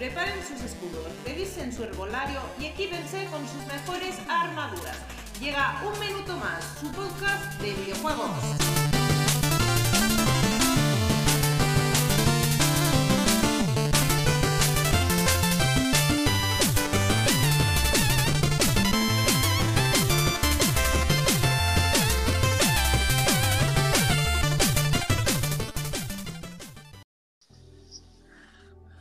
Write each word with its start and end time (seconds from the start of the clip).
preparen 0.00 0.42
sus 0.42 0.62
escudos, 0.62 1.04
revisen 1.26 1.70
su 1.70 1.84
herbolario 1.84 2.40
y 2.58 2.64
equípense 2.64 3.26
con 3.26 3.46
sus 3.46 3.66
mejores 3.66 4.16
armaduras. 4.30 4.96
Llega 5.38 5.82
un 5.84 6.00
minuto 6.00 6.38
más, 6.38 6.64
su 6.80 6.90
podcast 6.90 7.60
de 7.60 7.74
videojuegos. 7.74 8.89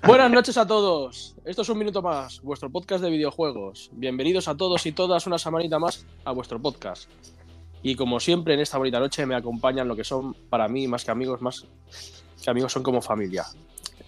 Buenas 0.03 0.31
noches 0.31 0.57
a 0.57 0.65
todos. 0.65 1.35
Esto 1.45 1.61
es 1.61 1.69
un 1.69 1.77
minuto 1.77 2.01
más, 2.01 2.41
vuestro 2.41 2.69
podcast 2.69 3.03
de 3.03 3.09
videojuegos. 3.09 3.89
Bienvenidos 3.93 4.47
a 4.47 4.55
todos 4.55 4.85
y 4.85 4.91
todas 4.91 5.27
una 5.27 5.37
semanita 5.37 5.77
más 5.77 6.05
a 6.25 6.31
vuestro 6.31 6.59
podcast. 6.59 7.09
Y 7.83 7.95
como 7.95 8.19
siempre 8.19 8.53
en 8.53 8.59
esta 8.61 8.77
bonita 8.77 8.99
noche 8.99 9.25
me 9.25 9.35
acompañan 9.35 9.87
lo 9.87 9.95
que 9.95 10.03
son 10.03 10.33
para 10.49 10.67
mí 10.67 10.87
más 10.87 11.05
que 11.05 11.11
amigos, 11.11 11.41
más 11.41 11.65
que 12.43 12.49
amigos 12.49 12.71
son 12.71 12.83
como 12.83 13.01
familia. 13.01 13.45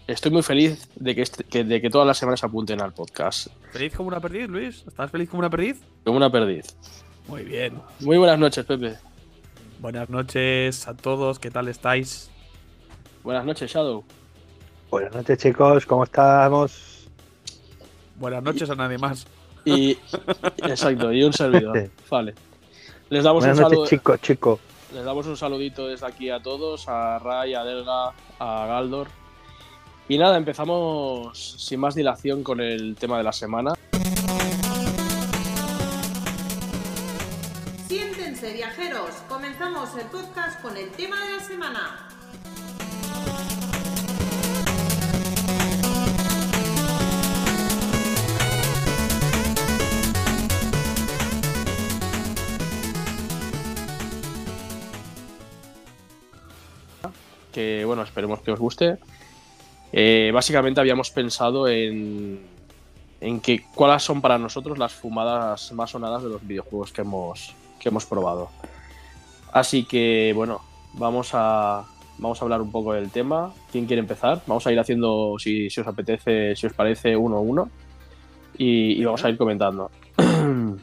Estoy 0.07 0.31
muy 0.31 0.41
feliz 0.43 0.89
de 0.95 1.13
que, 1.15 1.21
este- 1.21 1.63
de 1.63 1.81
que 1.81 1.89
todas 1.89 2.07
las 2.07 2.17
semanas 2.17 2.43
apunten 2.43 2.81
al 2.81 2.93
podcast. 2.93 3.47
¿Feliz 3.71 3.95
como 3.95 4.07
una 4.09 4.19
perdiz, 4.19 4.47
Luis? 4.49 4.83
¿Estás 4.87 5.11
feliz 5.11 5.29
como 5.29 5.39
una 5.39 5.49
perdiz? 5.49 5.81
Como 6.03 6.17
una 6.17 6.31
perdiz. 6.31 6.75
Muy 7.27 7.43
bien. 7.43 7.79
Muy 7.99 8.17
buenas 8.17 8.39
noches, 8.39 8.65
Pepe. 8.65 8.97
Buenas 9.79 10.09
noches 10.09 10.87
a 10.87 10.95
todos, 10.95 11.39
¿qué 11.39 11.51
tal 11.51 11.67
estáis? 11.67 12.29
Buenas 13.23 13.45
noches, 13.45 13.71
Shadow. 13.71 14.03
Buenas 14.91 15.13
noches, 15.15 15.37
chicos, 15.37 15.85
¿cómo 15.85 16.03
estamos? 16.03 17.07
Buenas 18.17 18.43
noches 18.43 18.69
a 18.69 18.75
nadie 18.75 18.97
más. 18.97 19.25
Y 19.63 19.91
exacto, 20.57 21.13
y 21.13 21.23
un 21.23 21.31
servidor. 21.31 21.89
Vale. 22.09 22.35
Les 23.09 23.23
damos 23.23 23.41
Buenas 23.41 23.57
un 23.57 23.63
noches, 23.63 23.77
saludo. 23.77 23.87
chicos, 23.87 24.21
chicos. 24.21 24.59
Les 24.93 25.05
damos 25.05 25.25
un 25.27 25.37
saludito 25.37 25.87
desde 25.87 26.05
aquí 26.05 26.29
a 26.29 26.41
todos, 26.41 26.89
a 26.89 27.19
Ray, 27.19 27.53
a 27.53 27.63
Delga, 27.63 28.11
a 28.37 28.65
Galdor. 28.67 29.07
Y 30.09 30.17
nada, 30.17 30.35
empezamos 30.35 31.37
sin 31.57 31.79
más 31.79 31.95
dilación 31.95 32.43
con 32.43 32.59
el 32.59 32.97
tema 32.97 33.17
de 33.17 33.23
la 33.23 33.31
semana. 33.31 33.73
Siéntense 37.87 38.51
viajeros, 38.51 39.11
comenzamos 39.29 39.89
el 39.97 40.07
podcast 40.07 40.61
con 40.61 40.75
el 40.75 40.89
tema 40.91 41.15
de 41.25 41.31
la 41.37 41.39
semana. 41.39 42.07
Que 57.51 57.83
bueno, 57.85 58.03
esperemos 58.03 58.41
que 58.41 58.51
os 58.51 58.59
guste. 58.59 58.97
Eh, 59.91 60.31
básicamente 60.33 60.79
habíamos 60.79 61.11
pensado 61.11 61.67
en, 61.67 62.39
en 63.19 63.39
que 63.39 63.65
cuáles 63.75 64.03
son 64.03 64.21
para 64.21 64.37
nosotros 64.37 64.77
las 64.77 64.93
fumadas 64.93 65.71
más 65.73 65.91
sonadas 65.91 66.23
de 66.23 66.29
los 66.29 66.45
videojuegos 66.45 66.91
que 66.91 67.01
hemos, 67.01 67.53
que 67.79 67.89
hemos 67.89 68.05
probado. 68.05 68.49
Así 69.51 69.83
que 69.83 70.31
bueno, 70.35 70.61
vamos 70.93 71.31
a, 71.33 71.85
vamos 72.17 72.41
a 72.41 72.45
hablar 72.45 72.61
un 72.61 72.71
poco 72.71 72.93
del 72.93 73.11
tema. 73.11 73.53
¿Quién 73.71 73.85
quiere 73.85 73.99
empezar? 73.99 74.41
Vamos 74.47 74.65
a 74.65 74.71
ir 74.71 74.79
haciendo, 74.79 75.35
si, 75.39 75.69
si 75.69 75.81
os 75.81 75.87
apetece, 75.87 76.55
si 76.55 76.67
os 76.67 76.73
parece, 76.73 77.15
uno 77.15 77.37
a 77.37 77.41
uno. 77.41 77.69
Y, 78.57 78.99
y 78.99 79.05
vamos 79.05 79.23
a 79.23 79.29
ir 79.29 79.37
comentando. 79.37 79.91
Venga, 80.17 80.79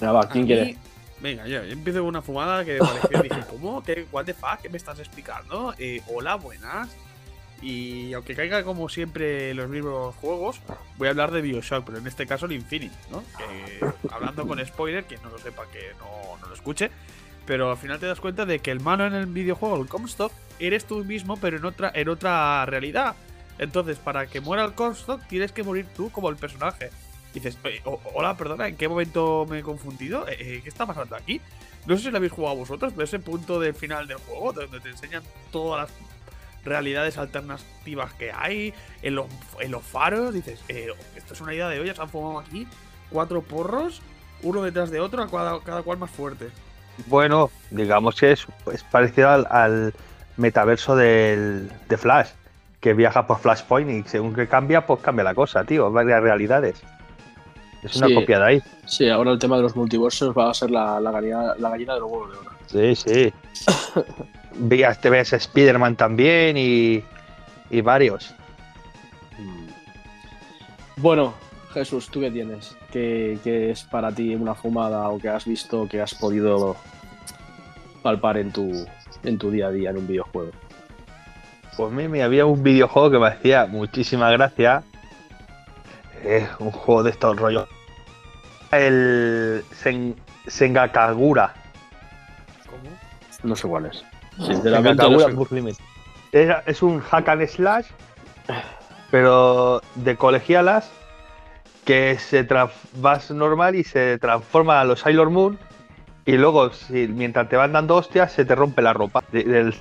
va, 0.12 0.28
¿quién 0.28 0.44
A 0.44 0.46
quiere? 0.46 0.87
Venga, 1.20 1.46
yo 1.46 1.62
empiezo 1.62 2.00
con 2.00 2.08
una 2.08 2.22
fumada 2.22 2.64
que 2.64 2.78
pareció. 2.78 3.22
dije, 3.22 3.40
¿cómo? 3.50 3.82
¿Qué, 3.82 4.06
¿What 4.12 4.24
the 4.24 4.34
fuck? 4.34 4.60
¿Qué 4.62 4.68
me 4.68 4.76
estás 4.76 4.98
explicando? 4.98 5.74
Eh, 5.78 6.00
hola, 6.06 6.36
buenas. 6.36 6.88
Y 7.60 8.12
aunque 8.12 8.36
caiga 8.36 8.62
como 8.62 8.88
siempre 8.88 9.52
los 9.52 9.68
mismos 9.68 10.14
juegos, 10.16 10.60
voy 10.96 11.08
a 11.08 11.10
hablar 11.10 11.32
de 11.32 11.40
Bioshock, 11.40 11.84
pero 11.84 11.98
en 11.98 12.06
este 12.06 12.24
caso 12.24 12.46
el 12.46 12.52
Infinite, 12.52 12.94
¿no? 13.10 13.24
Que, 13.36 13.84
hablando 14.12 14.46
con 14.46 14.64
spoiler, 14.64 15.04
que 15.04 15.18
no 15.18 15.30
lo 15.30 15.38
sepa, 15.38 15.66
que 15.72 15.92
no, 15.98 16.36
no 16.40 16.46
lo 16.46 16.54
escuche. 16.54 16.90
Pero 17.46 17.70
al 17.70 17.76
final 17.78 17.98
te 17.98 18.06
das 18.06 18.20
cuenta 18.20 18.46
de 18.46 18.60
que 18.60 18.70
el 18.70 18.78
malo 18.78 19.06
en 19.06 19.14
el 19.14 19.26
videojuego, 19.26 19.80
el 19.80 19.88
Comstock, 19.88 20.32
eres 20.60 20.84
tú 20.84 21.04
mismo, 21.04 21.36
pero 21.36 21.56
en 21.56 21.64
otra, 21.64 21.90
en 21.94 22.08
otra 22.08 22.64
realidad. 22.66 23.16
Entonces, 23.58 23.98
para 23.98 24.26
que 24.28 24.40
muera 24.40 24.64
el 24.64 24.74
Comstock, 24.74 25.26
tienes 25.26 25.50
que 25.50 25.64
morir 25.64 25.86
tú 25.96 26.10
como 26.10 26.28
el 26.28 26.36
personaje. 26.36 26.90
Dices, 27.34 27.58
"Oye, 27.64 27.80
o- 27.84 28.00
hola, 28.14 28.36
perdona, 28.36 28.68
¿en 28.68 28.76
qué 28.76 28.88
momento 28.88 29.46
me 29.48 29.58
he 29.60 29.62
confundido? 29.62 30.26
Eh, 30.28 30.36
eh, 30.40 30.60
¿Qué 30.62 30.68
está 30.68 30.86
pasando 30.86 31.14
aquí? 31.16 31.40
No 31.86 31.96
sé 31.96 32.04
si 32.04 32.10
lo 32.10 32.16
habéis 32.16 32.32
jugado 32.32 32.56
vosotros, 32.56 32.92
pero 32.94 33.04
ese 33.04 33.18
punto 33.18 33.60
del 33.60 33.74
final 33.74 34.06
del 34.08 34.18
juego, 34.18 34.52
donde 34.52 34.80
te 34.80 34.88
enseñan 34.90 35.22
todas 35.52 35.82
las 35.88 35.98
realidades 36.64 37.16
alternativas 37.18 38.12
que 38.14 38.32
hay, 38.32 38.74
en 39.02 39.14
los, 39.14 39.26
en 39.60 39.70
los 39.70 39.82
faros, 39.82 40.34
dices, 40.34 40.60
eh, 40.68 40.88
esto 41.16 41.34
es 41.34 41.40
una 41.40 41.54
idea 41.54 41.68
de 41.68 41.80
olla, 41.80 41.94
se 41.94 42.02
han 42.02 42.08
fumado 42.08 42.40
aquí 42.40 42.66
cuatro 43.10 43.40
porros, 43.42 44.02
uno 44.42 44.62
detrás 44.62 44.90
de 44.90 45.00
otro, 45.00 45.30
cada, 45.30 45.60
cada 45.60 45.82
cual 45.82 45.98
más 45.98 46.10
fuerte. 46.10 46.48
Bueno, 47.06 47.50
digamos 47.70 48.16
que 48.16 48.32
es, 48.32 48.46
es 48.72 48.82
parecido 48.84 49.30
al, 49.30 49.46
al 49.50 49.94
metaverso 50.36 50.96
del, 50.96 51.70
de 51.88 51.96
Flash, 51.96 52.28
que 52.80 52.92
viaja 52.92 53.26
por 53.26 53.38
Flashpoint 53.38 53.90
y 54.06 54.08
según 54.08 54.34
que 54.34 54.46
cambia, 54.48 54.84
pues 54.86 55.00
cambia 55.00 55.24
la 55.24 55.34
cosa, 55.34 55.64
tío. 55.64 55.90
Varias 55.90 56.22
realidades. 56.22 56.82
Es 57.82 57.96
una 57.96 58.08
Sí. 58.08 58.14
copia 58.14 58.38
de 58.38 58.44
ahí. 58.44 58.62
Sí, 58.86 59.08
ahora 59.08 59.30
el 59.32 59.38
tema 59.38 59.56
de 59.56 59.62
los 59.62 59.76
multiversos 59.76 60.36
va 60.36 60.50
a 60.50 60.54
ser 60.54 60.70
la, 60.70 60.98
la, 61.00 61.10
gallina, 61.10 61.54
la 61.58 61.70
gallina 61.70 61.94
de 61.94 62.00
los 62.00 62.10
huevos 62.10 62.30
de 62.32 62.38
oro. 62.38 62.50
Sí, 62.66 62.94
sí. 62.96 63.32
Te 65.00 65.10
ves 65.10 65.32
Spider-Man 65.32 65.96
también 65.96 66.56
y, 66.56 67.02
y 67.70 67.80
varios. 67.80 68.34
Bueno, 70.96 71.34
Jesús, 71.72 72.08
¿tú 72.08 72.20
qué 72.20 72.30
tienes? 72.30 72.76
¿Qué, 72.90 73.38
qué 73.44 73.70
es 73.70 73.84
para 73.84 74.10
ti 74.10 74.34
una 74.34 74.54
fumada 74.54 75.08
o 75.10 75.18
que 75.18 75.28
has 75.28 75.44
visto 75.44 75.86
que 75.88 76.00
has 76.00 76.14
podido 76.14 76.76
palpar 78.02 78.38
en 78.38 78.50
tu, 78.52 78.84
en 79.22 79.38
tu 79.38 79.50
día 79.50 79.68
a 79.68 79.70
día 79.70 79.90
en 79.90 79.98
un 79.98 80.08
videojuego? 80.08 80.50
Pues 81.76 81.92
mí 81.92 82.20
había 82.20 82.46
un 82.46 82.62
videojuego 82.64 83.10
que 83.12 83.18
me 83.20 83.28
hacía 83.28 83.66
muchísima 83.66 84.28
gracia. 84.32 84.82
Es 86.24 86.48
un 86.58 86.70
juego 86.70 87.02
de 87.02 87.10
estos 87.10 87.36
rollos. 87.36 87.66
El 88.72 89.64
Sen- 89.82 90.14
Sengakagura. 90.46 91.54
¿Cómo? 92.66 92.90
No 93.42 93.56
sé 93.56 93.66
cuál 93.68 93.86
es. 93.86 94.04
Sinceramente, 94.36 95.02
no 95.10 95.18
sé. 95.28 95.34
Era- 96.32 96.62
es 96.66 96.82
un 96.82 97.00
hack 97.00 97.28
and 97.28 97.46
slash, 97.46 97.86
pero 99.10 99.80
de 99.94 100.16
colegialas, 100.16 100.90
que 101.84 102.18
se 102.18 102.46
vas 102.96 103.30
normal 103.30 103.74
y 103.74 103.84
se 103.84 104.18
transforma 104.18 104.80
a 104.80 104.84
los 104.84 105.00
Sailor 105.00 105.30
Moon. 105.30 105.58
Y 106.26 106.32
luego, 106.36 106.70
si, 106.74 107.08
mientras 107.08 107.48
te 107.48 107.56
van 107.56 107.72
dando 107.72 107.96
hostias, 107.96 108.32
se 108.32 108.44
te 108.44 108.54
rompe 108.54 108.82
la 108.82 108.92
ropa 108.92 109.24
de- 109.32 109.44
del. 109.44 109.74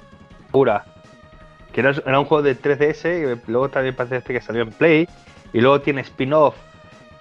Que 1.73 1.81
era, 1.81 1.91
era 2.05 2.19
un 2.19 2.25
juego 2.25 2.41
de 2.41 2.55
3DS, 2.55 3.05
y 3.45 3.51
luego 3.51 3.69
también 3.69 3.93
parece 3.95 4.21
que 4.33 4.39
salió 4.41 4.61
en 4.61 4.71
Play. 4.71 5.09
Y 5.53 5.61
luego 5.61 5.81
tiene 5.81 6.01
spin-off, 6.01 6.55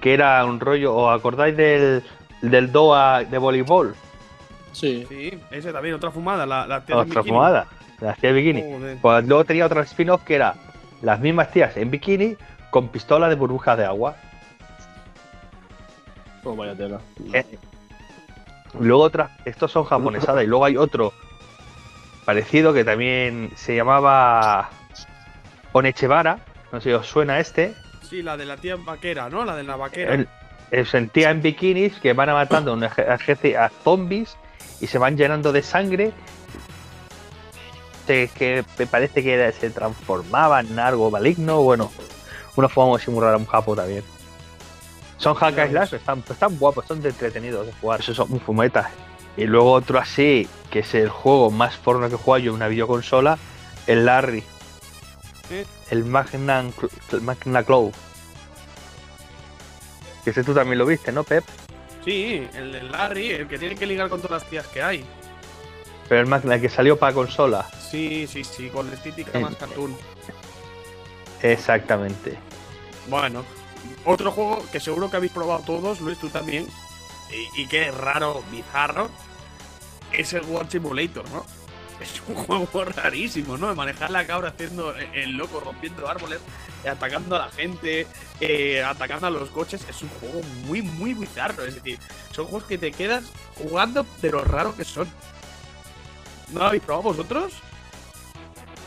que 0.00 0.14
era 0.14 0.44
un 0.44 0.60
rollo. 0.60 0.94
¿Os 0.94 1.19
acordáis 1.19 1.56
del, 1.56 2.03
del 2.42 2.72
DOA 2.72 3.25
de 3.25 3.38
voleibol? 3.38 3.94
Sí. 4.72 5.06
Sí, 5.09 5.38
ese 5.50 5.72
también, 5.72 5.94
otra 5.94 6.10
fumada, 6.10 6.45
la, 6.45 6.66
la 6.66 6.84
tía 6.84 6.97
Otra 6.97 7.21
bikini. 7.22 7.28
fumada, 7.36 7.66
la 8.01 8.15
tía 8.15 8.33
de 8.33 8.36
bikini. 8.41 8.62
Joder. 8.62 8.98
Pues 9.01 9.27
luego 9.27 9.45
tenía 9.45 9.66
otra 9.66 9.83
spin-off 9.83 10.22
que 10.24 10.34
era 10.34 10.54
las 11.03 11.21
mismas 11.21 11.51
tías 11.51 11.77
en 11.77 11.91
bikini 11.91 12.36
con 12.71 12.89
pistola 12.89 13.28
de 13.28 13.34
burbujas 13.36 13.78
de 13.78 13.84
agua. 13.86 14.16
Oh, 16.45 16.54
vaya 16.54 16.74
tela. 16.74 17.01
Eh, 17.33 17.45
Luego 18.78 19.03
otra, 19.04 19.30
estos 19.47 19.72
son 19.72 19.84
japonesadas 19.84 20.45
y 20.45 20.47
luego 20.47 20.65
hay 20.66 20.77
otro 20.77 21.15
parecido 22.27 22.74
que 22.74 22.84
también 22.84 23.51
se 23.56 23.74
llamaba 23.74 24.68
Onechevara, 25.72 26.41
no 26.72 26.80
sé 26.80 26.91
si 26.91 26.92
os 26.92 27.06
suena 27.06 27.39
este. 27.41 27.74
Sí, 28.08 28.22
la 28.22 28.36
de 28.36 28.44
la 28.44 28.56
tía 28.56 28.76
vaquera, 28.76 29.28
¿no? 29.28 29.44
La 29.44 29.56
de 29.56 29.64
la 29.64 29.76
vaquera. 29.76 30.14
El, 30.14 30.28
el 30.70 30.86
sentía 30.86 31.30
en 31.30 31.42
bikinis 31.42 31.94
que 31.94 32.12
van 32.12 32.28
matando 32.28 32.72
a 32.72 32.74
un 32.74 32.82
eje- 32.82 33.14
ejército 33.14 33.60
a 33.60 33.68
zombies 33.82 34.36
y 34.80 34.86
se 34.86 34.98
van 34.98 35.16
llenando 35.16 35.53
de 35.53 35.62
sangre. 35.62 36.12
Que, 38.06 38.30
que 38.32 38.64
me 38.78 38.86
parece 38.86 39.24
que 39.24 39.53
se 39.58 39.70
transformaban 39.70 40.68
en 40.68 40.78
algo 40.78 41.10
maligno. 41.10 41.62
Bueno, 41.62 41.91
una 42.54 42.68
forma 42.68 42.98
muy 43.08 43.20
rara, 43.20 43.36
un 43.36 43.47
japo 43.47 43.74
también. 43.74 44.04
Son 45.18 45.34
hack 45.34 45.58
and 45.58 45.70
slash, 45.72 45.94
están, 45.94 46.22
están 46.28 46.56
guapos, 46.58 46.86
son 46.86 47.03
de 47.03 47.08
entretenidos 47.08 47.66
de 47.66 47.72
jugar. 47.72 48.00
Eso 48.00 48.14
son 48.14 48.38
fumetas. 48.38 48.86
Y 49.36 49.44
luego 49.44 49.72
otro 49.72 49.98
así, 49.98 50.48
que 50.70 50.80
es 50.80 50.94
el 50.94 51.08
juego 51.08 51.50
más 51.50 51.76
porno 51.78 52.08
que 52.08 52.14
jugado 52.16 52.44
yo 52.44 52.50
en 52.50 52.56
una 52.56 52.68
videoconsola, 52.68 53.38
el 53.88 54.04
Larry. 54.06 54.44
¿Eh? 55.50 55.66
El 55.91 56.04
Magna, 56.04 56.65
Magna 57.22 57.62
Cloud. 57.62 57.92
Que 60.24 60.30
ese 60.30 60.42
tú 60.42 60.54
también 60.54 60.78
lo 60.78 60.86
viste, 60.86 61.12
¿no, 61.12 61.24
Pep? 61.24 61.44
Sí, 62.04 62.47
el 62.54 62.72
de 62.72 62.83
Larry, 62.83 63.30
el 63.30 63.48
que 63.48 63.59
tiene 63.59 63.74
que 63.74 63.86
ligar 63.86 64.09
con 64.09 64.21
todas 64.21 64.42
las 64.42 64.50
tías 64.50 64.66
que 64.68 64.83
hay. 64.83 65.04
Pero 66.09 66.21
el 66.21 66.27
Magna, 66.27 66.54
el 66.54 66.60
que 66.60 66.68
salió 66.68 66.98
para 66.98 67.15
consola. 67.15 67.68
Sí, 67.91 68.27
sí, 68.27 68.44
sí, 68.44 68.68
con 68.71 68.88
la 68.88 68.94
estética 68.94 69.38
más 69.38 69.56
cartoon. 69.56 69.97
Exactamente. 71.42 72.39
Bueno, 73.09 73.44
otro 74.04 74.30
juego 74.32 74.65
que 74.72 74.80
seguro 74.80 75.10
que 75.10 75.16
habéis 75.16 75.32
probado 75.32 75.62
todos, 75.65 76.00
Luis, 76.00 76.18
tú 76.18 76.28
también, 76.28 76.66
y, 77.30 77.62
y 77.62 77.66
que 77.66 77.89
es 77.89 77.94
raro, 77.94 78.42
bizarro, 78.50 79.09
es 80.12 80.32
el 80.32 80.42
World 80.44 80.71
Simulator, 80.71 81.28
¿no? 81.30 81.44
Es 82.01 82.21
un 82.28 82.34
juego 82.34 82.84
rarísimo, 82.84 83.57
¿no? 83.57 83.69
De 83.69 83.75
manejar 83.75 84.10
la 84.10 84.27
cabra 84.27 84.51
haciendo 84.51 84.95
el 85.15 85.33
loco, 85.33 85.60
rompiendo 85.60 86.09
árboles, 86.09 86.41
eh, 86.84 86.89
atacando 86.91 87.37
a 87.37 87.47
la 87.47 87.51
gente, 87.51 88.07
eh, 88.41 88.83
atacando 88.84 89.27
a 89.27 89.31
los 89.31 89.48
coches. 89.51 89.84
Es 89.89 90.03
un 90.03 90.09
juego 90.10 90.43
muy, 90.66 90.83
muy 90.83 91.15
bizarro. 91.15 91.65
Es 91.65 91.75
decir, 91.77 91.98
son 92.33 92.47
juegos 92.47 92.65
que 92.69 92.77
te 92.78 92.93
quedas 92.93 93.25
jugando 93.57 94.04
de 94.21 94.31
lo 94.31 94.45
raro 94.45 94.77
que 94.77 94.84
son. 94.84 95.09
¿No 96.53 96.60
lo 96.60 96.66
habéis 96.66 96.83
probado 96.83 97.04
vosotros? 97.04 97.54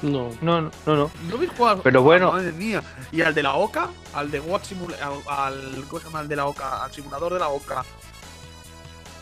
No. 0.02 0.30
No, 0.42 0.62
no, 0.62 0.72
no. 0.86 1.12
¿No 1.28 1.36
habéis 1.36 1.52
jugado? 1.58 1.82
Pero 1.82 2.02
bueno. 2.04 2.32
Madre 2.32 2.52
mía. 2.54 2.82
Y 3.12 3.22
al 3.22 3.34
de 3.34 3.44
la 3.44 3.56
OCA, 3.56 3.90
al 4.14 4.32
de 4.32 4.40
What 4.40 4.64
Simulator, 4.64 5.04
al, 5.28 5.54
al- 5.76 5.84
¿cómo 5.90 6.00
se 6.00 6.06
llama? 6.06 6.20
Al 6.20 6.28
de 6.30 6.36
la 6.38 6.46
OCA, 6.46 6.84
al 6.86 6.92
simulador 6.94 7.34
de 7.34 7.40
la 7.40 7.50
OCA. 7.50 7.84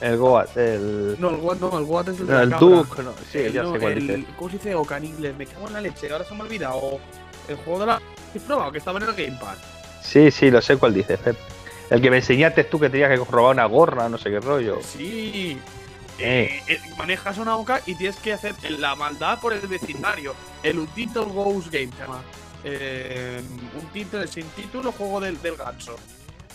El 0.02 0.18
Goat, 0.18 0.56
el. 0.58 1.16
No, 1.20 1.30
el 1.32 1.36
What 1.38 1.58
no, 1.58 1.78
el 1.78 1.84
What 1.86 2.10
es 2.10 2.20
el 2.20 2.28
No, 2.28 2.40
el. 2.42 2.50
Duke, 2.52 3.02
no. 3.04 3.14
Sí, 3.32 3.40
El- 3.40 3.54
ya 3.54 3.64
no, 3.64 3.74
sé 3.74 3.80
cuál 3.80 3.94
el- 3.94 4.00
dices. 4.08 4.26
¿Cómo 4.38 4.50
se 4.52 4.58
dice 4.58 4.76
OCA 4.76 4.98
en 4.98 5.06
inglés? 5.06 5.36
Me 5.38 5.46
cago 5.48 5.68
en 5.68 5.74
la 5.74 5.82
leche, 5.82 6.12
ahora 6.12 6.24
se 6.26 6.34
me 6.36 6.42
ha 6.42 6.44
olvidado. 6.44 7.00
El 7.48 7.56
juego 7.58 7.80
de 7.80 7.86
la. 7.88 7.94
¿Has 7.96 8.42
probado? 8.46 8.72
Que 8.72 8.78
estaba 8.78 9.00
en 9.00 9.06
el 9.10 9.14
Game 9.16 9.38
Pass. 9.40 9.58
Sí, 10.04 10.30
sí, 10.32 10.52
lo 10.52 10.62
sé 10.62 10.78
cuál 10.78 10.94
dices, 10.94 11.20
Pep. 11.20 11.36
El 11.90 12.02
que 12.02 12.12
me 12.12 12.18
enseñaste 12.18 12.64
tú 12.66 12.80
que 12.80 12.90
tenías 12.90 13.10
que 13.10 13.16
robar 13.32 13.54
una 13.56 13.66
gorra, 13.66 14.08
no 14.10 14.18
sé 14.18 14.30
qué 14.30 14.40
rollo. 14.40 14.80
Sí. 14.84 15.58
Eh. 16.20 16.50
Eh, 16.50 16.62
eh, 16.68 16.80
manejas 16.98 17.38
una 17.38 17.56
OCA 17.58 17.82
y 17.86 17.96
tienes 17.96 18.18
que 18.18 18.34
hacer 18.34 18.56
la 18.80 18.96
maldad 18.96 19.40
por 19.40 19.54
el 19.54 19.66
vecindario. 19.68 20.34
El 20.64 20.80
Untito 20.80 21.26
Ghost 21.26 21.68
Game 21.72 21.88
se 21.92 21.98
llama. 22.04 22.22
Eh, 22.64 23.42
un 23.80 23.88
título 23.94 24.26
sin 24.28 24.46
título, 24.50 24.92
juego 24.92 25.20
del, 25.22 25.42
del 25.42 25.56
ganso. 25.56 25.96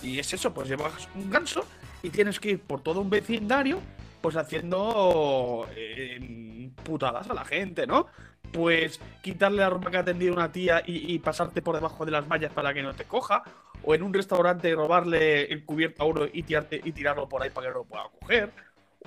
Y 0.02 0.18
es 0.18 0.32
eso, 0.32 0.52
pues 0.52 0.68
llevas 0.68 0.92
un 1.14 1.30
ganso 1.30 1.64
y 2.02 2.10
tienes 2.10 2.40
que 2.40 2.50
ir 2.50 2.60
por 2.60 2.80
todo 2.82 3.00
un 3.00 3.10
vecindario, 3.10 3.78
pues 4.20 4.36
haciendo 4.36 5.66
eh, 5.76 6.70
putadas 6.84 7.28
a 7.30 7.34
la 7.34 7.44
gente, 7.44 7.86
¿no? 7.86 8.06
Pues 8.52 9.00
quitarle 9.22 9.58
la 9.58 9.70
ropa 9.70 9.90
que 9.90 9.96
ha 9.96 10.04
tendido 10.04 10.34
una 10.34 10.52
tía 10.52 10.82
y, 10.86 11.18
pasarte 11.20 11.62
por 11.62 11.74
debajo 11.74 12.04
de 12.04 12.10
las 12.10 12.28
vallas 12.28 12.52
para 12.52 12.74
que 12.74 12.82
no 12.82 12.92
te 12.94 13.04
coja. 13.04 13.42
O 13.84 13.94
en 13.94 14.02
un 14.02 14.12
restaurante 14.14 14.72
robarle 14.74 15.44
el 15.44 15.64
cubierto 15.64 16.02
a 16.02 16.06
uno 16.06 16.26
y, 16.32 16.42
tirarte, 16.42 16.80
y 16.84 16.92
tirarlo 16.92 17.28
por 17.28 17.42
ahí 17.42 17.50
para 17.50 17.66
que 17.68 17.72
no 17.72 17.78
lo 17.80 17.84
pueda 17.84 18.04
coger. 18.20 18.52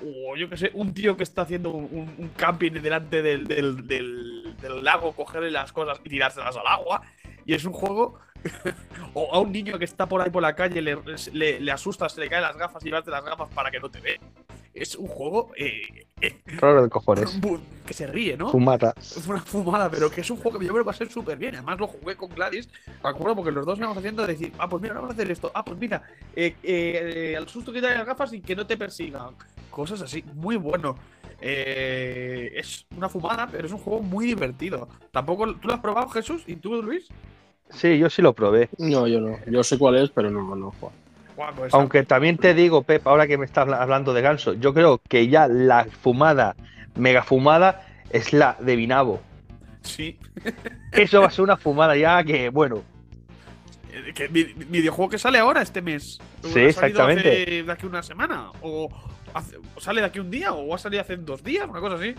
O 0.03 0.35
yo 0.35 0.49
que 0.49 0.57
sé, 0.57 0.71
un 0.73 0.93
tío 0.93 1.15
que 1.15 1.23
está 1.23 1.43
haciendo 1.43 1.69
un, 1.71 2.31
camping 2.35 2.71
delante 2.73 3.21
del, 3.21 3.45
del- 3.47 3.87
del- 3.87 4.55
del 4.59 4.83
lago, 4.83 5.13
cogerle 5.13 5.51
las 5.51 5.71
cosas 5.71 6.01
y 6.03 6.09
tirárselas 6.09 6.57
al 6.57 6.67
agua. 6.67 7.01
Y 7.45 7.53
es 7.53 7.63
un 7.65 7.71
juego. 7.73 8.19
o 9.13 9.33
a 9.33 9.39
un 9.39 9.51
niño 9.51 9.77
que 9.77 9.85
está 9.85 10.07
por 10.07 10.21
ahí 10.21 10.29
por 10.29 10.41
la 10.41 10.55
calle, 10.55 10.81
le, 10.81 10.97
le, 11.33 11.59
le 11.59 11.71
asustas, 11.71 12.13
se 12.13 12.21
le 12.21 12.29
caen 12.29 12.43
las 12.43 12.57
gafas 12.57 12.83
y 12.83 12.87
llevarte 12.87 13.11
las 13.11 13.23
gafas 13.23 13.49
para 13.53 13.71
que 13.71 13.79
no 13.79 13.89
te 13.89 13.99
ve. 13.99 14.19
Es 14.73 14.95
un 14.95 15.07
juego 15.07 15.51
eh, 15.55 16.05
eh, 16.19 16.41
Raro 16.57 16.83
de 16.83 16.89
cojones. 16.89 17.39
que 17.85 17.93
se 17.93 18.07
ríe, 18.07 18.35
¿no? 18.35 18.49
Fumata. 18.49 18.93
Es 18.97 19.25
una 19.27 19.39
fumada, 19.39 19.89
pero 19.89 20.09
que 20.09 20.21
es 20.21 20.29
un 20.29 20.37
juego 20.37 20.59
que 20.59 20.65
yo 20.65 20.73
me 20.73 20.79
lo 20.79 20.85
pasé 20.85 21.09
súper 21.09 21.37
bien. 21.37 21.55
Además, 21.55 21.79
lo 21.79 21.87
jugué 21.87 22.15
con 22.15 22.29
Gladys. 22.29 22.67
Me 23.03 23.09
acuerdo 23.09 23.35
porque 23.37 23.51
los 23.51 23.65
dos 23.65 23.77
íbamos 23.77 23.97
haciendo 23.97 24.25
de 24.25 24.33
decir, 24.33 24.51
ah, 24.57 24.67
pues 24.67 24.81
mira, 24.81 24.95
vamos 24.95 25.11
a 25.11 25.13
hacer 25.13 25.31
esto. 25.31 25.51
Ah, 25.53 25.63
pues 25.63 25.77
mira, 25.79 26.03
eh, 26.35 26.55
eh, 26.63 27.35
al 27.37 27.47
susto 27.47 27.71
que 27.71 27.81
te 27.81 27.89
las 27.89 28.05
gafas 28.05 28.33
y 28.33 28.41
que 28.41 28.55
no 28.55 28.67
te 28.67 28.75
persigan. 28.75 29.35
Cosas 29.69 30.01
así, 30.01 30.23
muy 30.33 30.57
bueno. 30.57 30.97
Eh, 31.41 32.51
es 32.55 32.85
una 32.95 33.09
fumada, 33.09 33.47
pero 33.47 33.67
es 33.67 33.73
un 33.73 33.79
juego 33.79 34.01
muy 34.01 34.25
divertido. 34.25 34.87
Tampoco, 35.11 35.53
¿tú 35.55 35.67
lo 35.67 35.73
has 35.73 35.79
probado, 35.79 36.09
Jesús? 36.09 36.43
¿Y 36.47 36.55
tú, 36.55 36.81
Luis? 36.81 37.07
Sí, 37.69 37.97
yo 37.97 38.09
sí 38.09 38.21
lo 38.21 38.33
probé. 38.33 38.69
No, 38.77 39.07
yo 39.07 39.19
no. 39.19 39.37
Yo 39.47 39.63
sé 39.63 39.77
cuál 39.77 39.95
es, 39.97 40.09
pero 40.09 40.29
no, 40.29 40.55
no. 40.55 40.71
Juan. 40.79 40.93
Guau, 41.35 41.53
pues, 41.55 41.73
Aunque 41.73 42.03
también 42.03 42.37
te 42.37 42.53
digo, 42.53 42.83
Pep, 42.83 43.05
ahora 43.07 43.27
que 43.27 43.37
me 43.37 43.45
estás 43.45 43.63
habla- 43.63 43.81
hablando 43.81 44.13
de 44.13 44.21
ganso, 44.21 44.53
yo 44.53 44.73
creo 44.73 44.99
que 45.09 45.27
ya 45.27 45.47
la 45.47 45.85
fumada, 45.85 46.55
mega 46.95 47.23
fumada, 47.23 47.85
es 48.09 48.31
la 48.31 48.55
de 48.61 48.75
Vinabo. 48.77 49.21
Sí. 49.81 50.17
Eso 50.93 51.19
va 51.21 51.27
a 51.27 51.31
ser 51.31 51.43
una 51.43 51.57
fumada 51.57 51.95
ya 51.97 52.23
que, 52.23 52.49
bueno, 52.49 52.83
Eh, 53.91 54.13
que 54.13 54.27
vi- 54.27 54.53
videojuego 54.53 55.09
que 55.09 55.17
sale 55.17 55.39
ahora 55.39 55.61
este 55.61 55.81
mes. 55.81 56.19
Sí, 56.43 56.47
¿Ha 56.47 56.51
salido 56.51 56.67
exactamente. 56.69 57.43
hace- 57.43 57.63
de 57.63 57.71
aquí 57.71 57.85
una 57.85 58.01
semana. 58.03 58.51
O, 58.61 58.87
hace- 59.33 59.57
o 59.75 59.79
sale 59.81 59.99
de 60.01 60.07
aquí 60.07 60.19
un 60.19 60.31
día. 60.31 60.53
O 60.53 60.73
ha 60.73 60.77
salido 60.77 61.01
hace 61.01 61.17
dos 61.17 61.43
días. 61.43 61.67
Una 61.69 61.79
cosa 61.81 61.95
así. 61.95 62.13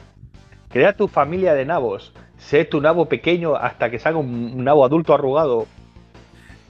Crea 0.70 0.96
tu 0.96 1.08
familia 1.08 1.54
de 1.54 1.64
nabos. 1.64 2.12
Sé 2.38 2.64
tu 2.64 2.80
nabo 2.80 3.06
pequeño 3.06 3.56
hasta 3.56 3.90
que 3.90 3.98
salga 3.98 4.18
un, 4.18 4.62
nabo 4.64 4.84
adulto 4.84 5.14
arrugado. 5.14 5.66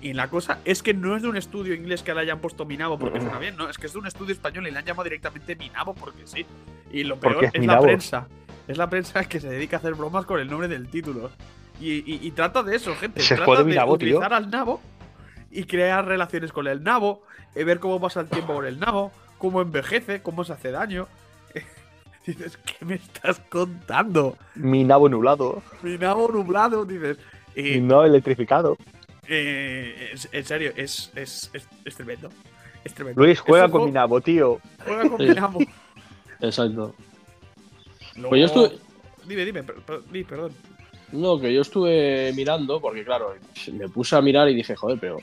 Y 0.00 0.12
la 0.12 0.28
cosa 0.28 0.58
es 0.64 0.82
que 0.82 0.94
no 0.94 1.16
es 1.16 1.22
de 1.22 1.28
un 1.28 1.36
estudio 1.36 1.74
inglés 1.74 2.02
que 2.02 2.14
le 2.14 2.20
hayan 2.20 2.38
puesto 2.38 2.64
Minabo 2.64 2.98
porque 2.98 3.20
suena 3.20 3.38
bien, 3.38 3.56
no, 3.56 3.68
es 3.68 3.78
que 3.78 3.86
es 3.86 3.92
de 3.92 3.98
un 3.98 4.06
estudio 4.06 4.32
español 4.34 4.68
y 4.68 4.70
le 4.70 4.78
han 4.78 4.84
llamado 4.84 5.04
directamente 5.04 5.56
Minabo 5.56 5.94
porque 5.94 6.26
sí. 6.26 6.46
Y 6.92 7.02
lo 7.04 7.18
peor 7.18 7.44
es, 7.44 7.50
es 7.54 7.66
la 7.66 7.80
prensa. 7.80 8.28
Es 8.68 8.76
la 8.78 8.88
prensa 8.90 9.24
que 9.24 9.40
se 9.40 9.48
dedica 9.48 9.76
a 9.76 9.78
hacer 9.78 9.94
bromas 9.94 10.24
con 10.26 10.38
el 10.38 10.48
nombre 10.48 10.68
del 10.68 10.88
título. 10.88 11.30
Y, 11.80 11.92
y- 12.10 12.20
y 12.22 12.30
trata 12.32 12.62
de 12.62 12.76
eso, 12.76 12.94
gente. 12.96 13.20
Se 13.20 13.36
trata 13.36 13.64
de 13.64 13.72
tío. 13.72 13.86
utilizar 13.86 14.32
al 14.34 14.50
nabo 14.50 14.80
y 15.50 15.64
crear 15.64 16.04
relaciones 16.06 16.52
con 16.52 16.66
el 16.68 16.82
nabo, 16.82 17.22
eh, 17.54 17.64
ver 17.64 17.80
cómo 17.80 18.00
pasa 18.00 18.20
el 18.20 18.28
tiempo 18.28 18.54
con 18.54 18.66
el 18.66 18.78
nabo, 18.78 19.12
cómo 19.38 19.60
envejece, 19.62 20.20
cómo 20.22 20.44
se 20.44 20.52
hace 20.52 20.70
daño. 20.70 21.08
Dices, 22.26 22.56
¿qué 22.58 22.84
me 22.84 22.94
estás 22.96 23.40
contando? 23.48 24.36
Mi 24.56 24.82
nabo 24.84 25.08
nublado. 25.08 25.62
Mi 25.82 25.96
nabo 25.96 26.28
nublado, 26.28 26.84
dices. 26.84 27.18
Mi 27.54 27.68
Y, 27.70 27.80
nabo 27.80 28.04
electrificado. 28.04 28.76
eh, 29.28 30.10
es- 30.12 30.28
en 30.32 30.44
serio, 30.44 30.72
es, 30.76 31.10
es, 31.14 31.50
es, 31.54 31.68
es 31.84 31.94
tremendo. 31.96 32.30
Es 32.84 32.94
tremendo. 32.94 33.22
Luis, 33.22 33.40
juega 33.40 33.68
con 33.68 33.84
mi 33.84 33.92
nabo, 33.92 34.20
tío. 34.20 34.60
Juega 34.84 35.08
con 35.08 35.18
Sí. 35.20 35.28
mi 35.28 35.34
nabo. 35.34 35.58
Exacto. 36.40 36.94
Luego- 38.16 38.28
Pues 38.30 38.40
yo 38.40 38.46
estuve. 38.46 38.78
Dime, 39.26 39.44
dime, 39.44 39.62
per- 39.62 39.76
per- 39.82 40.02
di, 40.04 40.24
perdón. 40.24 40.52
No, 41.12 41.38
que 41.40 41.52
yo 41.54 41.60
estuve 41.62 42.32
mirando, 42.34 42.80
porque 42.80 43.04
claro, 43.04 43.34
me 43.72 43.88
puse 43.88 44.16
a 44.16 44.20
mirar 44.20 44.48
y 44.48 44.54
dije, 44.54 44.74
joder, 44.74 44.98
pero. 45.00 45.18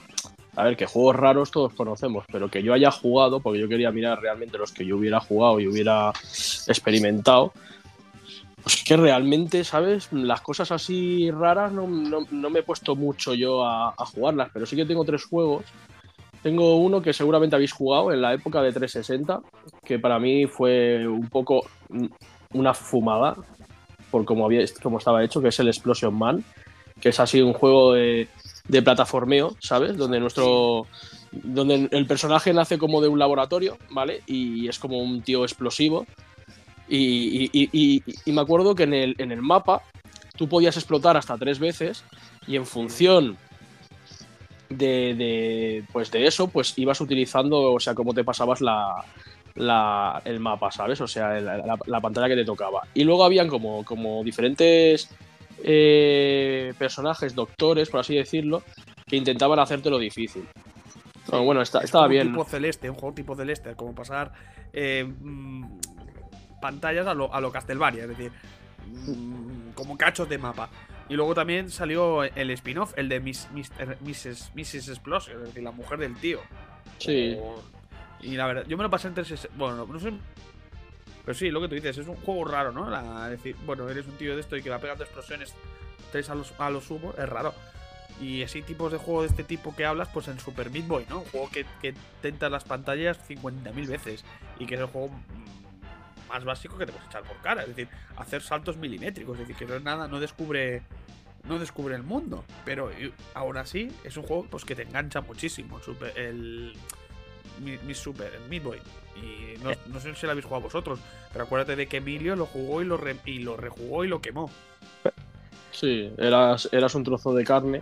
A 0.55 0.63
ver, 0.65 0.77
que 0.77 0.85
juegos 0.85 1.15
raros 1.15 1.49
todos 1.51 1.73
conocemos, 1.73 2.25
pero 2.31 2.49
que 2.49 2.61
yo 2.61 2.73
haya 2.73 2.91
jugado, 2.91 3.39
porque 3.39 3.59
yo 3.59 3.67
quería 3.67 3.91
mirar 3.91 4.21
realmente 4.21 4.57
los 4.57 4.71
que 4.71 4.85
yo 4.85 4.97
hubiera 4.97 5.19
jugado 5.19 5.59
y 5.59 5.67
hubiera 5.67 6.09
experimentado. 6.67 7.53
Pues 8.61 8.83
que 8.83 8.95
realmente, 8.95 9.63
¿sabes? 9.63 10.11
Las 10.13 10.41
cosas 10.41 10.71
así 10.71 11.29
raras 11.31 11.71
no, 11.73 11.87
no- 11.87 12.25
no 12.31 12.49
me 12.49 12.59
he 12.59 12.63
puesto 12.63 12.95
mucho 12.95 13.33
yo 13.33 13.65
a, 13.65 13.93
jugarlas, 14.05 14.49
pero 14.53 14.65
sí 14.65 14.75
que 14.75 14.85
tengo 14.85 15.03
tres 15.03 15.25
juegos. 15.25 15.65
Tengo 16.43 16.75
uno 16.77 17.01
que 17.01 17.13
seguramente 17.13 17.55
habéis 17.55 17.71
jugado 17.73 18.11
en 18.13 18.21
la 18.21 18.33
época 18.33 18.61
de 18.61 18.71
360, 18.71 19.41
que 19.83 19.97
para 19.97 20.19
mí 20.19 20.45
fue 20.45 21.07
un 21.07 21.27
poco 21.29 21.65
una 22.53 22.73
fumada, 22.73 23.35
por 24.11 24.23
cómo, 24.23 24.45
había, 24.45 24.63
cómo 24.81 24.97
estaba 24.99 25.23
hecho, 25.23 25.41
que 25.41 25.47
es 25.47 25.59
el 25.59 25.69
Explosion 25.69 26.13
Man, 26.13 26.43
que 27.01 27.09
es 27.09 27.19
así 27.19 27.41
un 27.41 27.53
juego 27.53 27.93
de, 27.93 28.27
de 28.67 28.81
plataformeo, 28.81 29.55
¿sabes? 29.59 29.97
Donde 29.97 30.19
nuestro. 30.19 30.87
Donde 31.31 31.87
el 31.91 32.05
personaje 32.05 32.53
nace 32.53 32.77
como 32.77 33.01
de 33.01 33.07
un 33.07 33.19
laboratorio, 33.19 33.77
¿vale? 33.89 34.21
Y 34.27 34.67
es 34.67 34.77
como 34.79 34.99
un 34.99 35.21
tío 35.21 35.43
explosivo. 35.43 36.05
Y, 36.87 37.49
y- 37.53 38.31
me 38.31 38.41
acuerdo 38.41 38.75
que 38.75 38.83
en 38.83 38.93
el, 38.93 39.15
en 39.17 39.31
el 39.31 39.41
mapa 39.41 39.81
tú 40.37 40.47
podías 40.47 40.75
explotar 40.77 41.17
hasta 41.17 41.37
tres 41.37 41.57
veces 41.59 42.03
y 42.45 42.55
en 42.55 42.65
función 42.65 43.37
de, 44.69 45.13
de, 45.15 45.83
pues 45.91 46.11
de 46.11 46.25
eso, 46.27 46.47
pues 46.47 46.77
ibas 46.77 46.99
utilizando, 47.01 47.73
o 47.73 47.79
sea, 47.79 47.93
cómo 47.95 48.13
te 48.13 48.23
pasabas 48.23 48.61
la, 48.61 49.03
la- 49.55 50.21
el 50.25 50.39
mapa, 50.39 50.71
¿sabes? 50.71 50.99
O 51.01 51.07
sea, 51.07 51.39
la, 51.39 51.57
la- 51.57 51.77
la 51.85 52.01
pantalla 52.01 52.27
que 52.27 52.35
te 52.35 52.45
tocaba. 52.45 52.81
Y 52.93 53.03
luego 53.03 53.23
habían 53.23 53.47
como, 53.47 53.83
como 53.85 54.23
diferentes 54.23 55.09
eh, 55.63 56.73
personajes, 56.77 57.35
doctores, 57.35 57.89
por 57.89 57.99
así 58.01 58.15
decirlo, 58.15 58.63
que 59.07 59.15
intentaban 59.15 59.59
hacértelo 59.59 59.97
difícil. 59.99 60.47
Bueno, 61.27 61.45
bueno, 61.45 61.61
está- 61.61 61.79
Es 61.79 61.85
estaba 61.85 62.07
bien. 62.07 62.27
tipo 62.31 62.43
celeste, 62.45 62.89
un 62.89 62.95
juego 62.95 63.15
tipo 63.15 63.35
celeste, 63.35 63.75
como 63.75 63.93
pasar 63.95 64.33
eh, 64.73 65.03
mm, 65.05 65.79
pantallas 66.61 67.07
a 67.07 67.13
lo, 67.13 67.33
a 67.33 67.39
lo 67.41 67.51
Castlevania, 67.51 68.03
es 68.03 68.09
decir, 68.09 68.31
mm, 68.87 69.71
como 69.75 69.97
cachos 69.97 70.27
de 70.29 70.37
mapa. 70.37 70.69
Y 71.09 71.15
luego 71.15 71.35
también 71.35 71.69
salió 71.69 72.23
el 72.23 72.49
spin-off, 72.51 72.93
el 72.97 73.09
de 73.09 73.19
Miss, 73.19 73.47
Mr. 73.53 73.97
Mrs. 74.01 74.51
Mrs. 74.55 74.87
Explosion, 74.89 75.37
es 75.37 75.43
decir, 75.49 75.63
la 75.63 75.71
mujer 75.71 75.99
del 75.99 76.15
tío. 76.15 76.39
Sí. 76.97 77.35
O- 77.39 77.61
Y 78.21 78.35
la 78.37 78.47
verdad, 78.47 78.63
yo 78.67 78.77
me 78.77 78.83
lo 78.83 78.89
pasé 78.89 79.09
en 79.09 79.15
360. 79.15 79.57
Bueno, 79.57 79.85
no 79.85 79.99
sé. 79.99 80.13
Pero 81.25 81.37
sí, 81.37 81.49
lo 81.51 81.61
que 81.61 81.67
tú 81.69 81.75
dices, 81.75 81.97
es 81.97 82.07
un 82.07 82.15
juego 82.17 82.45
raro, 82.45 82.71
¿no? 82.71 82.89
La- 82.89 83.29
decir, 83.29 83.55
bueno, 83.65 83.89
eres 83.89 84.05
un 84.07 84.13
tío 84.17 84.35
de 84.35 84.41
esto 84.41 84.57
y 84.57 84.61
que 84.63 84.69
va 84.69 84.79
pegando 84.79 85.03
explosiones 85.03 85.53
tres 86.11 86.29
a 86.29 86.35
los, 86.35 86.53
a 86.59 86.69
los 86.69 86.83
sumo, 86.83 87.13
es 87.17 87.27
raro. 87.29 87.53
Y 88.21 88.43
así 88.43 88.61
tipos 88.61 88.91
de 88.91 88.97
juego 88.99 89.21
de 89.21 89.27
este 89.29 89.43
tipo 89.43 89.75
que 89.75 89.85
hablas, 89.85 90.09
pues 90.09 90.27
en 90.27 90.39
Super 90.39 90.69
Meat 90.69 90.87
Boy, 90.87 91.05
¿no? 91.09 91.19
Un 91.19 91.25
juego 91.25 91.49
que, 91.49 91.65
tenta 92.21 92.49
las 92.49 92.63
pantallas 92.63 93.19
50.000 93.27 93.87
veces. 93.87 94.23
Y 94.59 94.65
que 94.65 94.75
es 94.75 94.81
el 94.81 94.87
juego 94.87 95.09
más 96.29 96.43
básico 96.43 96.77
que 96.77 96.85
te 96.85 96.91
puedes 96.91 97.07
echar 97.07 97.23
por 97.23 97.37
cara. 97.37 97.61
Es 97.63 97.69
decir, 97.69 97.87
hacer 98.17 98.41
saltos 98.41 98.77
milimétricos. 98.77 99.39
Es 99.39 99.47
decir, 99.47 99.55
que 99.55 99.65
no 99.65 99.75
es 99.75 99.81
nada, 99.83 100.07
no 100.07 100.19
descubre. 100.19 100.83
No 101.45 101.57
descubre 101.59 101.95
el 101.95 102.03
mundo. 102.03 102.43
Pero 102.63 102.91
aún 103.33 103.57
así, 103.57 103.91
es 104.03 104.15
un 104.15 104.23
juego 104.23 104.45
pues, 104.49 104.63
que 104.63 104.75
te 104.75 104.83
engancha 104.83 105.21
muchísimo. 105.21 105.77
el 105.77 105.83
Super- 105.83 106.17
el. 106.17 106.73
Mi, 107.61 107.77
mi 107.79 107.93
Super, 107.95 108.33
el 108.33 108.47
Meat 108.49 108.63
Boy. 108.63 108.79
Y 109.15 109.57
no, 109.61 109.99
sé 109.99 110.13
si 110.15 110.25
lo 110.25 110.31
habéis 110.31 110.45
jugado 110.45 110.63
vosotros. 110.63 110.99
Pero 111.31 111.45
acuérdate 111.45 111.75
de 111.75 111.87
que 111.87 111.97
Emilio 111.97 112.35
lo 112.35 112.45
jugó 112.45 112.81
y 112.81 112.85
lo, 112.85 112.99
y 113.25 113.39
lo 113.39 113.57
rejugó 113.57 114.03
y 114.03 114.07
lo 114.07 114.21
quemó. 114.21 114.49
Sí, 115.71 116.11
eras, 116.17 116.95
un 116.95 117.03
trozo 117.03 117.33
de 117.33 117.43
carne 117.43 117.81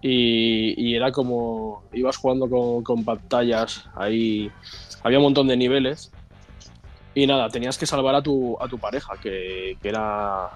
y, 0.00 0.74
y 0.80 0.94
era 0.94 1.10
como 1.10 1.82
ibas 1.92 2.16
jugando 2.16 2.48
con, 2.48 2.84
con 2.84 3.04
pantallas, 3.04 3.88
ahí 3.96 4.52
había 5.02 5.18
un 5.18 5.24
montón 5.24 5.48
de 5.48 5.56
niveles 5.56 6.12
y 7.16 7.26
nada, 7.26 7.48
tenías 7.48 7.78
que 7.78 7.86
salvar 7.86 8.14
a 8.14 8.22
tu, 8.22 8.58
a 8.60 8.68
tu 8.68 8.78
pareja, 8.78 9.14
que, 9.16 9.78
que 9.80 9.88
era 9.88 10.50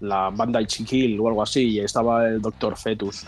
la 0.00 0.30
banda 0.30 0.64
Chiquil 0.66 1.20
o 1.20 1.28
algo 1.28 1.42
así, 1.42 1.72
y 1.72 1.80
estaba 1.80 2.26
el 2.26 2.40
Doctor 2.40 2.74
Fetus. 2.78 3.26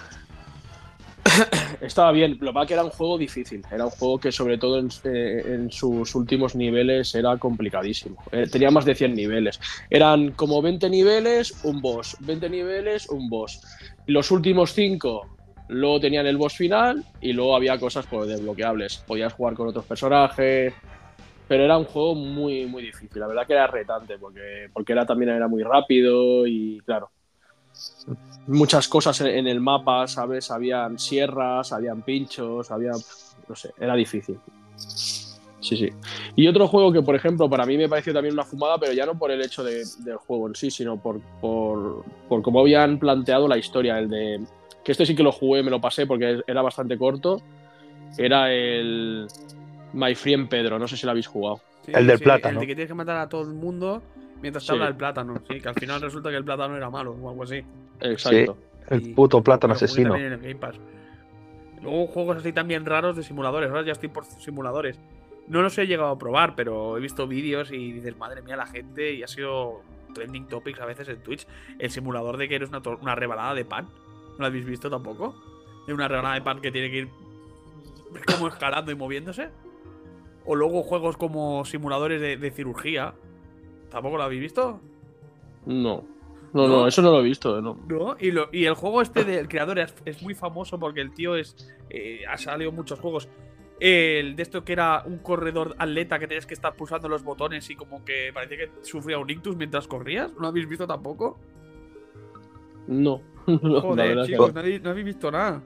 Estaba 1.81 2.13
bien, 2.13 2.39
lo 2.41 2.53
que 2.53 2.67
que 2.67 2.75
era 2.75 2.85
un 2.85 2.91
juego 2.91 3.19
difícil, 3.19 3.63
era 3.71 3.85
un 3.85 3.91
juego 3.91 4.19
que 4.19 4.33
sobre 4.33 4.59
todo 4.59 4.79
en, 4.79 4.89
eh, 5.05 5.67
sus 5.71 6.15
últimos 6.15 6.55
niveles 6.55 7.15
era 7.15 7.37
complicadísimo. 7.37 8.23
Eh, 8.33 8.47
tenía 8.51 8.71
más 8.71 8.85
de 8.85 8.95
100 8.95 9.15
niveles. 9.15 9.61
Eran 9.91 10.33
como 10.33 10.63
20 10.63 10.89
niveles, 10.91 11.65
un 11.65 11.81
boss, 11.81 12.17
20 12.21 12.49
niveles, 12.49 13.09
un 13.09 13.29
boss. 13.29 13.61
Los 14.07 14.31
últimos 14.31 14.73
5 14.73 15.27
luego 15.69 16.01
tenían 16.01 16.27
el 16.27 16.37
boss 16.37 16.55
final 16.55 17.05
y 17.21 17.33
luego 17.33 17.57
había 17.57 17.79
cosas 17.79 18.07
pues, 18.07 18.29
desbloqueables. 18.29 19.05
Podías 19.07 19.33
jugar 19.33 19.55
con 19.55 19.69
otros 19.69 19.85
personajes, 19.85 20.75
pero 21.49 21.65
era 21.65 21.79
un 21.79 21.85
juego 21.85 22.15
muy, 22.15 22.67
muy 22.67 22.83
difícil. 22.83 23.21
La 23.21 23.27
verdad 23.27 23.47
que 23.47 23.55
era 23.55 23.67
retante 23.67 24.19
porque, 24.19 24.69
porque 24.73 24.93
era, 24.93 25.07
también 25.07 25.31
era 25.31 25.49
muy 25.49 25.63
rápido 25.63 26.47
y 26.47 26.81
claro. 26.85 27.11
Muchas 28.47 28.89
cosas 28.89 29.21
en, 29.21 29.47
el 29.47 29.61
mapa, 29.61 30.07
¿sabes? 30.09 30.51
Habían 30.51 30.99
sierras, 30.99 31.73
habían 31.73 32.03
pinchos, 32.03 32.71
había. 32.71 32.93
No 33.49 33.55
sé, 33.55 33.73
era 33.79 33.95
difícil. 33.95 34.39
Sí, 34.77 35.77
sí. 35.77 35.89
Y 36.35 36.49
otro 36.49 36.67
juego 36.67 36.93
que, 36.93 37.03
por 37.03 37.15
ejemplo, 37.15 37.49
para 37.49 37.65
mí 37.65 37.77
me 37.77 37.89
pareció 37.89 38.13
también 38.13 38.35
una 38.35 38.45
fumada, 38.45 38.79
pero 38.79 38.93
ya 38.93 39.07
no 39.07 39.17
por 39.17 39.31
el 39.31 39.41
hecho 39.43 39.63
de- 39.63 39.85
del 39.99 40.17
juego 40.17 40.49
en 40.49 40.57
sí, 40.57 40.71
sino 40.73 40.97
por, 41.01 41.21
por, 41.41 42.05
por 42.29 42.43
cómo 42.43 42.61
habían 42.61 42.99
planteado 42.99 43.47
la 43.47 43.57
historia. 43.59 43.99
El 43.99 44.09
de. 44.11 44.41
Que 44.83 44.91
este 44.91 45.07
sí 45.07 45.15
que 45.15 45.23
lo 45.23 45.31
jugué, 45.31 45.63
me 45.63 45.71
lo 45.71 45.81
pasé 45.81 46.07
porque 46.07 46.41
era 46.47 46.63
bastante 46.63 46.99
corto. 46.99 47.41
Era 48.19 48.53
el. 48.53 49.29
My 49.93 50.15
Friend 50.15 50.49
Pedro, 50.49 50.79
no 50.79 50.89
sé 50.89 50.97
si 50.97 51.05
lo 51.07 51.11
habéis 51.13 51.29
jugado. 51.29 51.61
Sí, 51.87 51.93
El 51.95 52.07
del 52.09 52.19
sí, 52.19 52.25
plátano. 52.25 52.55
El 52.55 52.61
de 52.61 52.67
que 52.67 52.75
tienes 52.75 52.89
que 52.89 52.95
matar 52.95 53.19
a 53.19 53.29
todo 53.29 53.43
el 53.43 53.55
mundo 53.55 54.03
mientras 54.43 54.65
te 54.65 54.69
Sí. 54.69 54.73
habla 54.73 54.89
el 54.89 54.97
plátano. 54.97 55.41
Sí, 55.49 55.61
que 55.61 55.69
al 55.69 55.75
final 55.75 56.01
resulta 56.01 56.29
que 56.31 56.37
el 56.37 56.45
plátano 56.45 56.77
era 56.77 56.91
malo 56.91 57.13
o 57.13 57.31
algo 57.31 57.45
así. 57.45 57.63
Exacto. 58.01 58.57
El 58.91 59.15
puto 59.15 59.43
plátano 59.43 59.73
asesino. 59.75 60.11
también 60.11 60.33
en 60.33 60.39
el 60.41 60.41
Game 60.41 60.57
Pass. 60.57 60.77
Luego 61.81 62.07
juegos 62.09 62.37
así 62.39 62.53
también 62.53 62.85
raros 62.85 63.17
de 63.17 63.23
simuladores. 63.23 63.71
Ahora 63.71 63.83
ya 63.85 63.93
estoy 63.93 64.09
por 64.09 64.25
simuladores. 64.25 64.99
No 65.49 65.63
los 65.63 65.77
he 65.79 65.87
llegado 65.87 66.11
a 66.11 66.19
probar, 66.19 66.55
pero 66.55 66.97
he 66.97 67.01
visto 67.01 67.27
vídeos 67.27 67.73
y 67.73 67.93
dices, 67.93 68.17
madre 68.17 68.43
mía, 68.43 68.57
la 68.57 68.67
gente. 68.67 69.13
Y 69.15 69.23
ha 69.23 69.29
sido 69.29 69.81
trending 70.15 70.47
topics 70.47 70.79
a 70.81 70.85
veces 70.87 71.09
en 71.09 71.23
Twitch. 71.23 71.47
El 71.79 71.91
simulador 71.91 72.37
de 72.37 72.49
que 72.49 72.55
eres 72.57 72.69
una, 72.69 72.81
una 73.01 73.15
rebanada 73.15 73.55
de 73.55 73.65
pan. 73.65 73.87
¿No 74.33 74.39
lo 74.39 74.47
habéis 74.47 74.65
visto 74.65 74.89
tampoco? 74.91 75.35
De 75.87 75.93
una 75.95 76.07
rebanada 76.07 76.35
de 76.35 76.43
pan 76.43 76.61
que 76.61 76.71
tiene 76.71 76.91
que 76.91 76.99
ir 76.99 77.09
como 78.27 78.49
escalando 78.49 78.93
y 78.93 78.95
moviéndose. 78.95 79.49
O 80.45 80.55
luego 80.55 80.83
juegos 80.83 81.17
como 81.17 81.65
simuladores 81.65 82.21
de, 82.21 82.37
de 82.37 82.51
cirugía. 82.51 83.15
¿Tampoco 83.93 84.17
lo 84.17 84.23
habéis 84.25 84.41
visto? 84.41 84.81
No. 85.67 86.05
No, 86.55 86.67
¿No? 86.67 86.69
no, 86.69 86.87
eso 86.87 87.01
no 87.03 87.13
lo 87.13 87.21
he 87.21 87.25
visto, 87.25 87.61
¿no? 87.63 87.79
¿No? 87.89 88.17
Y, 88.19 88.31
lo- 88.31 88.49
y 88.53 88.65
el 88.65 88.75
juego 88.75 89.01
este 89.01 89.25
del 89.25 89.49
creador 89.49 89.79
es, 89.79 89.95
es 90.05 90.23
muy 90.23 90.35
famoso 90.35 90.79
porque 90.79 91.01
el 91.01 91.13
tío 91.15 91.37
es. 91.37 91.57
eh, 91.89 92.23
ha 92.29 92.37
salido 92.37 92.71
en 92.71 92.77
muchos 92.77 92.99
juegos. 93.01 93.29
El 93.81 94.37
de 94.37 94.43
esto 94.43 94.65
que 94.65 94.73
era 94.75 95.03
un 95.07 95.19
corredor 95.19 95.75
atleta 95.79 96.19
que 96.19 96.29
tenías 96.29 96.47
que 96.47 96.55
estar 96.55 96.75
pulsando 96.77 97.09
los 97.09 97.25
botones 97.25 97.69
y 97.71 97.75
como 97.75 98.05
que 98.05 98.31
parecía 98.33 98.59
que 98.59 98.71
sufría 98.83 99.19
un 99.19 99.29
ictus 99.31 99.57
mientras 99.57 99.89
corrías. 99.89 100.33
¿No 100.35 100.41
lo 100.41 100.47
habéis 100.49 100.69
visto 100.69 100.87
tampoco? 100.87 101.39
No. 102.87 103.21
No, 103.47 103.81
Joder, 103.81 104.09
verdad 104.11 104.25
que 104.27 104.33
chicos, 104.33 104.55
no 104.55 104.61
habéis, 104.61 104.83
no 104.83 104.91
habéis 104.91 105.07
visto 105.07 105.31
nada. 105.33 105.61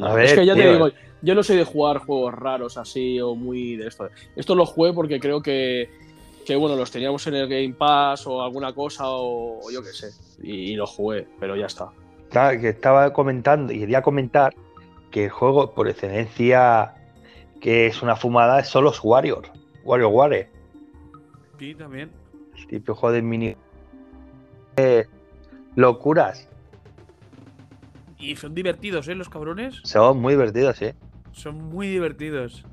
A 0.00 0.14
ver, 0.14 0.24
es 0.24 0.32
que 0.32 0.46
ya 0.46 0.54
te 0.54 0.72
digo, 0.72 0.88
yo 1.20 1.34
no 1.34 1.42
soy 1.42 1.56
de 1.58 1.64
jugar 1.64 1.98
juegos 1.98 2.32
raros 2.32 2.78
así 2.78 3.20
o 3.20 3.34
muy 3.34 3.76
de 3.76 3.88
esto. 3.88 4.08
Esto 4.36 4.54
lo 4.54 4.64
jugué 4.64 4.94
porque 4.94 5.20
creo 5.20 5.42
que, 5.42 5.90
que 6.44 6.56
bueno, 6.56 6.76
los 6.76 6.90
teníamos 6.90 7.26
en 7.26 7.34
el 7.34 7.48
Game 7.48 7.74
Pass 7.74 8.26
o 8.26 8.42
alguna 8.42 8.72
cosa 8.72 9.04
o 9.06 9.60
yo 9.70 9.82
qué 9.82 9.88
sé. 9.90 10.10
Y, 10.42 10.72
y 10.72 10.74
lo 10.76 10.86
jugué, 10.86 11.26
pero 11.40 11.56
ya 11.56 11.66
está. 11.66 11.90
Claro, 12.30 12.60
que 12.60 12.70
estaba 12.70 13.12
comentando 13.12 13.72
y 13.72 13.80
quería 13.80 14.02
comentar 14.02 14.54
que 15.10 15.24
el 15.24 15.30
juego 15.30 15.72
por 15.74 15.88
excelencia 15.88 16.94
que 17.60 17.86
es 17.86 18.02
una 18.02 18.16
fumada 18.16 18.64
son 18.64 18.84
los 18.84 19.00
Warriors. 19.04 19.50
Wario 19.84 20.08
Ware. 20.08 20.50
Sí, 21.58 21.74
también. 21.74 22.10
El 22.56 22.66
típico 22.66 22.94
juego 22.94 23.12
de 23.14 23.22
mini. 23.22 23.56
Eh, 24.76 25.06
locuras. 25.76 26.48
Y 28.18 28.36
son 28.36 28.54
divertidos, 28.54 29.06
¿eh? 29.08 29.14
Los 29.14 29.28
cabrones. 29.28 29.80
Son 29.84 30.20
muy 30.20 30.32
divertidos, 30.34 30.80
¿eh? 30.82 30.94
Son 31.32 31.56
muy 31.56 31.88
divertidos. 31.88 32.64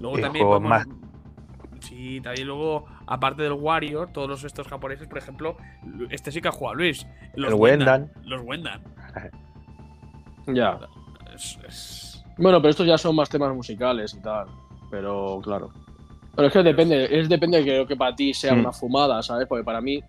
Luego 0.00 0.18
Y 0.18 0.22
también 0.22 0.46
juegos 0.46 0.62
podemos- 0.68 1.03
Sí, 1.84 2.20
también 2.22 2.46
luego, 2.46 2.86
aparte 3.06 3.42
del 3.42 3.52
Warrior, 3.52 4.10
todos 4.12 4.28
los 4.28 4.44
estos 4.44 4.66
japoneses, 4.68 5.06
por 5.06 5.18
ejemplo, 5.18 5.56
este 6.10 6.32
sí 6.32 6.40
que 6.40 6.48
ha 6.48 6.52
jugado 6.52 6.76
Luis. 6.76 7.06
Los 7.34 7.52
El 7.52 7.58
Wendan. 7.60 8.10
Los 8.24 8.42
Wendan. 8.42 8.82
Ya. 10.46 10.78
Es- 11.34 11.58
es- 11.66 12.24
Bueno, 12.38 12.60
pero 12.60 12.70
estos 12.70 12.86
ya 12.86 12.98
son 12.98 13.14
más 13.14 13.28
temas 13.28 13.54
musicales 13.54 14.14
y 14.14 14.20
tal. 14.20 14.46
Pero 14.90 15.40
claro. 15.42 15.70
Pero 16.34 16.48
es 16.48 16.52
que 16.52 16.62
depende, 16.62 17.20
es 17.20 17.28
depende 17.28 17.58
de 17.58 17.64
que 17.64 17.78
lo 17.78 17.86
que 17.86 17.96
para 17.96 18.14
ti 18.16 18.34
sea 18.34 18.54
Mm. 18.54 18.60
una 18.60 18.72
fumada, 18.72 19.22
¿sabes? 19.22 19.46
Porque 19.48 19.62
para 19.64 19.80
mí, 19.80 20.02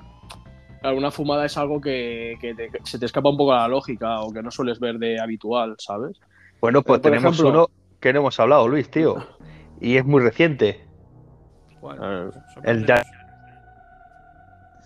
claro, 0.81 0.97
una 0.97 1.11
fumada 1.11 1.45
es 1.45 1.55
algo 1.57 1.79
que, 1.79 2.35
que 2.41 2.55
te- 2.55 2.69
que 2.69 2.79
se 2.83 2.97
te 2.97 3.05
escapa 3.05 3.29
un 3.29 3.37
poco 3.37 3.53
a 3.53 3.59
la 3.59 3.67
lógica 3.67 4.21
o 4.21 4.33
que 4.33 4.41
no 4.41 4.49
sueles 4.49 4.79
ver 4.79 4.97
de 4.97 5.19
habitual, 5.19 5.75
¿sabes? 5.77 6.19
Bueno, 6.61 6.81
pues 6.81 6.99
Por 6.99 7.11
tenemos 7.11 7.33
ejemplo- 7.35 7.49
uno 7.49 7.69
que 7.99 8.11
no 8.13 8.19
hemos 8.19 8.39
hablado, 8.39 8.67
Luis, 8.67 8.89
tío. 8.89 9.17
Y 9.79 9.97
es 9.97 10.05
muy 10.05 10.21
reciente. 10.23 10.83
Bueno, 11.81 12.03
A 12.03 12.09
ver, 12.09 12.33
son 12.53 12.67
el. 12.67 12.85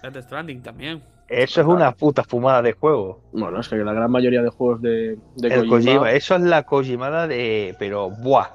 Death 0.02 0.24
Stranding 0.24 0.62
también. 0.62 1.02
Eso 1.28 1.62
es 1.62 1.68
una 1.68 1.92
puta 1.92 2.24
fumada 2.24 2.62
de 2.62 2.74
juego. 2.74 3.22
Bueno, 3.32 3.60
es 3.60 3.68
que 3.68 3.76
la 3.76 3.94
gran 3.94 4.10
mayoría 4.10 4.42
de 4.42 4.50
juegos 4.50 4.82
de, 4.82 5.18
de 5.36 5.48
El 5.48 5.68
Kojima, 5.68 5.94
Kojima, 6.00 6.12
eso 6.12 6.36
es 6.36 6.42
la 6.42 6.64
Kojimada 6.64 7.28
de. 7.28 7.76
Pero, 7.78 8.10
¡buah! 8.10 8.48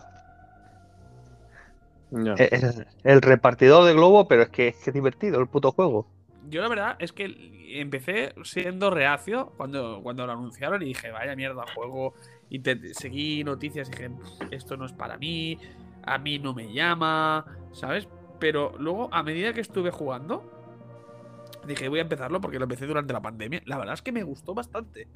el 3.05 3.23
repartidor 3.23 3.85
de 3.85 3.93
globo, 3.93 4.29
pero 4.29 4.43
es 4.43 4.49
que 4.49 4.69
es 4.69 4.77
que 4.77 4.91
es 4.91 4.95
divertido 4.95 5.41
el 5.41 5.49
puto 5.49 5.73
juego. 5.73 6.07
Yo 6.49 6.61
la 6.61 6.69
verdad 6.69 6.97
es 6.99 7.13
que 7.13 7.81
empecé 7.81 8.35
siendo 8.45 8.91
reacio 8.91 9.53
cuando, 9.57 10.01
cuando 10.03 10.27
lo 10.27 10.33
anunciaron 10.33 10.83
y 10.83 10.87
dije, 10.87 11.11
vaya 11.11 11.35
mierda, 11.35 11.65
juego. 11.75 12.15
Y 12.51 12.61
te, 12.61 12.95
seguí 12.95 13.43
noticias 13.43 13.89
y 13.89 13.93
dije, 13.93 14.11
esto 14.51 14.77
no 14.77 14.85
es 14.85 14.93
para 14.93 15.17
mí, 15.17 15.59
a 16.05 16.19
mí 16.19 16.39
no 16.39 16.55
me 16.55 16.73
llama, 16.73 17.47
¿sabes? 17.73 18.07
Pero 18.39 18.75
luego, 18.79 19.09
a 19.13 19.23
medida 19.23 19.53
que 19.53 19.61
estuve 19.61 19.91
jugando, 19.91 20.43
dije, 21.67 21.89
voy 21.89 21.99
a 22.01 22.03
empezarlo 22.03 22.41
porque 22.41 22.59
lo 22.59 22.65
empecé 22.65 22.87
durante 22.87 23.13
la 23.13 23.21
pandemia. 23.21 23.63
La 23.67 23.79
verdad 23.79 23.95
es 23.95 24.03
que 24.03 24.13
me 24.13 24.23
gustó 24.23 24.55
bastante. 24.55 25.09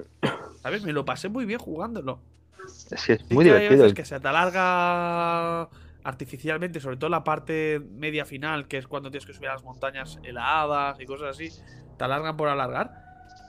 ¿Sabes? 0.61 0.83
Me 0.83 0.93
lo 0.93 1.05
pasé 1.05 1.29
muy 1.29 1.45
bien 1.45 1.59
jugándolo. 1.59 2.19
Es, 2.65 3.05
que 3.05 3.13
es 3.13 3.21
Sí 3.21 3.33
muy 3.33 3.45
que 3.45 3.53
divertido. 3.53 3.83
veces 3.83 3.93
que 3.93 4.05
se 4.05 4.19
te 4.19 4.27
alarga 4.27 5.69
artificialmente, 6.03 6.79
sobre 6.79 6.97
todo 6.97 7.09
la 7.09 7.23
parte 7.23 7.81
media 7.91 8.25
final, 8.25 8.67
que 8.67 8.77
es 8.77 8.87
cuando 8.87 9.11
tienes 9.11 9.25
que 9.25 9.33
subir 9.33 9.49
a 9.49 9.53
las 9.53 9.63
montañas 9.63 10.19
heladas 10.23 10.99
y 10.99 11.05
cosas 11.05 11.29
así. 11.29 11.49
Te 11.97 12.03
alargan 12.03 12.37
por 12.37 12.47
alargar. 12.47 12.91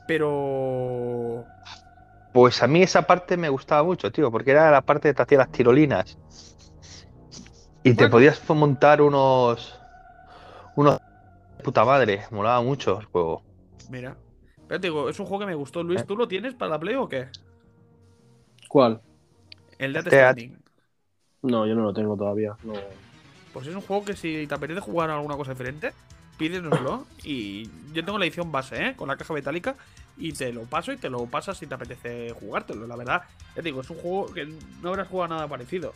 Pero. 0.07 1.45
Pues 2.33 2.63
a 2.63 2.69
mí 2.69 2.83
esa 2.83 3.03
parte 3.03 3.37
me 3.37 3.49
gustaba 3.49 3.83
mucho, 3.83 4.13
tío, 4.13 4.31
porque 4.31 4.53
era 4.53 4.71
la 4.71 4.83
parte 4.83 5.09
que 5.09 5.15
te 5.15 5.23
hacía 5.23 5.39
las 5.39 5.51
tirolinas. 5.51 6.17
Y 7.83 7.95
te 7.95 8.09
podías 8.09 8.49
montar 8.51 9.01
unos. 9.03 9.79
Unos. 10.77 11.01
Puta 11.63 11.85
madre, 11.85 12.25
molaba 12.31 12.63
mucho 12.63 13.01
el 13.01 13.07
juego. 13.07 13.43
Mira. 13.91 14.17
Pero 14.69 14.81
te 14.81 14.87
digo, 14.87 15.09
es 15.09 15.19
un 15.19 15.27
juego 15.27 15.41
que 15.41 15.47
me 15.47 15.55
gustó. 15.55 15.83
Luis, 15.83 16.01
Eh. 16.01 16.05
¿tú 16.07 16.17
lo 16.17 16.29
tienes 16.29 16.55
para 16.55 16.71
la 16.73 16.79
Play 16.79 16.95
o 16.95 17.09
qué? 17.09 17.29
¿Cuál? 18.69 19.01
El 19.79 19.93
Death 19.93 20.07
Este- 20.07 20.17
Stranding. 20.17 20.59
No, 21.43 21.67
yo 21.67 21.75
no 21.75 21.83
lo 21.85 21.93
tengo 21.93 22.17
todavía. 22.17 22.57
no. 22.63 22.75
Pues 23.53 23.67
es 23.67 23.75
un 23.75 23.81
juego 23.81 24.05
que 24.05 24.15
si 24.15 24.47
te 24.47 24.55
apetece 24.55 24.79
jugar 24.81 25.11
a 25.11 25.17
alguna 25.17 25.37
cosa 25.37 25.51
diferente, 25.51 25.93
pídenoslo 26.39 27.05
y 27.25 27.65
yo 27.93 28.05
tengo 28.05 28.17
la 28.17 28.25
edición 28.27 28.53
base, 28.53 28.87
¿eh? 28.87 28.95
Con 28.97 29.09
la 29.09 29.17
caja 29.17 29.35
metálica 29.35 29.75
y 30.17 30.33
te 30.33 30.53
lo 30.53 30.63
paso 30.63 30.93
y 30.93 30.97
te 30.99 31.11
lo 31.11 31.27
pasas 31.27 31.59
si 31.59 31.67
te 31.67 31.75
apetece 31.75 32.31
jugártelo. 32.39 32.87
La 32.87 32.95
verdad, 32.95 33.23
ya 33.49 33.55
te 33.57 33.63
digo, 33.63 33.81
es 33.81 33.91
un 33.91 33.97
juego 33.99 34.33
que 34.33 34.47
no 34.81 34.91
habrás 34.91 35.09
jugado 35.09 35.35
nada 35.35 35.49
parecido. 35.49 35.95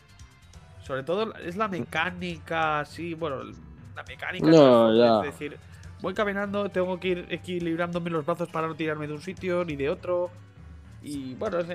Sobre 0.86 1.02
todo 1.02 1.34
es 1.36 1.56
la 1.56 1.68
mecánica, 1.68 2.84
sí, 2.84 3.14
bueno, 3.14 3.42
la 3.94 4.02
mecánica. 4.06 4.46
No, 4.46 4.92
es- 4.92 4.98
ya. 4.98 5.18
Es 5.28 5.32
decir, 5.32 5.58
voy 6.00 6.14
caminando, 6.14 6.68
tengo 6.68 7.00
que 7.00 7.08
ir 7.08 7.26
equilibrándome 7.30 8.10
los 8.10 8.24
brazos 8.26 8.48
para 8.50 8.66
no 8.68 8.74
tirarme 8.74 9.06
de 9.06 9.14
un 9.14 9.22
sitio 9.22 9.64
ni 9.64 9.76
de 9.76 9.88
otro. 9.90 10.30
Y 11.02 11.34
bueno, 11.34 11.58
es- 11.60 11.68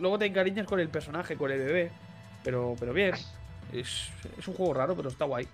luego 0.00 0.18
te 0.18 0.26
encariñas 0.26 0.66
con 0.66 0.80
el 0.80 0.88
personaje, 0.88 1.36
con 1.36 1.50
el 1.50 1.58
bebé. 1.58 1.92
Pero, 2.44 2.74
pero 2.78 2.92
bien. 2.92 3.14
Es, 3.72 4.08
es 4.38 4.48
un 4.48 4.54
juego 4.54 4.74
raro, 4.74 4.94
pero 4.94 5.08
está 5.08 5.24
guay. 5.24 5.46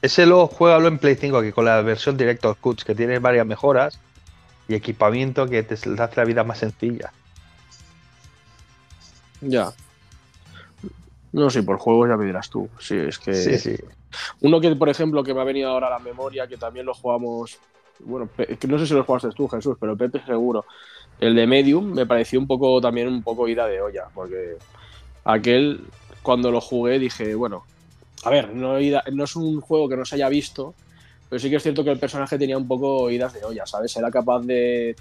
Ese 0.00 0.26
luego 0.26 0.46
juégalo 0.46 0.86
en 0.88 0.98
Play 0.98 1.16
5 1.16 1.38
aquí 1.38 1.50
con 1.52 1.64
la 1.64 1.80
versión 1.82 2.16
Director 2.16 2.56
Cuts, 2.56 2.84
que 2.84 2.94
tiene 2.94 3.18
varias 3.18 3.44
mejoras 3.46 3.98
y 4.68 4.74
equipamiento 4.74 5.46
que 5.46 5.62
te 5.64 5.74
hace 5.74 6.16
la 6.16 6.24
vida 6.24 6.44
más 6.44 6.58
sencilla. 6.58 7.12
Ya. 9.40 9.72
No, 11.32 11.50
sí, 11.50 11.62
por 11.62 11.78
juegos 11.78 12.08
ya 12.08 12.16
me 12.16 12.24
dirás 12.24 12.48
tú. 12.48 12.68
Sí, 12.78 12.96
es 12.96 13.18
que. 13.18 13.34
Sí, 13.34 13.58
sí. 13.58 13.76
Uno 14.40 14.60
que, 14.60 14.74
por 14.76 14.88
ejemplo, 14.88 15.22
que 15.22 15.34
me 15.34 15.40
ha 15.40 15.44
venido 15.44 15.70
ahora 15.70 15.88
a 15.88 15.90
la 15.90 15.98
memoria, 15.98 16.46
que 16.46 16.56
también 16.56 16.86
lo 16.86 16.94
jugamos. 16.94 17.58
Bueno, 18.00 18.30
no 18.68 18.78
sé 18.78 18.86
si 18.86 18.94
lo 18.94 19.04
jugaste 19.04 19.30
tú, 19.30 19.48
Jesús, 19.48 19.76
pero 19.80 19.96
Pepe 19.96 20.22
seguro. 20.24 20.64
El 21.20 21.34
de 21.34 21.46
Medium 21.46 21.92
me 21.92 22.06
pareció 22.06 22.38
un 22.38 22.46
poco 22.46 22.80
también 22.80 23.08
un 23.08 23.22
poco 23.22 23.48
ida 23.48 23.66
de 23.66 23.80
olla, 23.80 24.04
porque 24.14 24.56
aquel, 25.24 25.80
cuando 26.22 26.50
lo 26.50 26.60
jugué, 26.60 26.98
dije, 26.98 27.34
bueno, 27.34 27.64
a 28.24 28.30
ver, 28.30 28.54
no, 28.54 28.80
ida- 28.80 29.02
no 29.12 29.24
es 29.24 29.34
un 29.36 29.60
juego 29.60 29.88
que 29.88 29.96
no 29.96 30.04
se 30.04 30.14
haya 30.14 30.28
visto, 30.28 30.74
pero 31.28 31.40
sí 31.40 31.50
que 31.50 31.56
es 31.56 31.62
cierto 31.62 31.82
que 31.84 31.90
el 31.90 31.98
personaje 31.98 32.38
tenía 32.38 32.56
un 32.56 32.68
poco 32.68 33.10
idas 33.10 33.34
de 33.34 33.44
olla, 33.44 33.66
¿sabes? 33.66 33.96
Era 33.96 34.10
capaz 34.10 34.42
de, 34.42 34.94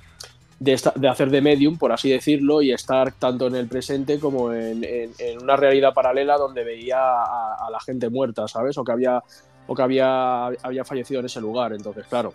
de, 0.60 0.74
esta- 0.74 0.94
de 0.96 1.08
hacer 1.08 1.30
de 1.30 1.42
medium, 1.42 1.78
por 1.78 1.92
así 1.92 2.10
decirlo, 2.10 2.62
y 2.62 2.72
estar 2.72 3.12
tanto 3.14 3.48
en 3.48 3.56
el 3.56 3.68
presente 3.68 4.20
como 4.20 4.52
en, 4.54 4.84
en- 4.84 5.12
en 5.20 5.42
una 5.44 5.56
realidad 5.56 5.94
paralela 5.94 6.38
donde 6.38 6.64
veía 6.64 6.98
a, 7.00 7.56
a 7.68 7.70
la 7.72 7.80
gente 7.80 8.10
muerta, 8.10 8.48
¿sabes? 8.48 8.78
O 8.78 8.84
que 8.84 8.92
había, 8.92 9.22
o 9.68 9.76
que 9.76 9.82
había, 9.82 10.48
había 10.48 10.84
fallecido 10.84 11.20
en 11.20 11.28
ese 11.28 11.42
lugar. 11.42 11.74
Entonces, 11.74 12.06
claro, 12.08 12.34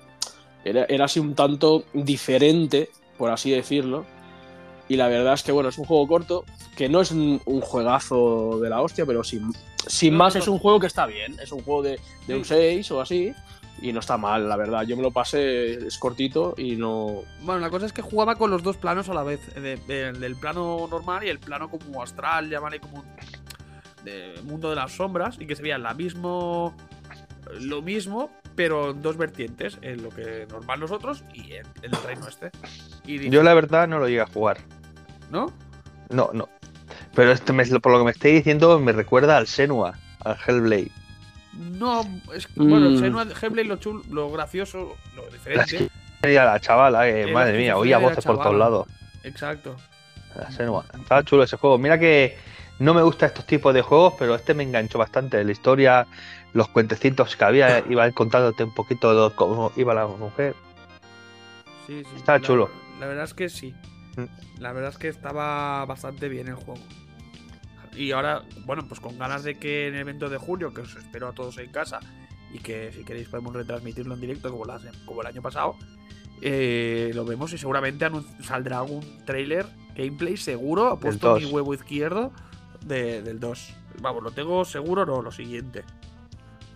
era, 0.64 0.84
era 0.88 1.06
así 1.06 1.18
un 1.18 1.34
tanto 1.34 1.84
diferente, 1.92 2.90
por 3.18 3.30
así 3.30 3.50
decirlo. 3.50 4.04
Y 4.88 4.96
la 4.96 5.08
verdad 5.08 5.34
es 5.34 5.42
que, 5.42 5.52
bueno, 5.52 5.68
es 5.70 5.78
un 5.78 5.84
juego 5.86 6.06
corto, 6.06 6.44
que 6.76 6.88
no 6.88 7.00
es 7.00 7.10
un, 7.12 7.40
un 7.46 7.60
juegazo 7.60 8.58
de 8.60 8.68
la 8.68 8.82
hostia, 8.82 9.06
pero 9.06 9.24
sin, 9.24 9.50
sin 9.86 10.14
más 10.14 10.36
es 10.36 10.46
un 10.48 10.58
juego 10.58 10.78
que 10.78 10.86
está 10.86 11.06
bien. 11.06 11.36
Es 11.40 11.50
un 11.50 11.62
juego 11.62 11.82
de, 11.82 11.98
de 12.26 12.34
un 12.36 12.44
Sí. 12.44 12.54
6 12.54 12.90
o 12.92 13.00
así. 13.00 13.32
Y 13.80 13.92
no 13.92 13.98
está 14.00 14.16
mal, 14.16 14.48
la 14.48 14.56
verdad. 14.56 14.82
Yo 14.82 14.96
me 14.96 15.02
lo 15.02 15.10
pasé, 15.10 15.72
es 15.86 15.98
cortito 15.98 16.54
y 16.56 16.76
no. 16.76 17.22
Bueno, 17.40 17.60
la 17.60 17.70
cosa 17.70 17.86
es 17.86 17.92
que 17.92 18.02
jugaba 18.02 18.36
con 18.36 18.50
los 18.50 18.62
dos 18.62 18.76
planos 18.76 19.08
a 19.08 19.14
la 19.14 19.22
vez. 19.24 19.40
de- 19.54 19.80
el 20.08 20.20
del 20.20 20.36
plano 20.36 20.86
normal 20.88 21.24
y 21.24 21.28
el 21.28 21.38
plano 21.40 21.68
como 21.68 22.02
astral, 22.02 22.48
llámale 22.48 22.78
como 22.78 23.04
de 24.04 24.34
mundo 24.44 24.70
de 24.70 24.76
las 24.76 24.92
sombras. 24.92 25.36
Y 25.40 25.46
que 25.46 25.56
se 25.56 25.62
veía 25.62 25.78
la 25.78 25.94
mismo, 25.94 26.76
lo 27.60 27.82
mismo, 27.82 28.30
pero 28.54 28.90
en 28.90 29.02
dos 29.02 29.16
vertientes. 29.16 29.78
En 29.82 30.02
lo 30.02 30.10
que 30.10 30.46
normal 30.48 30.78
nosotros 30.78 31.24
y 31.34 31.52
en, 31.54 31.66
en 31.82 31.92
el 31.94 32.02
reino 32.04 32.28
este. 32.28 32.50
Y 33.04 33.30
Yo 33.30 33.42
la 33.42 33.54
verdad 33.54 33.88
no 33.88 33.98
lo 33.98 34.06
llegué 34.06 34.20
a 34.20 34.26
jugar. 34.26 34.58
¿No? 35.30 35.52
No, 36.08 36.30
no. 36.32 36.48
Pero 37.14 37.32
este 37.32 37.52
por 37.80 37.92
lo 37.92 37.98
que 37.98 38.04
me 38.04 38.10
estáis 38.12 38.34
diciendo 38.36 38.78
me 38.78 38.92
recuerda 38.92 39.36
al 39.38 39.46
Senua, 39.48 39.98
al 40.20 40.36
Hellblade. 40.46 40.92
No, 41.54 42.02
es 42.34 42.46
que, 42.46 42.52
bueno, 42.60 42.90
Mm. 42.90 42.98
Senua 42.98 43.22
Hellblade 43.40 43.64
lo, 43.68 43.76
chul, 43.76 44.02
lo 44.10 44.30
gracioso, 44.30 44.96
lo 45.14 45.26
diferente. 45.30 45.90
Y 46.22 46.36
a 46.36 46.44
la 46.44 46.60
chavala, 46.60 47.06
Era 47.06 47.32
madre 47.32 47.58
mía, 47.58 47.76
oía 47.76 47.98
la 47.98 48.08
voces 48.08 48.24
por 48.24 48.38
todos 48.38 48.56
lados. 48.56 48.86
Exacto. 49.24 49.76
La 50.36 50.50
Senua. 50.50 50.84
Estaba 50.98 51.22
chulo 51.24 51.42
ese 51.42 51.56
juego. 51.58 51.76
Mira 51.78 51.98
que 51.98 52.38
no 52.78 52.94
me 52.94 53.02
gustan 53.02 53.28
estos 53.28 53.44
tipos 53.46 53.74
de 53.74 53.82
juegos, 53.82 54.14
pero 54.18 54.34
este 54.34 54.54
me 54.54 54.62
enganchó 54.62 54.98
bastante. 54.98 55.42
La 55.44 55.52
historia, 55.52 56.06
los 56.54 56.68
cuentecitos 56.68 57.36
que 57.36 57.44
había, 57.44 57.84
iba 57.88 58.10
contándote 58.12 58.64
un 58.64 58.72
poquito 58.74 59.28
de 59.28 59.34
cómo 59.34 59.72
iba 59.76 59.92
la 59.94 60.06
mujer. 60.06 60.54
Sí, 61.86 62.02
sí. 62.04 62.16
Estaba 62.16 62.38
la- 62.38 62.46
chulo. 62.46 62.70
La 63.00 63.06
verdad 63.06 63.24
es 63.24 63.34
que 63.34 63.48
sí. 63.48 63.74
Mm. 64.16 64.60
La 64.60 64.72
verdad 64.72 64.90
es 64.90 64.98
que 64.98 65.08
estaba 65.08 65.84
bastante 65.86 66.28
bien 66.28 66.48
el 66.48 66.54
juego. 66.54 66.80
Y 67.96 68.12
ahora, 68.12 68.42
bueno, 68.64 68.86
pues 68.88 69.00
con 69.00 69.18
ganas 69.18 69.44
de 69.44 69.58
que 69.58 69.88
en 69.88 69.94
el 69.94 70.00
evento 70.00 70.28
de 70.30 70.38
julio, 70.38 70.72
que 70.72 70.80
os 70.82 70.96
espero 70.96 71.28
a 71.28 71.32
todos 71.32 71.58
en 71.58 71.70
casa, 71.70 72.00
y 72.52 72.58
que 72.58 72.90
si 72.92 73.04
queréis 73.04 73.28
podemos 73.28 73.54
retransmitirlo 73.54 74.14
en 74.14 74.20
directo 74.20 74.50
como, 74.50 74.64
las- 74.64 74.82
como 75.04 75.20
el 75.22 75.26
año 75.26 75.42
pasado, 75.42 75.76
eh, 76.40 77.10
lo 77.14 77.24
vemos 77.24 77.52
y 77.52 77.58
seguramente 77.58 78.08
saldrá 78.42 78.78
algún 78.78 79.24
trailer, 79.24 79.66
gameplay 79.94 80.36
seguro, 80.36 80.88
ha 80.88 80.98
puesto 80.98 81.34
mi 81.36 81.42
2. 81.42 81.52
huevo 81.52 81.74
izquierdo 81.74 82.32
de- 82.84 83.22
del 83.22 83.38
2. 83.40 83.74
Vamos, 84.00 84.22
lo 84.22 84.30
tengo 84.32 84.64
seguro, 84.64 85.04
no, 85.06 85.20
lo 85.22 85.30
siguiente. 85.30 85.84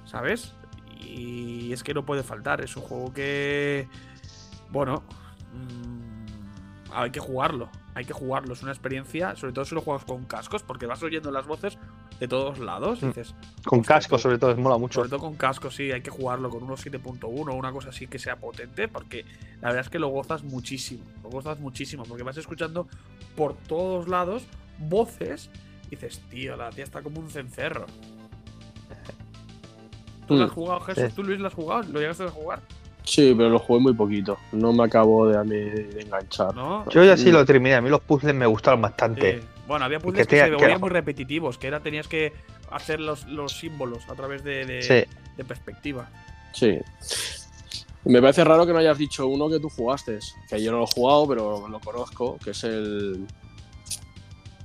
¿Sabes? 0.04 0.52
Y 1.00 1.72
es 1.72 1.82
que 1.82 1.94
no 1.94 2.04
puede 2.04 2.22
faltar, 2.22 2.60
es 2.60 2.76
un 2.76 2.82
juego 2.82 3.12
que... 3.12 3.88
Bueno, 4.70 5.02
mm, 5.52 6.92
hay 6.92 7.10
que 7.10 7.20
jugarlo, 7.20 7.68
hay 7.96 8.04
que 8.04 8.12
jugarlo, 8.12 8.52
es 8.52 8.62
una 8.62 8.72
experiencia, 8.72 9.34
sobre 9.36 9.54
todo 9.54 9.64
si 9.64 9.74
lo 9.74 9.80
juegas 9.80 10.04
con 10.04 10.26
cascos, 10.26 10.62
porque 10.62 10.84
vas 10.84 11.02
oyendo 11.02 11.30
las 11.30 11.46
voces 11.46 11.78
de 12.20 12.28
todos 12.28 12.58
lados, 12.58 12.98
y 13.02 13.06
Mm. 13.06 13.08
dices, 13.08 13.34
Con 13.64 13.80
Hostia, 13.80 13.94
casco, 13.96 14.10
pues, 14.10 14.22
sobre 14.22 14.36
todo, 14.38 14.54
mola 14.58 14.76
mucho. 14.76 14.96
sobre 15.00 15.08
todo 15.08 15.20
con 15.20 15.34
cascos, 15.36 15.74
sí, 15.74 15.90
hay 15.90 16.02
que 16.02 16.10
jugarlo 16.10 16.50
con 16.50 16.62
unos 16.62 16.78
7.1 16.84 17.54
una 17.54 17.72
cosa 17.72 17.88
así 17.88 18.06
que 18.06 18.18
sea 18.18 18.36
potente, 18.36 18.86
porque 18.86 19.24
la 19.62 19.68
verdad 19.68 19.80
es 19.80 19.88
que 19.88 19.98
lo 19.98 20.08
gozas 20.08 20.44
muchísimo. 20.44 21.04
Lo 21.22 21.30
gozas 21.30 21.58
muchísimo, 21.58 22.04
porque 22.04 22.22
vas 22.22 22.36
escuchando 22.36 22.86
por 23.34 23.54
todos 23.56 24.08
lados 24.08 24.44
voces 24.78 25.48
y 25.86 25.90
dices, 25.96 26.20
tío, 26.28 26.54
la 26.54 26.68
tía 26.68 26.84
está 26.84 27.00
como 27.02 27.18
un 27.18 27.30
cencerro. 27.30 27.86
¿Tú 30.28 30.34
lo 30.34 30.40
Mm. 30.44 30.48
has 30.48 30.52
jugado, 30.52 30.80
Jesús? 30.80 31.04
Sí. 31.08 31.12
¿Tú, 31.16 31.22
Luis, 31.24 31.38
lo 31.40 31.46
has 31.48 31.54
jugado? 31.54 31.82
¿Lo 31.84 32.00
llegaste 32.00 32.24
a 32.24 32.28
jugar? 32.30 32.60
Sí, 33.06 33.32
pero 33.36 33.48
lo 33.48 33.58
jugué 33.60 33.80
muy 33.80 33.94
poquito. 33.94 34.36
No 34.52 34.72
me 34.72 34.84
acabo 34.84 35.28
de, 35.28 35.88
enganchar. 36.00 36.54
¿No? 36.54 36.86
Yo 36.90 37.04
ya 37.04 37.16
sí 37.16 37.30
lo 37.30 37.44
terminé. 37.46 37.76
A 37.76 37.80
mí 37.80 37.88
los 37.88 38.00
puzzles 38.00 38.34
me 38.34 38.46
gustaron 38.46 38.82
bastante. 38.82 39.40
Sí. 39.40 39.46
Bueno, 39.68 39.84
había 39.84 40.00
puzzles 40.00 40.26
que 40.26 40.30
que, 40.36 40.36
te- 40.36 40.42
se 40.42 40.48
que 40.48 40.50
volvían 40.56 40.70
era- 40.72 40.78
muy 40.80 40.90
repetitivos, 40.90 41.56
que 41.56 41.68
era 41.68 41.80
tenías 41.80 42.08
que 42.08 42.32
hacer 42.70 42.98
los, 43.00 43.24
los 43.28 43.52
símbolos 43.52 44.08
a 44.10 44.14
través 44.14 44.42
de, 44.44 44.66
de- 44.66 44.82
Sí. 44.82 45.04
de 45.36 45.44
perspectiva. 45.44 46.08
Sí. 46.52 46.78
Me 48.04 48.20
parece 48.20 48.44
raro 48.44 48.66
que 48.66 48.72
no 48.72 48.78
hayas 48.78 48.98
dicho 48.98 49.26
uno 49.26 49.48
que 49.48 49.58
tú 49.60 49.68
jugaste, 49.68 50.18
que 50.48 50.62
yo 50.62 50.70
no 50.72 50.78
lo 50.78 50.84
he 50.84 50.88
jugado, 50.92 51.26
pero 51.28 51.68
lo 51.68 51.80
conozco, 51.80 52.38
que 52.42 52.50
es 52.50 52.64
el. 52.64 53.24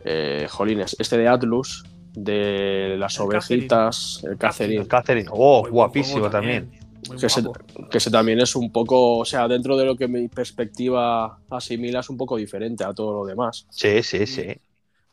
Eh, 0.03 0.47
jolines, 0.49 0.95
este 0.99 1.17
de 1.17 1.27
Atlus, 1.27 1.83
de 2.13 2.95
las 2.97 3.15
El 3.17 3.21
ovejitas, 3.25 4.23
el 4.23 4.37
Catherine, 4.37 4.81
El 4.81 4.87
Catherine. 4.87 5.29
Oh, 5.31 5.67
guapísimo 5.69 6.29
también. 6.29 6.71
Muy 7.07 7.17
Que 7.17 7.29
se- 7.29 7.41
guapo. 7.41 7.59
que 7.89 7.97
ese 7.97 8.11
también 8.11 8.39
es 8.39 8.55
un 8.55 8.71
poco, 8.71 9.17
o 9.19 9.25
sea, 9.25 9.47
dentro 9.47 9.75
de 9.77 9.85
lo 9.85 9.95
que 9.95 10.07
mi 10.07 10.27
perspectiva 10.27 11.39
asimila, 11.49 11.99
es 12.01 12.09
un 12.09 12.17
poco 12.17 12.37
diferente 12.37 12.83
a 12.83 12.93
todo 12.93 13.13
lo 13.13 13.25
demás. 13.25 13.65
Sí, 13.69 14.03
sí, 14.03 14.27
sí. 14.27 14.55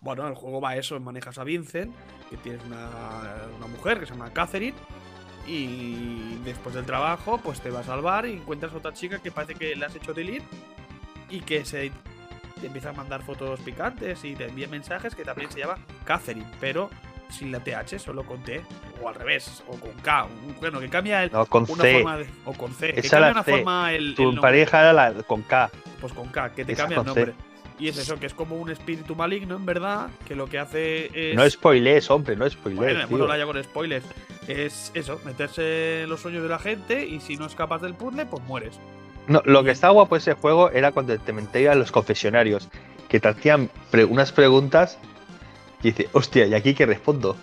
Bueno, 0.00 0.28
el 0.28 0.34
juego 0.34 0.60
va 0.60 0.70
a 0.70 0.76
eso, 0.76 0.98
manejas 1.00 1.38
a 1.38 1.44
Vincent, 1.44 1.92
que 2.30 2.36
tienes 2.36 2.62
una, 2.66 3.36
una 3.56 3.66
mujer 3.66 3.98
que 3.98 4.06
se 4.06 4.12
llama 4.12 4.32
Catherine, 4.32 4.76
y 5.46 6.36
después 6.44 6.74
del 6.74 6.84
trabajo, 6.84 7.38
pues 7.42 7.60
te 7.60 7.70
vas 7.70 7.88
al 7.88 8.02
bar 8.02 8.26
y 8.26 8.32
encuentras 8.32 8.72
a 8.72 8.76
otra 8.76 8.92
chica 8.92 9.18
que 9.18 9.30
parece 9.30 9.54
que 9.54 9.74
le 9.74 9.86
has 9.86 9.94
hecho 9.96 10.12
delete 10.12 10.44
y 11.30 11.40
que 11.40 11.64
se 11.64 11.90
te 12.60 12.66
empieza 12.66 12.90
a 12.90 12.92
mandar 12.92 13.22
fotos 13.22 13.60
picantes 13.60 14.24
y 14.24 14.34
te 14.34 14.46
envía 14.46 14.68
mensajes 14.68 15.14
que 15.14 15.24
también 15.24 15.50
se 15.50 15.60
llama 15.60 15.78
Catherine, 16.04 16.46
pero 16.60 16.90
sin 17.28 17.52
la 17.52 17.60
TH, 17.60 17.98
solo 17.98 18.24
con 18.24 18.42
T, 18.42 18.62
o 19.02 19.08
al 19.08 19.14
revés, 19.14 19.62
o 19.68 19.72
con 19.76 19.92
K, 20.02 20.26
bueno, 20.60 20.80
que 20.80 20.88
cambia 20.88 21.24
el, 21.24 21.32
No, 21.32 21.46
con 21.46 21.64
una 21.68 21.82
C. 21.82 21.94
forma 21.94 22.16
de, 22.18 22.26
o 22.44 22.52
con 22.54 22.72
C, 22.72 22.92
que 22.94 23.00
Esa 23.00 23.10
cambia 23.16 23.26
la 23.28 23.32
una 23.32 23.42
C. 23.44 23.50
forma 23.52 23.92
el, 23.92 24.06
el 24.08 24.14
Tu 24.14 24.22
nombre. 24.24 24.40
pareja 24.42 24.80
era 24.80 24.92
la 24.92 25.12
con 25.24 25.42
K. 25.42 25.70
Pues 26.00 26.12
con 26.12 26.28
K, 26.28 26.52
que 26.54 26.64
te 26.64 26.72
Esa 26.72 26.82
cambia 26.82 26.98
el 27.00 27.04
con 27.04 27.14
C. 27.14 27.20
nombre. 27.26 27.34
Y 27.80 27.86
es 27.88 27.96
eso, 27.96 28.18
que 28.18 28.26
es 28.26 28.34
como 28.34 28.56
un 28.56 28.70
espíritu 28.70 29.14
maligno, 29.14 29.54
en 29.54 29.64
verdad, 29.64 30.08
que 30.26 30.34
lo 30.34 30.46
que 30.48 30.58
hace 30.58 31.10
es. 31.30 31.36
No 31.36 31.48
spoilees, 31.48 32.10
hombre, 32.10 32.34
no 32.34 32.48
spoilees, 32.50 32.76
Bueno, 32.94 33.06
tío. 33.08 33.18
bueno, 33.18 33.36
ya 33.36 33.44
con 33.46 33.62
spoilers. 33.62 34.04
Es 34.48 34.90
eso, 34.94 35.20
meterse 35.24 36.02
en 36.02 36.08
los 36.08 36.20
sueños 36.20 36.42
de 36.42 36.48
la 36.48 36.58
gente 36.58 37.06
y 37.06 37.20
si 37.20 37.36
no 37.36 37.46
escapas 37.46 37.80
del 37.82 37.94
puzzle, 37.94 38.26
pues 38.26 38.42
mueres. 38.44 38.80
No, 39.28 39.42
lo 39.44 39.62
que 39.62 39.70
está 39.70 39.90
guapo 39.90 40.16
ese 40.16 40.32
juego 40.32 40.70
era 40.70 40.90
cuando 40.90 41.16
te 41.18 41.32
metías 41.32 41.76
los 41.76 41.92
confesionarios, 41.92 42.68
que 43.08 43.20
te 43.20 43.28
hacían 43.28 43.70
pre- 43.92 44.06
unas 44.06 44.32
preguntas 44.32 44.98
y 45.82 45.88
dices, 45.92 46.06
hostia, 46.12 46.46
¿y 46.46 46.54
aquí 46.54 46.74
qué 46.74 46.86
respondo? 46.86 47.36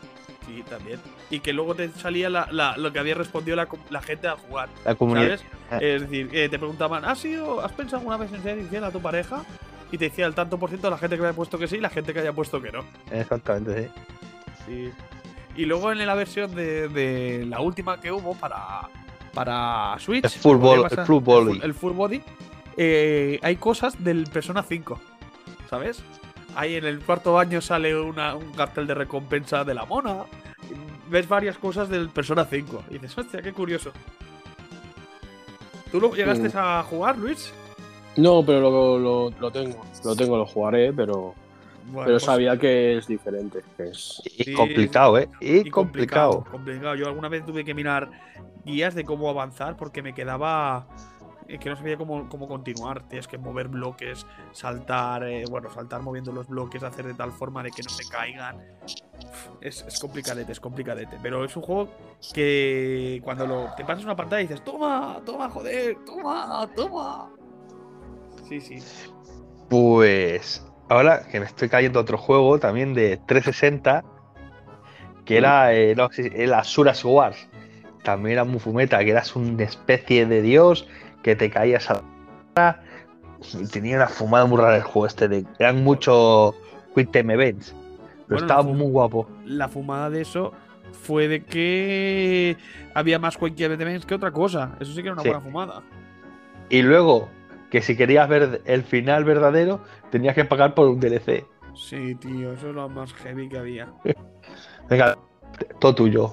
Sí, 0.45 0.63
también. 0.69 0.99
Y 1.29 1.39
que 1.39 1.53
luego 1.53 1.73
te 1.75 1.89
salía 1.89 2.29
la- 2.29 2.47
la- 2.51 2.77
lo 2.77 2.93
que 2.93 2.99
había 2.99 3.15
respondido 3.15 3.55
la, 3.57 3.67
la 3.89 4.01
gente 4.01 4.27
al 4.27 4.37
jugar. 4.37 4.69
La 4.85 4.95
comunidad. 4.95 5.39
¿Sabes? 5.39 5.45
Ah. 5.71 5.77
Es 5.81 6.01
decir, 6.01 6.29
eh, 6.33 6.49
te 6.49 6.59
preguntaban, 6.59 7.03
¿has, 7.05 7.17
sido, 7.19 7.61
¿has 7.61 7.71
pensado 7.71 7.97
alguna 7.97 8.17
vez 8.17 8.31
en 8.31 8.43
ser 8.43 8.57
infiel 8.59 8.83
a 8.83 8.91
tu 8.91 9.01
pareja? 9.01 9.43
Y 9.91 9.97
te 9.97 10.05
decía 10.09 10.25
el 10.27 10.35
tanto 10.35 10.57
por 10.59 10.69
ciento 10.69 10.87
de 10.87 10.91
la 10.91 10.97
gente 10.97 11.15
que 11.15 11.21
había 11.23 11.35
puesto 11.35 11.57
que 11.57 11.67
sí 11.67 11.77
y 11.77 11.79
la 11.79 11.89
gente 11.89 12.13
que 12.13 12.19
había 12.19 12.33
puesto 12.33 12.61
que 12.61 12.71
no. 12.71 12.83
Exactamente, 13.11 13.89
sí. 13.89 13.91
Sí. 14.67 14.91
Y 15.57 15.65
luego 15.65 15.91
en 15.91 16.05
la 16.05 16.15
versión 16.15 16.53
de, 16.53 16.89
de 16.89 17.45
la 17.47 17.61
última 17.61 17.99
que 18.01 18.11
hubo 18.11 18.35
para, 18.35 18.89
para 19.33 19.95
Switch. 19.99 20.25
El 20.25 20.31
el 20.31 20.39
full 20.39 20.57
body. 21.21 21.59
El 21.63 21.73
full 21.73 21.93
body. 21.93 22.21
eh, 22.77 23.39
hay 23.41 23.55
cosas 23.55 24.03
del 24.03 24.25
Persona 24.25 24.63
5. 24.63 24.99
¿Sabes? 25.69 26.03
Ahí 26.55 26.75
en 26.75 26.85
el 26.85 26.99
cuarto 27.01 27.33
baño 27.33 27.59
sale 27.61 27.99
una- 27.99 28.35
un 28.35 28.51
cartel 28.53 28.87
de 28.87 28.93
recompensa 28.93 29.63
de 29.63 29.73
la 29.73 29.85
mona. 29.85 30.23
Ves 31.09 31.27
varias 31.27 31.57
cosas 31.57 31.89
del 31.89 32.09
Persona 32.09 32.45
5. 32.45 32.83
Y 32.89 32.93
dices, 32.93 33.17
hostia, 33.17 33.41
qué 33.41 33.51
curioso. 33.53 33.91
¿Tú 35.91 35.99
lo 35.99 36.13
llegaste 36.13 36.49
Mm. 36.49 36.57
a 36.57 36.83
jugar, 36.83 37.17
Luis? 37.17 37.53
No, 38.17 38.43
pero 38.45 38.61
lo, 38.61 38.97
lo, 38.99 39.29
lo 39.39 39.51
tengo. 39.51 39.81
Lo 40.03 40.15
tengo, 40.15 40.37
lo 40.37 40.45
jugaré, 40.45 40.91
pero, 40.93 41.33
Bueno, 41.87 42.05
pero 42.05 42.15
pues- 42.15 42.23
sabía 42.23 42.57
que 42.57 42.97
es 42.97 43.07
diferente. 43.07 43.61
que 43.77 43.89
es... 43.89 44.21
Y 44.25 44.53
complicado, 44.53 45.17
¿eh? 45.17 45.29
Y, 45.41 45.67
y 45.67 45.69
complicado. 45.69 46.43
complicado. 46.49 46.95
Yo 46.95 47.07
alguna 47.07 47.27
vez 47.29 47.45
tuve 47.45 47.63
que 47.65 47.73
mirar 47.73 48.09
guías 48.65 48.95
de 48.95 49.03
cómo 49.03 49.29
avanzar 49.29 49.75
porque 49.77 50.01
me 50.01 50.13
quedaba 50.13 50.87
eh, 51.47 51.57
que 51.59 51.69
no 51.69 51.75
sabía 51.75 51.97
cómo, 51.97 52.27
cómo 52.29 52.47
continuar. 52.47 53.07
Tienes 53.07 53.27
que 53.27 53.37
mover 53.37 53.67
bloques, 53.67 54.25
saltar, 54.51 55.23
eh, 55.23 55.43
bueno, 55.49 55.69
saltar 55.69 56.01
moviendo 56.01 56.31
los 56.31 56.47
bloques, 56.47 56.83
hacer 56.83 57.05
de 57.05 57.13
tal 57.13 57.31
forma 57.31 57.61
de 57.63 57.71
que 57.71 57.83
no 57.83 57.89
se 57.89 58.07
caigan. 58.09 58.63
Es, 59.61 59.83
es 59.87 59.99
complicadete, 59.99 60.51
es 60.51 60.59
complicadete. 60.59 61.17
Pero 61.21 61.45
es 61.45 61.55
un 61.55 61.63
juego 61.63 61.89
que 62.33 63.21
cuando 63.23 63.45
lo, 63.45 63.73
te 63.75 63.85
pasas 63.85 64.03
una 64.03 64.15
pantalla 64.15 64.41
y 64.41 64.47
dices, 64.47 64.63
toma, 64.63 65.21
toma, 65.25 65.49
joder, 65.49 65.97
toma, 66.05 66.69
toma. 66.75 67.29
Sí, 68.47 68.61
sí. 68.61 68.83
Pues 69.69 70.65
ahora 70.89 71.27
que 71.27 71.39
me 71.39 71.45
estoy 71.45 71.69
cayendo 71.69 71.99
otro 71.99 72.17
juego 72.17 72.59
también 72.59 72.93
de 72.93 73.17
360, 73.17 74.03
que 75.25 75.37
era 75.37 75.73
eh, 75.73 75.95
no, 75.95 76.09
el 76.17 76.53
Asuras 76.53 77.03
Wars. 77.03 77.47
También 78.03 78.33
era 78.33 78.43
muy 78.43 78.59
fumeta, 78.59 79.03
que 79.03 79.09
eras 79.09 79.35
una 79.35 79.63
especie 79.63 80.27
de 80.27 80.43
dios 80.43 80.87
que 81.25 81.35
te 81.35 81.49
caías 81.49 81.89
a 81.89 82.03
la 82.55 82.79
tenía 83.73 83.95
una 83.97 84.07
fumada 84.07 84.45
muy 84.45 84.59
rara 84.59 84.75
el 84.77 84.83
juego 84.83 85.07
este 85.07 85.27
de 85.27 85.43
eran 85.57 85.83
muchos 85.83 86.53
quick 86.93 87.11
time 87.11 87.33
events. 87.33 87.73
Pero 87.73 88.25
Bueno, 88.29 88.45
estaba 88.45 88.61
muy 88.61 88.91
guapo. 88.91 89.27
la 89.43 89.67
fumada 89.67 90.11
de 90.11 90.21
eso 90.21 90.53
fue 90.91 91.27
de 91.27 91.43
que 91.43 92.57
había 92.93 93.17
más 93.17 93.37
cualquier 93.37 93.71
events 93.71 94.05
que 94.05 94.13
otra 94.13 94.29
cosa. 94.31 94.75
Eso 94.79 94.91
sí 94.93 95.01
que 95.01 95.07
era 95.07 95.13
una 95.13 95.23
Sí. 95.23 95.29
buena 95.29 95.41
fumada. 95.43 95.83
Y 96.69 96.83
luego, 96.83 97.27
que 97.71 97.81
si 97.81 97.97
querías 97.97 98.29
ver 98.29 98.61
el 98.65 98.83
final 98.83 99.23
verdadero, 99.25 99.79
tenías 100.11 100.35
que 100.35 100.45
pagar 100.45 100.75
por 100.75 100.87
un 100.87 100.99
DLC. 100.99 101.43
Sí, 101.73 102.13
tío, 102.15 102.53
eso 102.53 102.69
es 102.69 102.75
lo 102.75 102.87
más 102.87 103.13
heavy 103.15 103.49
que 103.49 103.57
había. 103.57 103.91
Venga, 104.89 105.17
todo 105.79 105.95
tuyo. 105.95 106.31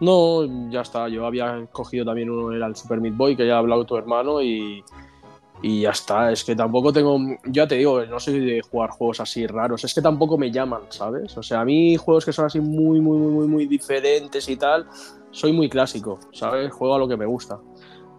No, 0.00 0.70
ya 0.70 0.80
está. 0.80 1.08
Yo 1.08 1.26
había 1.26 1.66
cogido 1.70 2.04
también 2.04 2.30
uno, 2.30 2.54
era 2.54 2.66
el 2.66 2.76
Super 2.76 3.00
Meat 3.00 3.16
Boy, 3.16 3.36
que 3.36 3.46
ya 3.46 3.56
ha 3.56 3.58
hablado 3.58 3.84
tu 3.84 3.96
hermano, 3.96 4.40
y, 4.40 4.82
y 5.62 5.82
ya 5.82 5.90
está. 5.90 6.32
Es 6.32 6.42
que 6.42 6.56
tampoco 6.56 6.92
tengo. 6.92 7.18
Ya 7.46 7.68
te 7.68 7.76
digo, 7.76 8.04
no 8.06 8.18
soy 8.18 8.40
de 8.40 8.62
jugar 8.62 8.90
juegos 8.90 9.20
así 9.20 9.46
raros. 9.46 9.84
Es 9.84 9.94
que 9.94 10.00
tampoco 10.00 10.38
me 10.38 10.50
llaman, 10.50 10.82
¿sabes? 10.88 11.36
O 11.36 11.42
sea, 11.42 11.60
a 11.60 11.64
mí 11.64 11.96
juegos 11.96 12.24
que 12.24 12.32
son 12.32 12.46
así 12.46 12.60
muy, 12.60 13.00
muy, 13.00 13.18
muy, 13.18 13.32
muy, 13.32 13.46
muy 13.46 13.66
diferentes 13.66 14.48
y 14.48 14.56
tal, 14.56 14.86
soy 15.30 15.52
muy 15.52 15.68
clásico, 15.68 16.18
¿sabes? 16.32 16.72
Juego 16.72 16.94
a 16.94 16.98
lo 16.98 17.06
que 17.06 17.16
me 17.16 17.26
gusta. 17.26 17.58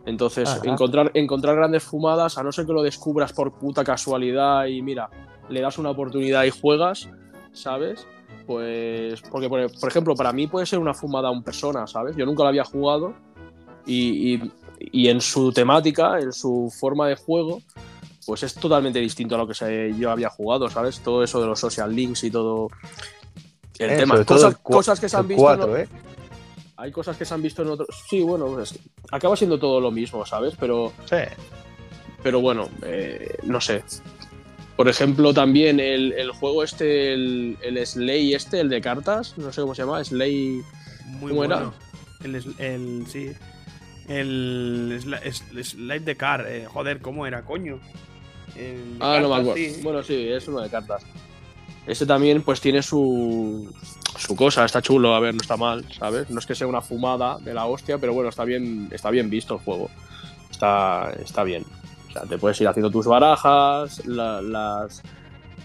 Entonces, 0.06 0.50
Ajá. 0.50 0.68
encontrar, 0.68 1.12
encontrar 1.14 1.56
grandes 1.56 1.84
fumadas, 1.84 2.38
a 2.38 2.44
no 2.44 2.52
ser 2.52 2.66
que 2.66 2.74
lo 2.74 2.82
descubras 2.82 3.34
por 3.34 3.54
puta 3.54 3.84
casualidad 3.84 4.66
y 4.66 4.82
mira, 4.82 5.10
le 5.50 5.62
das 5.62 5.78
una 5.78 5.92
oportunidad 5.92 6.44
y 6.44 6.50
juegas, 6.50 7.10
¿sabes? 7.54 8.06
Pues, 8.48 9.22
porque 9.30 9.50
por, 9.50 9.90
ejemplo, 9.90 10.16
para 10.16 10.32
mí 10.32 10.48
puede 10.48 10.66
ser 10.66 10.80
una 10.80 10.94
fumada 10.94 11.30
un 11.32 11.44
persona, 11.44 11.86
¿sabes? 11.88 12.16
Yo 12.16 12.26
nunca 12.26 12.44
lo 12.44 12.50
había 12.50 12.64
jugado 12.64 13.14
y, 13.86 14.36
y- 14.36 14.52
y 14.80 15.08
en 15.10 15.22
su 15.22 15.52
temática, 15.52 16.20
en 16.20 16.34
su 16.34 16.74
forma 16.80 17.08
de 17.08 17.16
juego, 17.16 17.62
pues 18.26 18.44
es 18.44 18.54
totalmente 18.56 19.00
distinto 19.00 19.36
a 19.36 19.38
lo 19.38 19.48
que 19.48 19.94
yo 19.98 20.12
había 20.12 20.30
jugado, 20.30 20.70
¿sabes? 20.70 21.00
Todo 21.02 21.24
eso 21.24 21.40
de 21.42 21.48
los 21.48 21.60
social 21.60 21.96
links 21.96 22.24
y 22.24 22.32
todo 22.32 22.68
el 23.80 23.92
Eh, 23.92 23.98
tema. 23.98 24.24
Cosas, 24.26 24.54
el 24.54 24.60
cosas 24.60 25.00
que 25.00 25.08
se 25.10 25.18
han 25.18 25.28
visto. 25.28 25.44
cuatro, 25.44 25.78
¿eh? 25.78 25.88
Hay 26.78 26.92
cosas 26.92 27.16
que 27.16 27.26
se 27.26 27.34
han 27.34 27.42
visto 27.44 27.62
en 27.62 27.70
otros. 27.70 27.90
Sí, 28.10 28.22
bueno, 28.22 28.60
es 28.60 28.74
que 28.74 28.80
acaba 29.12 29.36
siendo 29.36 29.60
todo 29.60 29.80
lo 29.80 29.92
mismo, 29.92 30.26
¿sabes? 30.26 30.56
Pero 30.60 30.92
Sí. 31.06 31.18
pero 32.24 32.42
bueno, 32.42 32.70
eh, 32.84 33.38
no 33.44 33.62
sé. 33.62 33.84
Por 34.82 34.90
ejemplo, 34.90 35.32
también 35.32 35.80
el, 35.80 36.12
el 36.14 36.32
juego 36.32 36.64
este, 36.64 37.14
el, 37.14 37.56
el 37.62 37.86
Slay 37.86 38.34
este, 38.34 38.60
el 38.62 38.68
de 38.70 38.82
cartas, 38.82 39.38
no 39.38 39.54
sé 39.54 39.62
cómo 39.62 39.76
se 39.76 39.84
llama, 39.84 40.04
Slay... 40.04 40.60
Muy 41.06 41.30
¿Cómo 41.30 41.44
era? 41.44 41.56
bueno. 41.58 41.74
El, 42.24 42.34
es- 42.36 42.48
el, 42.58 43.06
sí. 43.08 43.32
El 44.08 45.00
Slide 45.64 46.00
de 46.00 46.16
Car. 46.18 46.46
eh, 46.48 46.66
joder, 46.66 47.00
¿cómo 47.00 47.28
era, 47.28 47.44
coño? 47.44 47.80
El 48.56 48.98
Ah, 49.00 49.20
no 49.22 49.30
me 49.30 49.36
cartas, 49.36 49.40
acuerdo. 49.40 49.54
sí. 49.56 49.80
Bueno, 49.84 50.02
sí, 50.04 50.28
es 50.30 50.48
uno 50.48 50.62
de 50.62 50.70
cartas. 50.72 51.04
Este 51.86 52.08
también 52.08 52.42
pues 52.42 52.60
tiene 52.60 52.82
su, 52.82 53.72
su 54.18 54.36
cosa, 54.36 54.66
está 54.66 54.82
chulo, 54.82 55.14
a 55.14 55.20
ver, 55.20 55.36
no 55.36 55.42
está 55.42 55.58
mal, 55.58 55.86
¿sabes? 55.94 56.28
No 56.32 56.40
es 56.40 56.46
que 56.48 56.56
sea 56.56 56.66
una 56.66 56.82
fumada 56.82 57.38
de 57.40 57.54
la 57.54 57.66
hostia, 57.68 58.00
pero 58.00 58.14
bueno, 58.14 58.30
está 58.30 58.46
bien, 58.46 58.88
está 58.92 59.12
bien 59.12 59.30
visto 59.30 59.54
el 59.54 59.60
juego. 59.60 59.92
Está, 60.50 61.12
está 61.24 61.44
bien. 61.44 61.66
O 62.12 62.14
sea, 62.14 62.24
te 62.24 62.38
puedes 62.38 62.60
ir 62.62 62.68
haciendo 62.68 62.92
tus 62.92 63.08
barajas, 63.08 64.06
la- 64.06 64.42
las, 64.42 65.02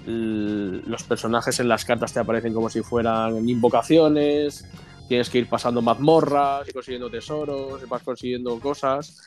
los 0.07 1.03
personajes 1.03 1.59
en 1.59 1.69
las 1.69 1.85
cartas 1.85 2.13
te 2.13 2.21
aparecen 2.21 2.55
como 2.55 2.71
si 2.71 2.83
fueran 2.83 3.49
invocaciones, 3.49 4.65
tienes 5.09 5.29
que 5.29 5.39
ir 5.39 5.49
pasando 5.49 5.83
mazmorras 5.83 6.69
y 6.69 6.73
consiguiendo 6.73 7.11
tesoros, 7.11 7.83
y 7.83 7.87
vas 7.87 8.03
consiguiendo 8.03 8.59
cosas 8.61 9.21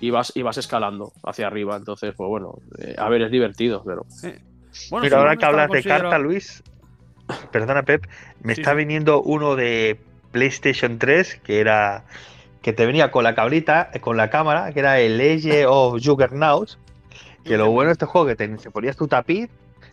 y 0.00 0.10
vas, 0.10 0.32
y 0.34 0.42
vas 0.42 0.56
escalando 0.56 1.12
hacia 1.24 1.46
arriba. 1.46 1.76
Entonces, 1.76 2.14
pues 2.16 2.28
bueno, 2.28 2.54
eh, 2.78 2.94
a 2.96 3.08
ver, 3.08 3.22
es 3.22 3.30
divertido, 3.30 3.82
pero... 3.84 4.06
Bueno, 4.90 5.04
Mira, 5.04 5.18
ahora 5.18 5.36
que 5.36 5.44
hablas 5.44 5.70
de 5.70 5.82
carta, 5.82 6.18
Luis, 6.18 6.62
perdona, 7.50 7.82
Pep, 7.82 8.06
me 8.42 8.54
Sí, 8.54 8.60
está 8.62 8.72
sí. 8.72 8.76
viniendo 8.78 9.20
uno 9.22 9.56
de 9.56 10.00
PlayStation 10.30 10.98
3 10.98 11.40
que 11.42 11.60
era 11.60 12.04
que 12.62 12.72
te 12.72 12.86
venía 12.86 13.10
con 13.10 13.24
la 13.24 13.34
cabrita, 13.34 13.90
eh, 13.92 14.00
con 14.00 14.16
la 14.16 14.30
cámara, 14.30 14.72
que 14.72 14.80
era 14.80 14.98
el 15.00 15.16
Legend 15.18 15.66
of 15.68 16.00
Juggernaut. 16.04 16.70
Que 17.44 17.56
lo 17.56 17.70
bueno 17.70 17.88
de 17.88 17.92
este 17.92 18.04
juego 18.06 18.26
que 18.26 18.36
te, 18.36 18.46
te 18.48 18.70
ponías 18.70 18.96
tu 18.96 19.08
tapiz, 19.08 19.48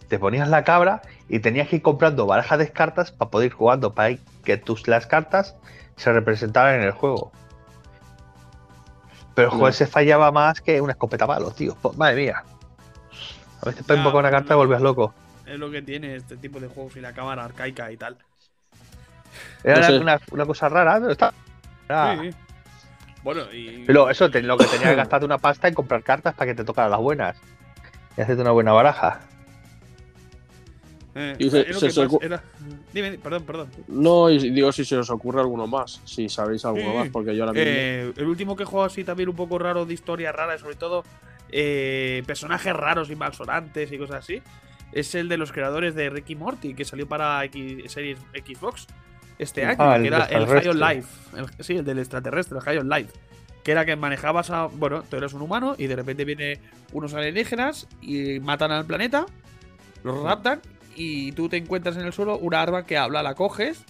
te 0.10 0.20
ponías 0.20 0.50
la 0.50 0.64
cabra 0.66 1.02
y 1.30 1.40
tenías 1.40 1.70
que 1.70 1.78
ir 1.78 1.82
comprando 1.82 2.26
barajas 2.26 2.60
de 2.60 2.70
cartas 2.72 3.12
para 3.12 3.32
poder 3.32 3.48
ir 3.48 3.54
jugando, 3.54 3.94
para 3.94 4.16
que 4.44 4.58
tus 4.58 4.88
las 4.88 5.08
cartas 5.08 5.56
se 5.96 6.12
representaran 6.12 6.76
en 6.76 6.82
el 6.84 6.92
juego. 6.92 7.32
Pero 9.36 9.48
el 9.48 9.52
juego 9.52 9.68
No. 9.68 9.74
se 9.74 9.88
fallaba 9.88 10.32
más 10.32 10.60
que 10.62 10.82
una 10.82 10.94
escopeta 10.94 11.28
palo, 11.28 11.52
tío. 11.52 11.76
Po- 11.76 11.94
Madre 11.94 12.16
mía. 12.16 12.44
A 13.62 13.66
veces 13.66 13.84
para 13.84 13.96
Ya, 13.96 14.02
invocar 14.02 14.20
una 14.20 14.32
carta 14.32 14.54
y 14.54 14.58
volvías 14.58 14.82
loco. 14.82 15.14
Es 15.46 15.58
lo 15.60 15.70
que 15.72 15.82
tiene 15.82 16.16
este 16.16 16.38
tipo 16.38 16.60
de 16.60 16.68
juegos 16.68 16.96
y 16.98 17.02
la 17.02 17.14
cámara 17.14 17.46
arcaica 17.46 17.92
y 17.92 17.98
tal. 17.98 18.18
Era 19.64 19.80
No 19.80 19.84
sé. 19.88 20.00
una, 20.00 20.20
una 20.32 20.46
cosa 20.46 20.70
rara, 20.70 20.96
pero 21.00 21.12
está. 21.12 21.34
era- 21.88 22.18
Sí, 22.22 22.32
sí. 22.32 22.38
Bueno, 23.26 23.42
y. 23.52 23.84
Pero 23.86 24.10
eso, 24.10 24.30
te- 24.32 24.42
lo 24.42 24.56
que 24.58 24.66
tenías 24.68 24.92
que 24.92 24.96
gastarte 24.96 25.26
una 25.26 25.38
pasta 25.40 25.68
en 25.68 25.74
comprar 25.74 26.02
cartas 26.04 26.34
para 26.36 26.52
que 26.52 26.56
te 26.56 26.64
tocaran 26.64 26.92
las 26.92 27.00
buenas. 27.02 27.36
Y 28.16 28.22
hacerte 28.22 28.42
una 28.42 28.52
buena 28.52 28.72
baraja. 28.72 29.20
eh, 31.16 31.36
Y 31.40 31.50
se- 31.50 31.62
es 31.62 31.68
lo 31.70 31.80
se- 31.80 31.86
que 31.88 31.92
se 31.92 32.02
pasa- 32.04 32.16
ocu- 32.18 32.24
era- 32.24 32.44
Dime, 32.94 33.18
perdón, 33.18 33.44
perdón. 33.44 33.70
No, 33.88 34.30
y 34.30 34.52
digo 34.52 34.72
si 34.72 34.86
se 34.86 34.96
os 34.98 35.10
ocurre 35.10 35.42
alguno 35.42 35.66
más, 35.68 36.02
si 36.06 36.30
sabéis 36.30 36.64
alguno 36.66 36.92
Sí. 36.92 36.98
más, 36.98 37.10
porque 37.10 37.36
yo 37.36 37.44
ahora 37.44 37.54
mismo... 37.54 37.68
Eh, 37.70 38.14
el 38.16 38.26
último 38.28 38.56
que 38.56 38.64
he 38.64 38.66
jugado 38.66 38.86
así 38.88 39.04
también 39.04 39.28
un 39.30 39.36
poco 39.36 39.58
raro 39.60 39.86
de 39.86 39.94
historia 39.94 40.32
rara, 40.32 40.56
y 40.56 40.60
sobre 40.60 40.76
todo 40.76 41.04
eh, 41.52 42.24
personajes 42.26 42.74
raros 42.76 43.10
y 43.10 43.16
malsonantes 43.16 43.92
y 43.92 43.98
cosas 43.98 44.18
así, 44.18 44.42
es 44.92 45.14
el 45.16 45.28
de 45.30 45.38
los 45.38 45.52
creadores 45.52 45.94
de 45.96 46.10
Ricky 46.10 46.36
Morty, 46.36 46.74
que 46.74 46.86
salió 46.86 47.08
para 47.08 47.44
X, 47.46 47.92
series 47.92 48.18
Xbox 48.34 48.88
este 49.40 49.66
año, 49.66 49.78
Ah, 49.80 49.98
que 50.00 50.08
era 50.08 50.24
el. 50.26 50.46
High 50.48 50.68
on 50.70 50.80
Life. 50.80 51.08
El- 51.38 51.64
sí, 51.64 51.78
el 51.78 51.86
del 51.86 52.00
extraterrestre, 52.00 52.58
el 52.58 52.64
High 52.64 52.78
on 52.78 52.90
Life. 52.90 53.12
Que 53.64 53.72
era 53.72 53.86
que 53.86 53.96
manejabas 53.96 54.50
a. 54.52 54.66
Bueno, 54.68 55.04
tú 55.04 55.18
eres 55.18 55.34
un 55.34 55.42
humano 55.42 55.76
y 55.78 55.88
de 55.88 55.96
repente 55.96 56.24
vienen 56.26 56.60
unos 56.94 57.14
alienígenas 57.14 57.88
y 58.02 58.40
matan 58.40 58.72
al 58.72 58.86
planeta, 58.86 59.26
los 60.04 60.22
raptan 60.22 60.62
y 60.96 61.32
tú 61.34 61.50
te 61.50 61.58
encuentras 61.58 61.98
en 61.98 62.04
el 62.06 62.14
suelo 62.14 62.38
una 62.38 62.62
arma 62.62 62.86
que 62.86 62.98
habla, 62.98 63.22
la 63.24 63.34
coges 63.36 63.84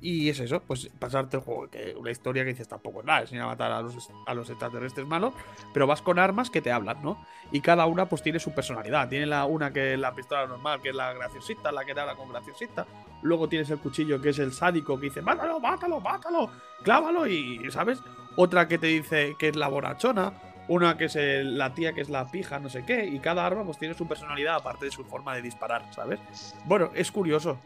y 0.00 0.28
es 0.30 0.40
eso, 0.40 0.62
pues 0.62 0.88
pasarte 0.98 1.36
el 1.36 1.42
juego. 1.42 1.68
Que 1.70 1.94
una 1.98 2.10
historia 2.10 2.42
que 2.44 2.50
dices 2.50 2.68
tampoco 2.68 3.00
es 3.00 3.06
nada, 3.06 3.22
es 3.22 3.32
ir 3.32 3.40
a 3.40 3.46
matar 3.46 3.70
a 3.72 3.82
los, 3.82 4.10
a 4.26 4.34
los 4.34 4.48
extraterrestres 4.50 5.06
malos, 5.06 5.34
pero 5.72 5.86
vas 5.86 6.02
con 6.02 6.18
armas 6.18 6.50
que 6.50 6.60
te 6.62 6.72
hablan, 6.72 7.02
¿no? 7.02 7.24
Y 7.52 7.60
cada 7.60 7.86
una 7.86 8.06
pues 8.06 8.22
tiene 8.22 8.38
su 8.40 8.52
personalidad. 8.52 9.08
Tiene 9.08 9.26
la 9.26 9.44
una 9.44 9.72
que 9.72 9.94
es 9.94 9.98
la 9.98 10.14
pistola 10.14 10.46
normal, 10.46 10.80
que 10.80 10.90
es 10.90 10.94
la 10.94 11.12
graciosita, 11.12 11.70
la 11.72 11.84
que 11.84 11.94
te 11.94 12.00
habla 12.00 12.14
con 12.16 12.28
graciosita. 12.30 12.86
Luego 13.22 13.48
tienes 13.48 13.68
el 13.70 13.78
cuchillo 13.78 14.20
que 14.20 14.30
es 14.30 14.38
el 14.38 14.52
sádico 14.52 14.98
que 14.98 15.06
dice, 15.06 15.20
mátalo, 15.22 15.60
mátalo, 15.60 16.00
mátalo, 16.00 16.50
clávalo 16.82 17.26
y, 17.26 17.70
¿sabes? 17.70 18.02
Otra 18.36 18.68
que 18.68 18.78
te 18.78 18.86
dice 18.86 19.36
que 19.38 19.48
es 19.48 19.56
la 19.56 19.68
borrachona. 19.68 20.32
Una 20.68 20.96
que 20.96 21.06
es 21.06 21.16
el- 21.16 21.58
la 21.58 21.74
tía 21.74 21.92
que 21.92 22.00
es 22.00 22.08
la 22.08 22.30
pija, 22.30 22.60
no 22.60 22.68
sé 22.70 22.84
qué. 22.84 23.04
Y 23.04 23.18
cada 23.18 23.44
arma 23.44 23.64
pues 23.64 23.76
tiene 23.78 23.94
su 23.94 24.06
personalidad 24.06 24.54
aparte 24.54 24.84
de 24.84 24.92
su 24.92 25.04
forma 25.04 25.34
de 25.34 25.42
disparar, 25.42 25.92
¿sabes? 25.92 26.20
Bueno, 26.64 26.90
es 26.94 27.10
curioso. 27.10 27.58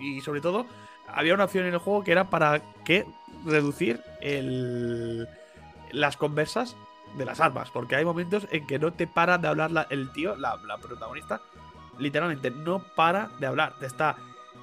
Y 0.00 0.20
sobre 0.20 0.40
todo, 0.40 0.66
había 1.08 1.34
una 1.34 1.44
opción 1.44 1.66
en 1.66 1.74
el 1.74 1.78
juego 1.78 2.02
que 2.04 2.12
era 2.12 2.24
para 2.30 2.60
que 2.84 3.06
reducir 3.44 4.00
el, 4.20 5.28
las 5.90 6.16
conversas 6.16 6.76
de 7.16 7.24
las 7.24 7.40
armas, 7.40 7.70
porque 7.70 7.96
hay 7.96 8.04
momentos 8.04 8.46
en 8.50 8.66
que 8.66 8.78
no 8.78 8.92
te 8.92 9.06
para 9.06 9.36
de 9.38 9.48
hablar 9.48 9.70
la- 9.70 9.86
el 9.90 10.10
tío, 10.12 10.34
la, 10.36 10.56
la 10.66 10.78
protagonista, 10.78 11.40
literalmente 11.98 12.50
no 12.50 12.78
para 12.96 13.28
de 13.38 13.46
hablar. 13.46 13.74
Te 13.78 13.86
está 13.86 14.16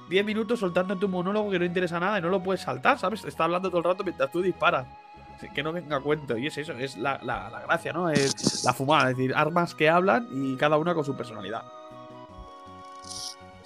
10 0.08 0.24
minutos 0.24 0.58
soltando 0.58 0.96
tu 0.96 1.08
monólogo 1.08 1.50
que 1.50 1.58
no 1.60 1.64
interesa 1.64 2.00
nada 2.00 2.18
y 2.18 2.22
no 2.22 2.28
lo 2.28 2.42
puedes 2.42 2.62
saltar, 2.62 2.98
¿sabes? 2.98 3.24
Está 3.24 3.44
hablando 3.44 3.68
todo 3.68 3.78
el 3.78 3.84
rato 3.84 4.02
mientras 4.02 4.30
tú 4.32 4.42
disparas. 4.42 4.86
Que 5.54 5.62
no 5.62 5.72
venga 5.72 5.96
a 5.96 6.00
cuento. 6.00 6.36
Y 6.36 6.48
es 6.48 6.58
eso, 6.58 6.72
es 6.72 6.96
la- 6.98 7.18
la 7.22 7.62
gracia, 7.66 7.92
¿no? 7.94 8.10
Es 8.10 8.62
la 8.64 8.74
fumada, 8.74 9.10
es 9.10 9.16
decir, 9.16 9.32
armas 9.34 9.74
que 9.74 9.88
hablan 9.88 10.26
y 10.32 10.56
cada 10.56 10.76
una 10.76 10.92
con 10.94 11.04
su 11.04 11.16
personalidad. 11.16 11.62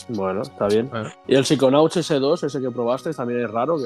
Bueno, 0.09 0.43
está 0.43 0.69
bien. 0.69 0.89
Bueno. 0.91 1.11
¿Y 1.27 1.35
el 1.35 1.45
Psychonauts 1.45 1.97
S2, 1.97 2.45
ese 2.45 2.61
que 2.61 2.71
probaste, 2.71 3.13
también 3.15 3.41
es 3.41 3.51
raro? 3.51 3.77
que 3.79 3.85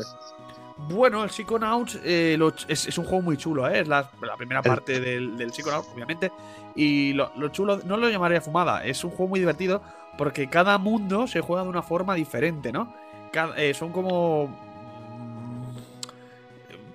Bueno, 0.93 1.23
el 1.25 1.31
Psychonauts 1.31 1.99
eh, 2.05 2.37
lo 2.39 2.49
es, 2.69 2.87
es 2.89 2.99
un 2.99 3.05
juego 3.05 3.23
muy 3.23 3.37
chulo, 3.37 3.69
¿eh? 3.69 3.81
Es 3.81 3.89
la, 3.89 4.11
la 4.23 4.37
primera 4.37 4.61
El- 4.65 4.69
parte 4.69 5.01
del, 5.01 5.37
del 5.37 5.53
Psychonauts, 5.53 5.89
obviamente. 5.95 6.33
Y 6.75 7.13
lo, 7.13 7.31
lo 7.37 7.49
chulo, 7.49 7.81
no 7.85 7.97
lo 7.97 8.09
llamaría 8.09 8.41
fumada, 8.41 8.85
es 8.85 9.03
un 9.05 9.11
juego 9.11 9.29
muy 9.29 9.41
divertido 9.41 9.83
porque 10.17 10.49
cada 10.49 10.79
mundo 10.79 11.27
se 11.29 11.41
juega 11.41 11.63
de 11.63 11.69
una 11.69 11.83
forma 11.83 12.15
diferente, 12.15 12.73
¿no? 12.73 12.93
Cada- 13.33 13.57
eh, 13.57 13.75
son 13.75 13.93
como. 13.93 14.49
mm, 14.49 15.59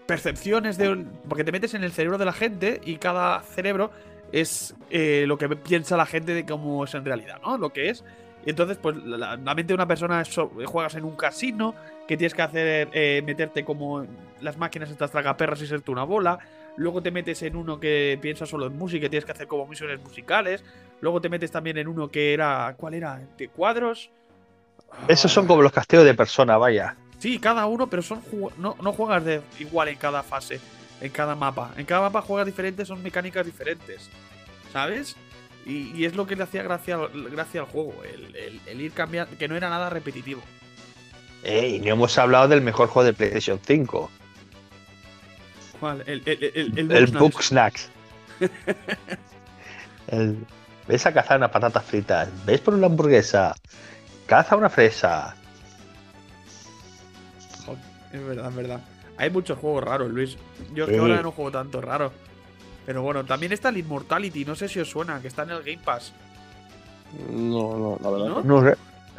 percepciones 0.05 0.77
de. 0.77 1.05
Porque 1.27 1.43
te 1.43 1.51
metes 1.51 1.73
en 1.73 1.83
el 1.83 1.91
cerebro 1.91 2.17
de 2.17 2.25
la 2.25 2.33
gente 2.33 2.81
y 2.85 2.97
cada 2.97 3.41
cerebro 3.41 3.91
es 4.31 4.75
eh, 4.89 5.25
lo 5.27 5.37
que 5.37 5.47
piensa 5.49 5.95
la 5.95 6.05
gente 6.05 6.33
de 6.33 6.45
cómo 6.45 6.83
es 6.83 6.93
en 6.95 7.05
realidad, 7.05 7.39
¿no? 7.43 7.57
Lo 7.57 7.71
que 7.71 7.89
es. 7.89 8.03
Y 8.45 8.49
entonces, 8.49 8.77
pues 8.81 8.95
la, 8.97 9.37
mente 9.37 9.69
de 9.69 9.75
una 9.75 9.87
persona 9.87 10.21
es 10.21 10.27
so- 10.27 10.51
juegas 10.65 10.95
en 10.95 11.05
un 11.05 11.15
casino, 11.15 11.73
que 12.07 12.17
tienes 12.17 12.33
que 12.33 12.41
hacer 12.41 12.89
eh, 12.91 13.21
meterte 13.25 13.63
como 13.63 14.05
las 14.41 14.57
máquinas 14.57 14.89
estas 14.89 15.11
tragaperras 15.11 15.61
y 15.61 15.67
serte 15.67 15.91
una 15.91 16.03
bola. 16.03 16.39
Luego 16.75 17.01
te 17.01 17.11
metes 17.11 17.41
en 17.43 17.55
uno 17.55 17.79
que 17.79 18.17
piensa 18.21 18.45
solo 18.45 18.65
en 18.65 18.77
música 18.77 19.05
y 19.05 19.09
tienes 19.09 19.25
que 19.25 19.31
hacer 19.31 19.47
como 19.47 19.65
misiones 19.67 20.01
musicales. 20.01 20.63
Luego 21.01 21.21
te 21.21 21.29
metes 21.29 21.51
también 21.51 21.77
en 21.77 21.87
uno 21.87 22.09
que 22.09 22.33
era. 22.33 22.73
¿Cuál 22.77 22.95
era? 22.95 23.21
¿De 23.37 23.47
cuadros? 23.47 24.09
Esos 25.07 25.31
son 25.31 25.47
como 25.47 25.61
los 25.61 25.71
castillos 25.71 26.05
de 26.05 26.13
persona, 26.13 26.57
vaya. 26.57 26.95
Sí, 27.19 27.39
cada 27.39 27.65
uno, 27.67 27.87
pero 27.87 28.01
son 28.01 28.21
no, 28.57 28.75
no 28.81 28.91
juegas 28.91 29.23
de 29.23 29.41
igual 29.59 29.87
en 29.87 29.95
cada 29.95 30.23
fase, 30.23 30.59
en 30.99 31.11
cada 31.11 31.35
mapa. 31.35 31.71
En 31.77 31.85
cada 31.85 32.01
mapa 32.01 32.21
juegas 32.21 32.45
diferente, 32.45 32.85
son 32.85 33.01
mecánicas 33.01 33.45
diferentes. 33.45 34.09
¿Sabes? 34.73 35.15
Y, 35.65 35.91
y 35.95 36.05
es 36.05 36.15
lo 36.15 36.27
que 36.27 36.35
le 36.35 36.43
hacía 36.43 36.61
gracia, 36.63 36.95
al- 36.95 37.29
gracia 37.29 37.61
al 37.61 37.67
juego, 37.67 37.93
el, 38.03 38.35
el- 38.35 38.61
el 38.67 38.81
ir 38.81 38.91
cambiando, 38.91 39.37
que 39.37 39.47
no 39.47 39.55
era 39.55 39.69
nada 39.69 39.89
repetitivo. 39.89 40.41
Eh, 41.43 41.67
y 41.75 41.79
no 41.79 41.87
hemos 41.93 42.17
hablado 42.17 42.47
del 42.47 42.61
mejor 42.61 42.87
juego 42.87 43.05
de 43.05 43.13
PlayStation 43.13 43.59
5. 43.65 44.09
¿Cuál? 45.79 46.03
El. 46.05 47.11
Book 47.17 47.41
Snacks. 47.43 47.89
Ves 50.87 51.05
a 51.05 51.13
cazar 51.13 51.37
unas 51.37 51.51
patatas 51.51 51.83
fritas. 51.85 52.29
Ves 52.45 52.59
por 52.59 52.73
una 52.73 52.87
hamburguesa. 52.87 53.55
Caza 54.25 54.55
una 54.55 54.69
fresa. 54.69 55.35
Joder, 57.65 57.79
Es 58.11 58.25
verdad, 58.25 58.49
es 58.49 58.55
verdad. 58.55 58.81
Hay 59.17 59.29
muchos 59.29 59.57
juegos 59.59 59.83
raros, 59.83 60.11
Luis. 60.11 60.37
Yo 60.73 60.83
es 60.85 60.89
que 60.89 60.95
Sí. 60.95 61.01
ahora 61.01 61.21
no 61.21 61.31
juego 61.31 61.51
tanto 61.51 61.81
raro. 61.81 62.11
Pero 62.85 63.01
bueno, 63.01 63.23
también 63.23 63.51
está 63.53 63.69
el 63.69 63.77
Immortality, 63.77 64.43
no 64.45 64.55
sé 64.55 64.67
si 64.67 64.79
os 64.79 64.89
suena, 64.89 65.21
que 65.21 65.27
está 65.29 65.43
en 65.43 65.51
el 65.51 65.63
Game 65.63 65.79
Pass. 65.83 66.11
No, 67.29 67.77
no, 67.77 67.99
la 68.01 68.09
verdad. 68.09 68.27
¿No? 68.27 68.43
No 68.43 68.69
sé. 68.69 68.75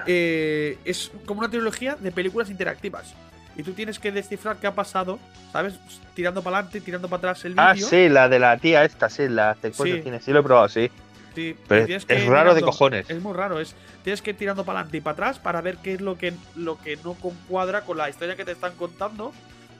Eh, 0.07 0.79
es 0.85 1.13
como 1.27 1.41
una 1.41 1.49
trilogía 1.51 1.97
de 1.99 2.11
películas 2.11 2.51
interactivas. 2.51 3.15
Y 3.57 3.63
tú 3.63 3.73
tienes 3.73 4.01
que 4.01 4.11
descifrar 4.11 4.57
qué 4.57 4.67
ha 4.67 4.75
pasado, 4.75 5.19
¿sabes? 5.53 5.75
Tirando 6.15 6.43
para 6.43 6.59
adelante, 6.59 6.81
tirando 6.81 7.09
para 7.09 7.19
atrás 7.19 7.45
el 7.45 7.53
vídeo. 7.53 7.65
Ah, 7.65 7.77
sí, 7.77 8.09
la 8.09 8.29
de 8.29 8.41
la 8.41 8.59
tía 8.59 8.85
esta, 8.85 9.09
sí, 9.09 9.29
la 9.29 9.55
de 9.63 9.73
Sí. 9.73 10.03
cine. 10.03 10.21
Sí, 10.21 10.33
lo 10.33 10.41
he 10.41 10.43
probado, 10.43 10.69
sí. 10.69 10.91
Sí, 11.37 11.57
Pero 11.69 11.85
es- 11.97 12.05
que 12.05 12.19
raro 12.29 12.55
de 12.55 12.63
cojones. 12.63 13.09
Es 13.09 13.21
muy 13.23 13.33
raro, 13.33 13.59
es 13.61 13.75
tienes 14.03 14.23
que 14.23 14.31
ir 14.31 14.37
tirando 14.37 14.65
para 14.65 14.81
adelante 14.81 14.99
y 14.99 15.01
para 15.01 15.13
atrás 15.15 15.39
para 15.39 15.61
ver 15.61 15.79
qué 15.79 15.95
es 15.95 16.01
lo 16.01 16.17
que, 16.19 16.33
lo 16.57 16.79
que 16.81 16.97
no 17.03 17.15
concuadra 17.15 17.83
con 17.83 17.97
la 17.97 18.09
historia 18.11 18.37
que 18.37 18.45
te 18.45 18.53
están 18.53 18.75
contando, 18.75 19.33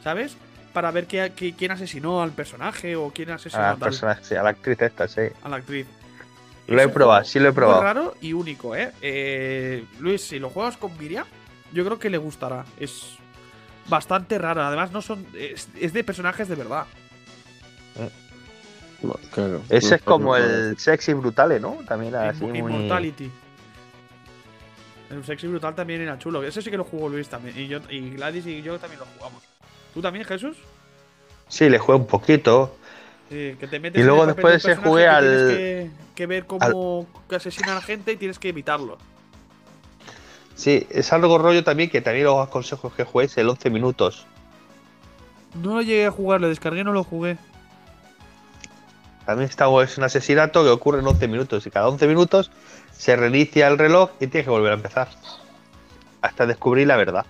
¿sabes? 0.03 0.37
Para 0.75 0.91
ver 0.91 1.07
qué, 1.07 1.33
qué- 1.35 1.55
quién 1.55 1.71
asesinó 1.71 2.23
al 2.23 2.33
personaje 2.33 2.97
o 2.97 3.11
quién 3.11 3.31
asesinó 3.31 3.63
A 3.63 3.69
a, 3.69 3.73
la, 3.73 3.79
tal- 3.79 3.89
persona, 3.89 4.19
sí, 4.23 4.35
a 4.35 4.43
la 4.43 4.51
actriz 4.51 4.83
esta, 4.83 5.09
sí. 5.09 5.23
a 5.43 5.49
la 5.49 5.57
actriz. 5.57 5.87
Lo 6.67 6.79
Es 6.81 6.87
he 6.87 6.89
probado, 6.91 7.25
sí 7.25 7.39
lo 7.41 7.49
he 7.49 7.53
probado. 7.53 7.83
raro 7.83 8.15
y 8.21 8.33
único, 8.35 8.75
¿eh? 8.77 8.91
Eh, 9.01 9.85
Luis, 10.01 10.23
si 10.27 10.39
lo 10.39 10.51
juegas 10.51 10.77
con 10.77 10.97
Miriam, 10.99 11.25
yo 11.73 11.85
creo 11.85 11.99
que 11.99 12.11
le 12.11 12.19
gustará. 12.19 12.65
Es 12.79 13.17
bastante 13.89 14.37
raro. 14.39 14.63
Además, 14.63 14.91
no 14.91 15.01
son. 15.03 15.27
Es, 15.35 15.69
es 15.79 15.93
de 15.93 16.03
personajes 16.05 16.49
de 16.49 16.55
verdad. 16.55 16.87
Claro. 19.33 19.63
Ese 19.69 19.97
es 19.97 20.03
como 20.03 20.35
el 20.37 20.79
sexy 20.79 21.13
brutale, 21.13 21.61
¿no? 21.61 21.79
También 21.87 22.15
así 22.15 22.43
Immo- 22.45 22.49
muy... 22.63 22.73
Immortality. 22.75 23.31
El 25.11 25.25
sexy 25.25 25.47
brutal 25.47 25.75
también 25.75 26.01
era 26.01 26.19
chulo. 26.19 26.43
Ese 26.43 26.63
sí 26.63 26.71
que 26.71 26.79
lo 26.79 26.85
jugó 26.85 27.09
Luis 27.11 27.29
también. 27.29 27.59
Y, 27.59 27.69
yo, 27.69 27.79
y 27.91 28.11
Gladys 28.11 28.47
y 28.47 28.63
yo 28.63 28.79
también 28.79 29.01
lo 29.01 29.07
jugamos. 29.19 29.43
¿Tú 29.95 30.03
también, 30.03 30.25
Jesús? 30.25 30.57
Sí, 31.49 31.71
le 31.71 31.79
jugué 31.79 31.97
un 31.99 32.07
poquito. 32.07 32.77
Sí, 33.29 33.57
que 33.59 33.67
te 33.69 33.81
metes 33.81 34.03
Y 34.03 34.05
luego 34.05 34.27
después 34.27 34.63
se 34.63 34.77
jugué 34.77 35.07
al- 35.09 35.25
Tienes 35.25 35.43
que, 35.59 35.91
que 36.15 36.27
ver 36.27 36.47
cómo 36.47 37.07
que 37.29 37.37
asesina 37.37 37.73
a 37.73 37.75
la 37.77 37.81
gente 37.81 38.13
y 38.13 38.17
tienes 38.17 38.39
que 38.39 38.49
evitarlo. 38.49 38.99
Sí, 40.55 40.87
es 40.91 41.13
algo 41.13 41.39
rollo 41.39 41.65
también 41.65 41.91
que 41.91 42.01
también 42.01 42.27
los 42.27 42.47
aconsejo 42.47 42.93
que 42.93 43.05
juegues 43.05 43.37
el 43.39 43.49
11 43.49 43.71
minutos. 43.71 44.27
No 45.63 45.75
lo 45.77 45.83
llegué 45.83 46.07
a 46.07 46.11
jugar, 46.11 46.41
lo 46.41 46.49
descargué, 46.49 46.85
no 46.85 46.93
lo 46.93 47.05
jugué. 47.05 47.37
También 49.27 49.49
está, 49.49 49.67
es 49.83 49.97
un 49.97 50.05
asesinato 50.05 50.63
que 50.65 50.71
ocurre 50.71 51.01
en 51.01 51.07
11 51.07 51.29
minutos 51.29 51.67
y 51.67 51.71
cada 51.71 51.89
11 51.89 52.07
minutos 52.07 52.51
se 52.93 53.17
reinicia 53.17 53.69
el 53.69 53.79
reloj 53.79 54.11
y 54.21 54.27
tienes 54.27 54.45
que 54.45 54.51
volver 54.51 54.73
a 54.73 54.75
empezar. 54.77 55.09
Hasta 56.21 56.47
descubrir 56.47 56.87
la 56.87 56.97
verdad. 56.97 57.25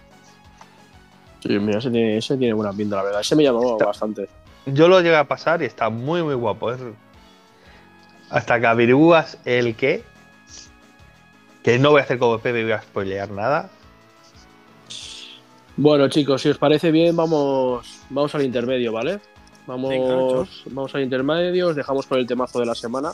Sí, 1.46 1.58
mira, 1.58 1.78
ese 1.78 1.90
tiene, 1.90 2.16
ese 2.16 2.38
tiene 2.38 2.54
buena 2.54 2.72
pinta, 2.72 2.96
la 2.96 3.02
verdad. 3.02 3.20
Ese 3.20 3.36
me 3.36 3.42
llamó 3.42 3.72
Está- 3.72 3.84
bastante. 3.84 4.28
Yo 4.64 4.88
lo 4.88 4.98
llegué 5.02 5.16
a 5.16 5.28
pasar 5.28 5.60
y 5.60 5.66
está 5.66 5.90
muy 5.90 6.22
muy 6.22 6.34
guapo. 6.34 6.72
es- 6.72 6.80
Hasta 8.30 8.58
que 8.58 8.66
averiguas 8.66 9.36
el 9.44 9.76
qué. 9.76 10.02
Que 11.62 11.78
no 11.78 11.90
voy 11.90 12.00
a 12.00 12.04
hacer 12.04 12.18
como 12.18 12.38
Pepe 12.38 12.60
y 12.60 12.62
voy 12.62 12.72
a 12.72 12.80
spoilear 12.80 13.30
nada. 13.30 13.68
Bueno, 15.76 16.08
chicos, 16.08 16.40
si 16.40 16.48
os 16.48 16.56
parece 16.58 16.90
bien, 16.90 17.14
vamos, 17.14 18.00
vamos 18.08 18.34
al 18.34 18.42
intermedio, 18.42 18.92
¿vale? 18.92 19.20
Vamos, 19.66 19.90
Venga, 19.90 20.48
vamos 20.66 20.94
al 20.94 21.02
intermedio, 21.02 21.68
os 21.68 21.76
dejamos 21.76 22.06
con 22.06 22.18
el 22.18 22.26
temazo 22.26 22.60
de 22.60 22.66
la 22.66 22.74
semana. 22.74 23.12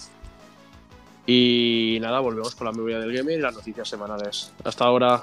Y 1.26 1.98
nada, 2.00 2.20
volvemos 2.20 2.54
con 2.54 2.66
la 2.66 2.72
memoria 2.72 2.98
del 3.00 3.12
gamer 3.12 3.38
y 3.38 3.42
las 3.42 3.54
noticias 3.54 3.88
semanales. 3.88 4.52
Hasta 4.64 4.84
ahora. 4.84 5.22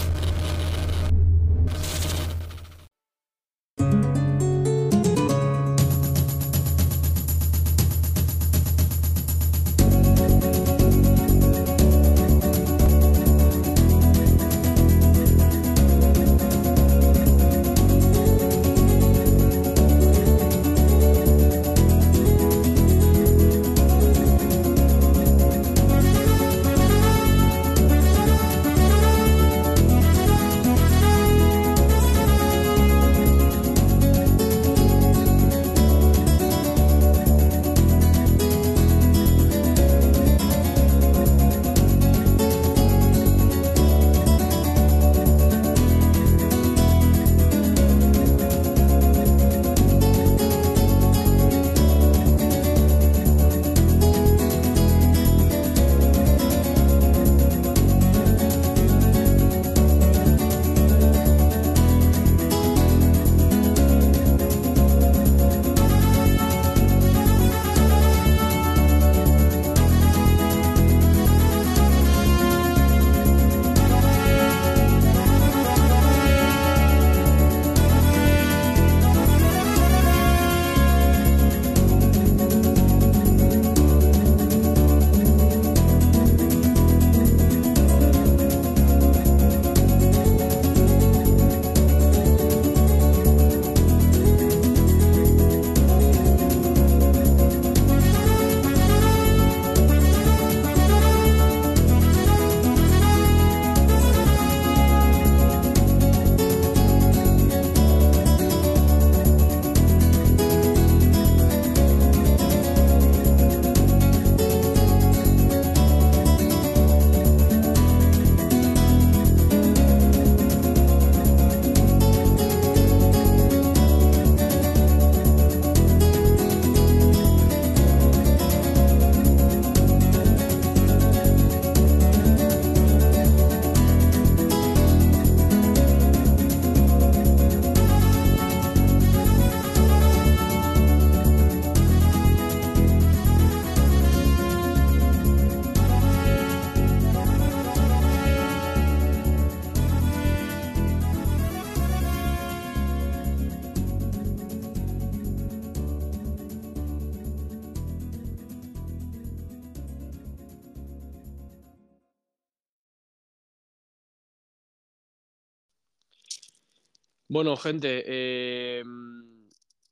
Bueno, 167.33 167.55
gente, 167.55 168.03
eh, 168.05 168.83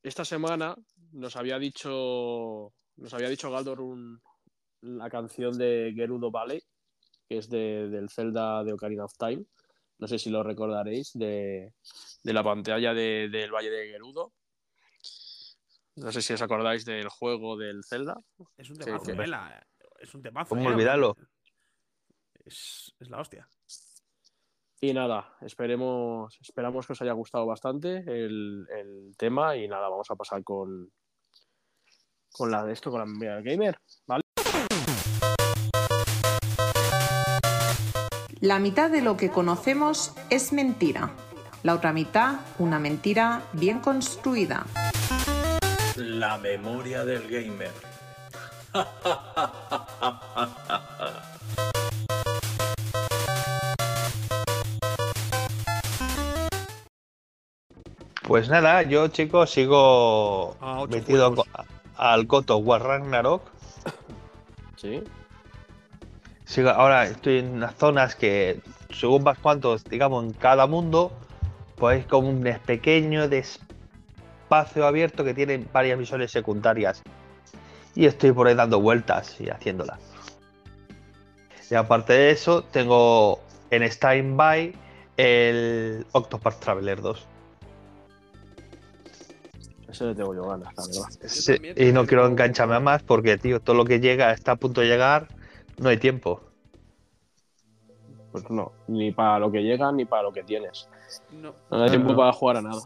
esta 0.04 0.26
semana 0.26 0.76
nos 1.14 1.38
había 1.38 1.58
dicho 1.58 2.74
nos 2.98 3.14
había 3.14 3.30
dicho 3.30 3.50
Galdor 3.50 3.80
un- 3.80 4.22
la 4.82 5.10
canción 5.10 5.58
de 5.58 5.94
Gerudo 5.96 6.32
Valley, 6.32 6.62
que 7.30 7.38
es 7.38 7.50
de- 7.50 7.88
del 7.88 8.10
Zelda 8.10 8.62
de 8.66 8.74
Ocarina 8.74 9.06
of 9.06 9.14
Time. 9.18 9.46
No 10.00 10.08
sé 10.10 10.20
si 10.20 10.30
lo 10.30 10.44
recordaréis, 10.44 11.12
de, 11.14 11.74
de 12.24 12.34
la 12.34 12.44
pantalla 12.44 12.94
de- 12.94 13.30
del 13.32 13.52
Valle 13.54 13.70
de 13.70 13.88
Gerudo. 13.88 14.34
No 15.96 16.12
sé 16.12 16.22
si 16.22 16.34
os 16.34 16.42
acordáis 16.42 16.84
del 16.84 17.08
juego 17.08 17.56
del 17.56 17.86
Zelda. 17.86 18.18
Es 18.58 18.70
un 18.70 18.76
temazo, 18.78 19.06
sí. 19.06 19.12
eh, 19.12 19.16
Es 20.02 20.14
un 20.14 20.22
temazo. 20.22 20.50
¿Cómo 20.50 20.70
eh, 20.70 20.74
olvidarlo? 20.74 21.16
Es, 22.44 22.94
es 23.00 23.10
la 23.10 23.22
hostia. 23.22 23.48
Y 24.82 24.94
nada, 24.94 25.36
esperemos, 25.42 26.38
esperamos 26.40 26.88
que 26.88 26.94
os 26.94 27.02
haya 27.02 27.12
gustado 27.12 27.46
bastante 27.46 27.98
el, 27.98 28.66
el 28.70 29.14
tema 29.18 29.58
y 29.58 29.68
nada, 29.68 29.90
vamos 29.90 30.10
a 30.10 30.16
pasar 30.16 30.42
con, 30.42 30.90
con 32.32 32.50
la 32.50 32.64
de 32.64 32.72
esto, 32.72 32.90
con 32.90 33.02
la 33.02 33.06
memoria 33.06 33.36
del 33.36 33.44
gamer, 33.44 33.78
¿vale? 34.08 34.22
La 38.40 38.60
mitad 38.60 38.90
de 38.90 39.02
lo 39.02 39.18
que 39.18 39.30
conocemos 39.30 40.16
es 40.30 40.54
mentira. 40.54 41.12
La 41.62 41.76
otra 41.76 41.92
mitad, 41.92 42.40
una 42.58 42.80
mentira 42.80 43.42
bien 43.52 43.82
construida. 43.82 44.66
La 45.98 46.38
memoria 46.38 47.04
del 47.04 47.28
gamer. 47.28 47.74
Pues 58.30 58.48
nada, 58.48 58.84
yo 58.84 59.08
chicos 59.08 59.50
sigo 59.50 60.56
A 60.62 60.82
ocho 60.82 60.92
metido 60.92 61.34
co- 61.34 61.46
al 61.98 62.28
of 62.30 62.62
War 62.64 62.84
Ragnarok. 62.84 63.42
Sí. 64.76 65.04
Sigo, 66.46 66.70
ahora 66.70 67.06
estoy 67.06 67.40
en 67.40 67.54
unas 67.54 67.74
zonas 67.76 68.16
que, 68.16 68.62
según 68.92 69.24
vas 69.24 69.40
cuantos, 69.40 69.84
digamos, 69.84 70.24
en 70.24 70.34
cada 70.34 70.68
mundo, 70.68 71.12
pues 71.76 72.02
es 72.02 72.06
como 72.06 72.30
un 72.30 72.44
pequeño 72.68 73.24
espacio 73.24 74.86
abierto 74.86 75.24
que 75.24 75.34
tiene 75.34 75.66
varias 75.74 75.98
misiones 75.98 76.30
secundarias. 76.30 77.02
Y 77.96 78.06
estoy 78.06 78.32
por 78.32 78.46
ahí 78.48 78.54
dando 78.54 78.80
vueltas 78.80 79.42
y 79.42 79.50
haciéndolas. 79.50 79.98
Y 81.72 81.74
aparte 81.74 82.14
de 82.14 82.30
eso, 82.30 82.64
tengo 82.64 83.40
en 83.72 83.82
stand-by 83.82 84.76
el 85.18 86.06
Octopath 86.12 86.60
Traveler 86.60 87.02
2. 87.02 87.26
Ese 90.00 90.06
le 90.06 90.16
tengo 90.16 90.34
yo 90.34 90.48
ganas, 90.48 90.74
la 90.78 90.84
verdad. 90.88 91.28
Sí, 91.28 91.56
y 91.76 91.92
no 91.92 92.06
quiero 92.06 92.26
engancharme 92.26 92.76
a 92.76 92.80
más 92.80 93.04
porque, 93.04 93.38
tío, 93.38 93.60
todo 93.60 93.76
lo 93.76 93.84
que 93.84 94.00
llega 94.00 94.32
está 94.32 94.54
a 94.54 94.56
punto 94.56 94.80
de 94.80 94.88
llegar, 94.88 95.28
no 95.78 95.90
hay 95.90 95.98
tiempo. 95.98 96.40
Pues 98.32 98.50
no, 98.50 98.72
ni 98.88 99.12
para 99.12 99.40
lo 99.40 99.52
que 99.52 99.62
llega 99.62 99.92
ni 99.92 100.06
para 100.06 100.24
lo 100.24 100.32
que 100.32 100.44
tienes. 100.44 100.88
No. 101.34 101.54
No 101.70 101.84
hay 101.84 101.90
tiempo 101.90 102.14
no. 102.14 102.18
para 102.18 102.32
jugar 102.32 102.58
a 102.58 102.62
nada. 102.62 102.82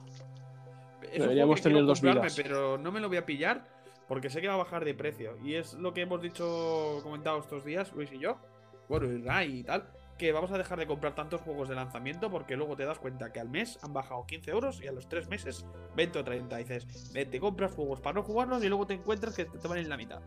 Es 1.11 1.21
Deberíamos 1.21 1.61
tener 1.61 1.85
dos 1.85 2.01
vidas. 2.01 2.33
Pero 2.35 2.79
no 2.79 2.91
me 2.91 2.99
lo 2.99 3.09
voy 3.09 3.17
a 3.17 3.25
pillar 3.27 3.63
porque 4.07 4.31
sé 4.31 4.41
que 4.41 4.47
va 4.47 4.55
a 4.55 4.57
bajar 4.57 4.83
de 4.83 4.95
precio. 4.95 5.37
Y 5.43 5.53
es 5.53 5.75
lo 5.75 5.93
que 5.93 6.01
hemos 6.01 6.19
dicho, 6.19 6.99
comentado 7.03 7.37
estos 7.37 7.63
días, 7.63 7.93
Luis 7.93 8.11
y 8.11 8.17
yo. 8.17 8.37
Bueno, 8.89 9.05
y 9.05 9.21
Ray 9.21 9.59
y 9.59 9.63
tal. 9.63 9.83
Que 10.17 10.31
vamos 10.31 10.51
a 10.51 10.57
dejar 10.57 10.77
de 10.79 10.85
comprar 10.85 11.15
tantos 11.15 11.41
juegos 11.41 11.67
de 11.69 11.75
lanzamiento 11.75 12.29
porque 12.29 12.55
luego 12.55 12.75
te 12.75 12.85
das 12.85 12.99
cuenta 12.99 13.33
que 13.33 13.39
al 13.39 13.49
mes 13.49 13.79
han 13.81 13.93
bajado 13.93 14.25
15 14.25 14.51
euros 14.51 14.81
y 14.81 14.87
a 14.87 14.91
los 14.91 15.07
3 15.09 15.27
meses 15.27 15.65
20 15.95 16.19
o 16.19 16.23
30. 16.23 16.59
Y 16.61 16.63
dices, 16.63 17.11
"Ve, 17.13 17.25
te 17.25 17.39
compras 17.39 17.73
juegos 17.73 17.99
para 17.99 18.13
no 18.15 18.23
jugarlos 18.23 18.63
y 18.63 18.69
luego 18.69 18.85
te 18.85 18.93
encuentras 18.93 19.35
que 19.35 19.45
te 19.45 19.67
valen 19.67 19.89
la 19.89 19.97
mitad. 19.97 20.19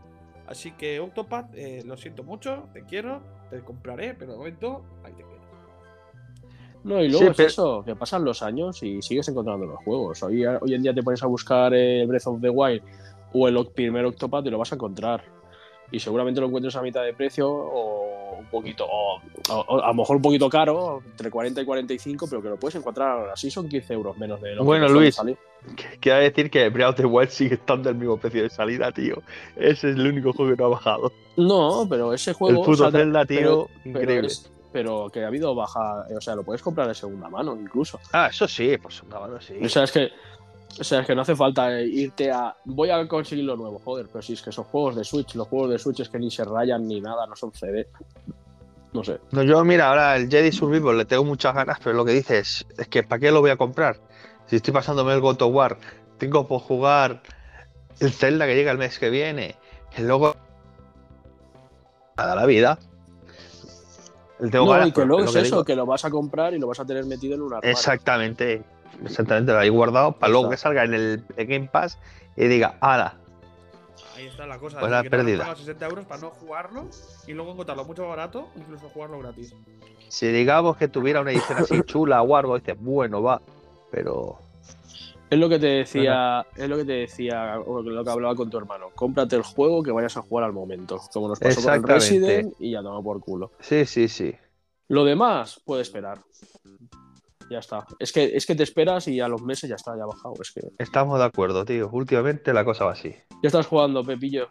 Así 0.45 0.71
que 0.71 0.99
Octopath, 0.99 1.53
eh, 1.55 1.83
lo 1.85 1.97
siento 1.97 2.23
mucho, 2.23 2.69
te 2.73 2.83
quiero, 2.83 3.21
te 3.49 3.61
compraré, 3.61 4.13
pero 4.13 4.33
de 4.33 4.37
momento 4.37 4.83
ahí 5.03 5.13
te 5.13 5.23
quedas. 5.23 5.37
No, 6.83 7.01
y 7.01 7.09
luego 7.09 7.19
Sí, 7.25 7.31
es 7.31 7.37
pero- 7.37 7.47
eso, 7.49 7.83
que 7.85 7.95
pasan 7.95 8.23
los 8.23 8.41
años 8.43 8.81
y 8.83 9.01
sigues 9.01 9.27
encontrando 9.27 9.65
los 9.65 9.77
juegos. 9.83 10.21
Hoy, 10.23 10.45
hoy 10.45 10.73
en 10.73 10.83
día 10.83 10.93
te 10.93 11.03
pones 11.03 11.21
a 11.23 11.27
buscar 11.27 11.73
eh, 11.73 12.05
Breath 12.05 12.27
of 12.27 12.39
the 12.41 12.49
Wild 12.49 12.81
o 13.33 13.47
el 13.47 13.65
primer 13.73 14.05
Octopath 14.05 14.45
y 14.45 14.49
lo 14.49 14.57
vas 14.57 14.71
a 14.71 14.75
encontrar. 14.75 15.23
Y 15.91 15.99
seguramente 15.99 16.41
lo 16.41 16.47
encuentres 16.47 16.75
a 16.75 16.81
mitad 16.81 17.03
de 17.03 17.13
precio 17.13 17.49
o 17.49 18.37
un 18.39 18.45
poquito, 18.47 18.85
o, 18.85 19.21
o- 19.49 19.65
o 19.67 19.81
a 19.83 19.87
lo 19.87 19.93
mejor 19.93 20.17
un 20.17 20.21
poquito 20.21 20.49
caro, 20.49 21.01
entre 21.11 21.31
40 21.31 21.61
y 21.61 21.65
45, 21.65 22.27
pero 22.29 22.41
que 22.41 22.49
lo 22.49 22.57
puedes 22.57 22.75
encontrar 22.75 23.29
así 23.29 23.49
son 23.49 23.67
15 23.69 23.93
euros 23.93 24.17
menos 24.17 24.41
de 24.41 24.51
lo 24.55 24.61
que 24.61 24.65
Bueno, 24.65 24.87
Luis, 24.89 25.15
salir. 25.15 25.37
Quiero 25.99 26.19
decir 26.19 26.49
que 26.51 26.69
Breath 26.69 26.89
of 26.91 26.95
the 26.97 27.05
Wild 27.05 27.29
sigue 27.29 27.55
estando 27.55 27.89
al 27.89 27.95
mismo 27.95 28.17
precio 28.17 28.43
de 28.43 28.49
salida, 28.49 28.91
tío. 28.91 29.21
Ese 29.55 29.89
es 29.91 29.95
el 29.95 30.07
único 30.07 30.31
juego 30.33 30.51
que 30.51 30.57
no 30.61 30.65
ha 30.67 30.69
bajado. 30.69 31.11
No, 31.35 31.85
pero 31.89 32.13
ese 32.13 32.33
juego. 32.33 32.59
el 32.59 32.65
puto 32.65 32.83
saldrá- 32.83 32.99
Zelda, 32.99 33.25
tío, 33.25 33.37
pero- 33.39 33.67
pero 33.83 33.99
increíble. 34.01 34.27
es- 34.27 34.51
pero 34.71 35.09
que 35.11 35.23
ha 35.23 35.27
habido 35.27 35.55
baja, 35.55 36.05
o 36.15 36.21
sea, 36.21 36.35
lo 36.35 36.43
puedes 36.43 36.61
comprar 36.61 36.87
de 36.87 36.93
segunda 36.95 37.29
mano 37.29 37.57
incluso. 37.59 37.99
Ah, 38.13 38.27
eso 38.29 38.47
sí, 38.47 38.77
pues 38.77 39.01
una 39.03 39.19
mano 39.19 39.41
sí. 39.41 39.55
O 39.63 39.69
sea, 39.69 39.83
es 39.85 39.91
que, 39.91 40.09
o 40.79 40.83
sea, 40.83 41.01
es 41.01 41.07
que 41.07 41.15
no 41.15 41.21
hace 41.21 41.35
falta 41.35 41.79
eh, 41.79 41.85
irte 41.85 42.31
a. 42.31 42.55
Voy 42.65 42.89
a 42.89 43.07
conseguir 43.07 43.45
lo 43.45 43.55
nuevo, 43.55 43.79
joder, 43.83 44.07
pero 44.11 44.21
si 44.21 44.33
es 44.33 44.41
que 44.41 44.51
son 44.51 44.65
juegos 44.65 44.95
de 44.95 45.03
Switch, 45.03 45.35
los 45.35 45.47
juegos 45.47 45.71
de 45.71 45.79
Switch 45.79 45.99
es 46.01 46.09
que 46.09 46.19
ni 46.19 46.29
se 46.31 46.43
rayan 46.45 46.87
ni 46.87 47.01
nada, 47.01 47.25
no 47.25 47.35
son 47.35 47.51
CD. 47.53 47.87
No 48.93 49.03
sé. 49.03 49.19
No, 49.31 49.43
yo, 49.43 49.63
mira, 49.65 49.89
ahora 49.89 50.15
el 50.15 50.29
Jedi 50.29 50.51
Survivor 50.51 50.95
le 50.95 51.05
tengo 51.05 51.23
muchas 51.23 51.53
ganas, 51.53 51.77
pero 51.83 51.95
lo 51.95 52.05
que 52.05 52.11
dices 52.13 52.65
es 52.77 52.87
que 52.87 53.03
¿para 53.03 53.19
qué 53.19 53.31
lo 53.31 53.41
voy 53.41 53.51
a 53.51 53.57
comprar? 53.57 53.99
Si 54.45 54.55
estoy 54.55 54.73
pasándome 54.73 55.13
el 55.13 55.19
God 55.19 55.41
of 55.41 55.53
War, 55.53 55.77
tengo 56.17 56.47
por 56.47 56.61
jugar 56.61 57.21
el 57.99 58.11
Zelda 58.11 58.45
que 58.47 58.55
llega 58.55 58.71
el 58.71 58.77
mes 58.77 58.97
que 58.97 59.09
viene, 59.09 59.55
y 59.97 60.01
luego. 60.01 60.35
Nada, 62.17 62.35
la 62.35 62.45
vida. 62.45 62.79
Le 64.39 64.49
tengo 64.49 64.65
No, 64.65 64.71
ganas, 64.71 64.87
y 64.89 64.91
que 64.91 65.05
luego 65.05 65.23
es 65.23 65.31
que 65.31 65.39
eso, 65.39 65.55
digo- 65.55 65.65
que 65.65 65.75
lo 65.75 65.85
vas 65.85 66.05
a 66.05 66.11
comprar 66.11 66.53
y 66.53 66.59
lo 66.59 66.67
vas 66.67 66.79
a 66.79 66.85
tener 66.85 67.05
metido 67.05 67.35
en 67.35 67.41
un 67.41 67.53
armario. 67.53 67.71
Exactamente, 69.03 69.51
lo 69.51 69.61
he 69.61 69.69
guardado 69.69 70.13
para 70.13 70.31
luego 70.31 70.49
que 70.49 70.57
salga 70.57 70.83
en 70.83 70.93
el 70.93 71.23
Game 71.35 71.69
Pass 71.71 71.97
y 72.35 72.47
diga, 72.47 72.77
ala, 72.81 73.17
Ahí 74.17 74.25
está 74.25 74.47
la 74.47 74.57
cosa. 74.57 74.79
Pues 74.79 74.89
de 74.89 74.97
la 74.97 75.03
que 75.03 75.09
te 75.09 75.15
van 75.15 75.21
a 75.21 75.25
pérdida. 75.25 75.43
pagar 75.43 75.57
60 75.57 75.85
euros 75.85 76.05
para 76.05 76.21
no 76.21 76.29
jugarlo 76.31 76.87
y 77.27 77.33
luego 77.33 77.51
encontrarlo 77.51 77.85
mucho 77.85 78.01
más 78.01 78.09
barato, 78.09 78.49
incluso 78.55 78.89
jugarlo 78.89 79.19
gratis. 79.19 79.53
si 80.07 80.27
digamos 80.27 80.75
que 80.77 80.87
tuviera 80.87 81.21
una 81.21 81.31
edición 81.31 81.59
así 81.59 81.81
chula 81.83 82.23
o 82.23 82.35
algo, 82.35 82.57
dices, 82.57 82.75
bueno, 82.79 83.21
va, 83.21 83.39
pero 83.91 84.39
Es 85.29 85.37
lo 85.37 85.47
que 85.47 85.59
te 85.59 85.67
decía, 85.67 86.47
es 86.55 86.67
lo 86.67 86.77
que 86.77 86.85
te 86.85 86.93
decía, 86.93 87.59
o 87.59 87.83
lo 87.83 88.03
que 88.03 88.09
hablaba 88.09 88.33
con 88.33 88.49
tu 88.49 88.57
hermano. 88.57 88.87
Cómprate 88.95 89.35
el 89.35 89.43
juego 89.43 89.83
que 89.83 89.91
vayas 89.91 90.17
a 90.17 90.23
jugar 90.23 90.45
al 90.45 90.53
momento. 90.53 90.99
Como 91.13 91.27
nos 91.27 91.39
pasó 91.39 91.61
con 91.61 91.73
el. 91.75 91.83
Resident 91.83 92.55
y 92.59 92.71
ya 92.71 92.81
toma 92.81 93.03
por 93.03 93.19
culo. 93.19 93.51
sí, 93.59 93.85
sí, 93.85 94.07
sí. 94.07 94.35
Lo 94.87 95.03
demás 95.03 95.61
puede 95.63 95.83
esperar. 95.83 96.21
Ya 97.49 97.59
está. 97.59 97.85
Es 97.99 98.11
que, 98.11 98.35
es 98.35 98.45
que 98.45 98.55
te 98.55 98.63
esperas 98.63 99.07
y 99.07 99.19
a 99.21 99.27
los 99.27 99.41
meses 99.41 99.69
ya 99.69 99.75
está, 99.75 99.95
ya 99.95 100.03
ha 100.03 100.07
bajado. 100.07 100.33
Es 100.41 100.51
que 100.51 100.61
Estamos 100.77 101.17
de 101.19 101.25
acuerdo, 101.25 101.63
tío. 101.65 101.89
Últimamente 101.91 102.53
la 102.53 102.65
cosa 102.65 102.85
va 102.85 102.91
así. 102.91 103.09
ya 103.41 103.47
estás 103.47 103.67
jugando, 103.67 104.03
Pepillo. 104.03 104.47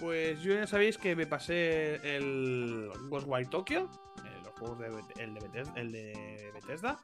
Pues 0.00 0.42
yo 0.42 0.52
ya 0.54 0.66
sabéis 0.66 0.98
que 0.98 1.16
me 1.16 1.26
pasé 1.26 1.94
el 2.16 2.90
Ghostwire 3.08 3.48
Tokyo, 3.48 3.88
eh, 4.24 4.40
los 4.44 4.52
juegos 4.58 4.78
de, 4.78 5.22
el, 5.22 5.32
de 5.34 5.40
Bethesda, 5.40 5.72
el 5.80 5.92
de 5.92 6.50
Bethesda. 6.52 6.98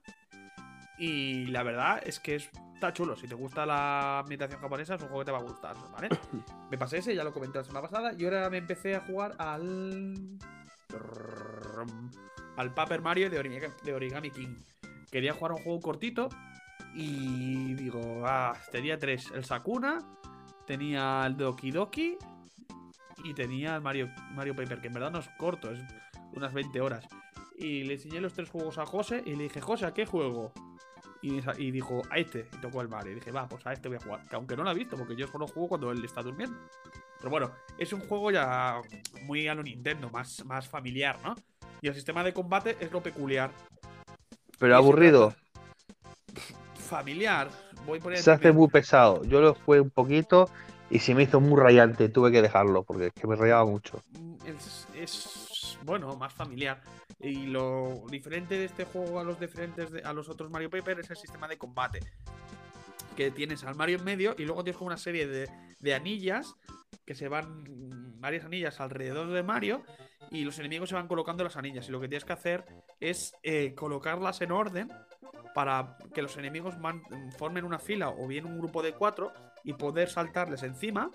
Y 0.99 1.47
la 1.47 1.63
verdad 1.63 2.03
es 2.05 2.21
que 2.21 2.35
es- 2.35 2.51
está 2.75 2.93
chulo. 2.93 3.17
Si 3.17 3.27
te 3.27 3.35
gusta 3.35 3.65
la 3.65 4.19
ambientación 4.19 4.61
japonesa, 4.61 4.97
es 4.97 5.03
un 5.03 5.09
juego 5.09 5.21
que 5.21 5.27
te 5.27 5.33
va 5.33 5.39
a 5.39 5.43
gustar, 5.43 5.75
¿vale? 5.93 6.09
me 6.71 6.77
pasé 6.77 6.99
ese, 6.99 7.15
ya 7.15 7.25
lo 7.25 7.33
comenté 7.33 7.57
la 7.59 7.65
semana 7.65 7.89
pasada. 7.89 8.13
Y 8.19 8.25
ahora 8.25 8.51
me 8.51 8.59
empecé 8.59 8.95
a 8.97 9.01
jugar 9.01 9.35
al. 9.39 10.15
Al 12.57 12.75
Paper 12.75 13.01
Mario 13.01 13.31
de 13.31 13.39
Origami, 13.39 13.73
de 13.83 13.95
Origami 13.95 14.31
King. 14.31 14.57
Quería 15.11 15.33
jugar 15.35 15.53
un 15.53 15.63
juego 15.63 15.81
cortito. 15.81 16.29
Y 16.95 17.75
digo, 17.75 18.23
ah, 18.25 18.57
tenía 18.73 18.99
tres: 18.99 19.31
el 19.35 19.45
Sakuna, 19.45 19.99
tenía 20.67 21.25
el 21.27 21.37
Doki 21.37 21.71
Doki 21.71 22.17
y 23.25 23.35
tenía 23.35 23.77
el 23.77 23.83
Mario, 23.83 24.09
Mario 24.33 24.57
Paper, 24.57 24.81
que 24.81 24.87
en 24.89 24.93
verdad 24.95 25.11
no 25.11 25.19
es 25.19 25.29
corto, 25.39 25.71
es 25.71 25.81
unas 26.33 26.53
20 26.53 26.81
horas. 26.81 27.07
Y 27.57 27.85
le 27.85 27.95
enseñé 27.95 28.21
los 28.21 28.33
tres 28.33 28.49
juegos 28.49 28.79
a 28.79 28.87
José 28.87 29.23
y 29.27 29.37
le 29.37 29.45
dije, 29.45 29.61
José, 29.61 29.87
¿a 29.87 29.93
qué 29.93 30.07
juego? 30.07 30.53
Y, 31.23 31.71
dijo, 31.71 32.03
a 32.11 32.19
este. 32.19 32.49
Y 32.55 32.57
tocó 32.63 32.81
el 32.81 32.89
Mario. 32.89 33.13
Y 33.13 33.15
dije, 33.17 33.31
va, 33.31 33.47
pues 33.47 33.67
a 33.67 33.73
este 33.75 33.89
voy 33.89 33.99
a 33.99 34.01
jugar. 34.01 34.27
Que 34.27 34.37
aunque 34.37 34.57
no 34.57 34.63
lo 34.65 34.71
ha 34.71 34.75
visto, 34.75 34.97
porque 34.97 35.15
yo 35.15 35.27
solo 35.27 35.47
juego 35.47 35.69
cuando 35.69 35.93
él 35.93 36.03
está 36.03 36.23
durmiendo. 36.23 36.57
Pero 37.19 37.31
bueno, 37.31 37.51
es 37.77 37.93
un 37.93 38.01
juego 38.01 38.31
ya 38.31 38.81
muy 39.25 39.47
a 39.47 39.55
lo 39.55 39.63
Nintendo, 39.63 40.09
más, 40.09 40.43
más 40.47 40.67
familiar, 40.67 41.19
¿no? 41.23 41.35
Y 41.83 41.89
el 41.89 41.95
sistema 41.95 42.25
de 42.25 42.33
combate 42.33 42.79
es 42.81 42.91
lo 42.91 43.03
peculiar. 43.03 43.51
Pero 44.61 44.77
aburrido, 44.77 45.35
Familiar. 46.75 47.51
Voy 47.87 47.99
por 47.99 48.17
se 48.17 48.31
hace 48.31 48.53
muy 48.53 48.69
pesado. 48.69 49.25
Yo 49.25 49.41
lo 49.41 49.55
jugué 49.55 49.81
un 49.81 49.91
poquito 49.91 50.51
y 50.91 50.99
se 50.99 51.15
me 51.15 51.23
hizo 51.23 51.41
muy 51.41 51.59
rayante. 51.59 52.09
Tuve 52.09 52.31
que 52.31 52.43
dejarlo 52.43 52.83
porque 52.83 53.07
es 53.07 53.13
que 53.15 53.27
me 53.27 53.37
rayaba 53.37 53.65
mucho. 53.65 54.03
Es, 54.45 54.87
es 54.95 55.79
bueno, 55.85 56.15
más 56.17 56.33
familiar. 56.33 56.83
Y 57.19 57.47
lo 57.47 58.03
diferente 58.11 58.57
de 58.59 58.67
este 58.67 58.85
juego 58.85 59.19
a 59.19 59.25
los 59.25 59.41
diferentes 59.41 59.91
de- 59.91 60.03
a 60.03 60.13
los 60.13 60.29
otros 60.29 60.51
Mario 60.51 60.69
Paper 60.71 61.01
es 61.01 61.11
el 61.11 61.17
sistema 61.17 61.49
de 61.49 61.57
combate. 61.59 62.01
Que 63.17 63.31
tienes 63.31 63.65
al 63.65 63.75
Mario 63.77 63.99
en 63.99 64.05
medio 64.05 64.35
y 64.37 64.45
luego 64.45 64.63
tienes 64.63 64.77
como 64.79 64.89
una 64.89 64.97
serie 64.99 65.27
de, 65.27 65.49
de 65.79 65.95
anillas 65.95 66.55
que 67.11 67.17
se 67.17 67.27
van 67.27 67.65
varias 68.21 68.45
anillas 68.45 68.79
alrededor 68.79 69.33
de 69.33 69.43
Mario 69.43 69.83
y 70.31 70.45
los 70.45 70.61
enemigos 70.61 70.91
se 70.91 70.95
van 70.95 71.09
colocando 71.09 71.43
las 71.43 71.57
anillas 71.57 71.89
y 71.89 71.91
lo 71.91 72.01
que 72.01 72.07
tienes 72.07 72.25
que 72.25 72.33
hacer 72.33 72.65
es 73.01 73.35
eh, 73.43 73.75
colocarlas 73.75 74.41
en 74.43 74.53
orden 74.53 74.93
para 75.53 75.97
que 76.15 76.23
los 76.23 76.37
enemigos 76.37 76.77
formen 77.37 77.65
una 77.65 77.81
fila 77.81 78.11
o 78.11 78.29
bien 78.29 78.47
un 78.47 78.59
grupo 78.59 78.81
de 78.81 78.93
cuatro 78.93 79.33
y 79.65 79.73
poder 79.73 80.09
saltarles 80.09 80.63
encima 80.63 81.11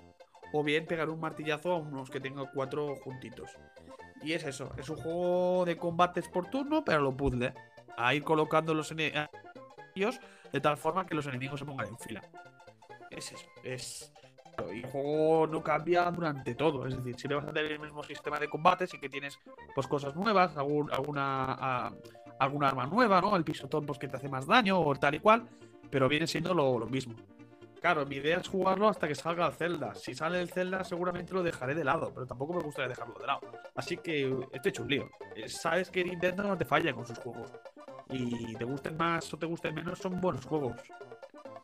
o 0.52 0.66
bien 0.66 0.86
pegar 0.86 1.08
un 1.08 1.22
martillazo 1.22 1.72
a 1.72 1.78
unos 1.78 2.10
que 2.10 2.20
tengan 2.20 2.48
cuatro 2.54 2.98
juntitos. 2.98 3.52
Y 4.22 4.34
es 4.34 4.44
eso, 4.44 4.74
es 4.78 4.90
un 4.90 4.98
juego 4.98 5.64
de 5.64 5.78
combates 5.78 6.28
por 6.28 6.50
turno, 6.50 6.84
pero 6.84 7.00
lo 7.00 7.16
puzzle. 7.16 7.54
A 7.96 8.14
ir 8.14 8.24
colocando 8.26 8.74
los 8.74 8.92
enemigos 8.92 10.20
de 10.52 10.60
tal 10.60 10.76
forma 10.76 11.06
que 11.06 11.16
los 11.16 11.26
enemigos 11.26 11.62
se 11.62 11.66
pongan 11.66 11.88
en 11.88 11.98
fila. 11.98 12.22
Es 13.10 13.32
eso, 13.32 13.48
es... 13.64 14.12
Y 14.74 14.80
el 14.80 14.86
juego 14.88 15.48
no 15.48 15.64
cambia 15.64 16.10
durante 16.12 16.56
todo, 16.56 16.86
es 16.88 16.96
decir, 16.98 17.16
si 17.20 17.28
le 17.28 17.36
vas 17.36 17.46
a 17.46 17.54
tener 17.54 17.72
el 17.74 17.80
mismo 17.80 18.04
sistema 18.04 18.40
de 18.40 18.48
combate, 18.48 18.88
sí 18.88 19.00
que 19.00 19.10
tienes 19.10 19.40
pues 19.74 19.88
cosas 19.88 20.16
nuevas, 20.16 20.56
algún- 20.58 20.92
alguna, 20.92 21.92
alguna 22.40 22.68
arma 22.70 22.86
nueva, 22.86 23.22
¿no? 23.22 23.36
El 23.36 23.44
pisotón 23.44 23.86
pues 23.86 24.00
que 24.00 24.08
te 24.08 24.18
hace 24.18 24.30
más 24.30 24.46
daño 24.48 24.80
o 24.80 24.96
tal 24.96 25.16
y 25.16 25.20
cual, 25.20 25.48
pero 25.90 26.08
viene 26.10 26.28
siendo 26.28 26.54
lo, 26.54 26.80
lo 26.80 26.88
mismo. 26.88 27.16
Claro, 27.82 28.04
mi 28.06 28.16
idea 28.16 28.38
es 28.38 28.48
jugarlo 28.48 28.88
hasta 28.90 29.08
que 29.08 29.14
salga 29.14 29.46
el 29.46 29.54
Zelda. 29.54 29.94
Si 29.94 30.16
sale 30.16 30.42
el 30.42 30.50
Zelda, 30.50 30.84
seguramente 30.84 31.34
lo 31.34 31.44
dejaré 31.44 31.76
de 31.76 31.84
lado, 31.84 32.12
pero 32.14 32.26
tampoco 32.26 32.54
me 32.56 32.64
gustaría 32.64 32.90
dejarlo 32.90 33.14
de 33.20 33.28
lado. 33.28 33.42
Así 33.76 33.98
que 33.98 34.24
estoy 34.52 34.70
hecho 34.72 34.82
un 34.82 34.90
lío. 34.90 35.10
Eh, 35.36 35.48
Sabes 35.48 35.92
que 35.92 36.04
Nintendo 36.04 36.42
no 36.44 36.58
te 36.58 36.66
falla 36.66 36.94
con 36.94 37.06
sus 37.06 37.20
juegos. 37.20 37.52
Y 38.10 38.56
te 38.56 38.66
gusten 38.66 38.98
más 38.98 39.32
o 39.34 39.38
te 39.38 39.46
gusten 39.46 39.76
menos, 39.76 40.00
son 40.00 40.20
buenos 40.20 40.46
juegos. 40.46 40.76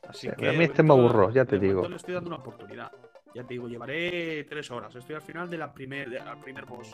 Así 0.08 0.28
Sí, 0.30 0.36
que. 0.38 0.50
a 0.50 0.54
mí 0.54 0.64
este 0.66 0.84
me 0.84 0.90
yo 0.90 0.94
aburro, 0.96 1.32
ya 1.32 1.46
te 1.46 1.58
digo. 1.60 1.88
Le 1.88 1.96
estoy 1.96 2.14
dando 2.14 2.30
una 2.30 2.38
oportunidad. 2.40 2.92
Ya 3.34 3.44
te 3.44 3.54
digo, 3.54 3.68
llevaré 3.70 4.44
tres 4.44 4.70
horas. 4.72 4.94
Estoy 4.94 5.16
al 5.16 5.22
final 5.22 5.50
de 5.50 5.58
la 5.58 5.72
primer, 5.74 6.10
de- 6.10 6.20
al 6.20 6.38
primer 6.40 6.66
boss. 6.66 6.94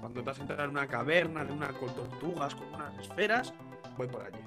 Cuando 0.00 0.20
te 0.20 0.26
vas 0.26 0.38
a 0.38 0.42
entrar 0.42 0.60
en 0.60 0.70
una 0.70 0.86
caverna 0.86 1.44
de 1.44 1.52
una 1.52 1.68
con 1.68 1.88
tortugas, 1.94 2.54
con 2.54 2.68
unas 2.74 2.98
esferas, 2.98 3.54
voy 3.96 4.06
por 4.06 4.22
allí. 4.22 4.38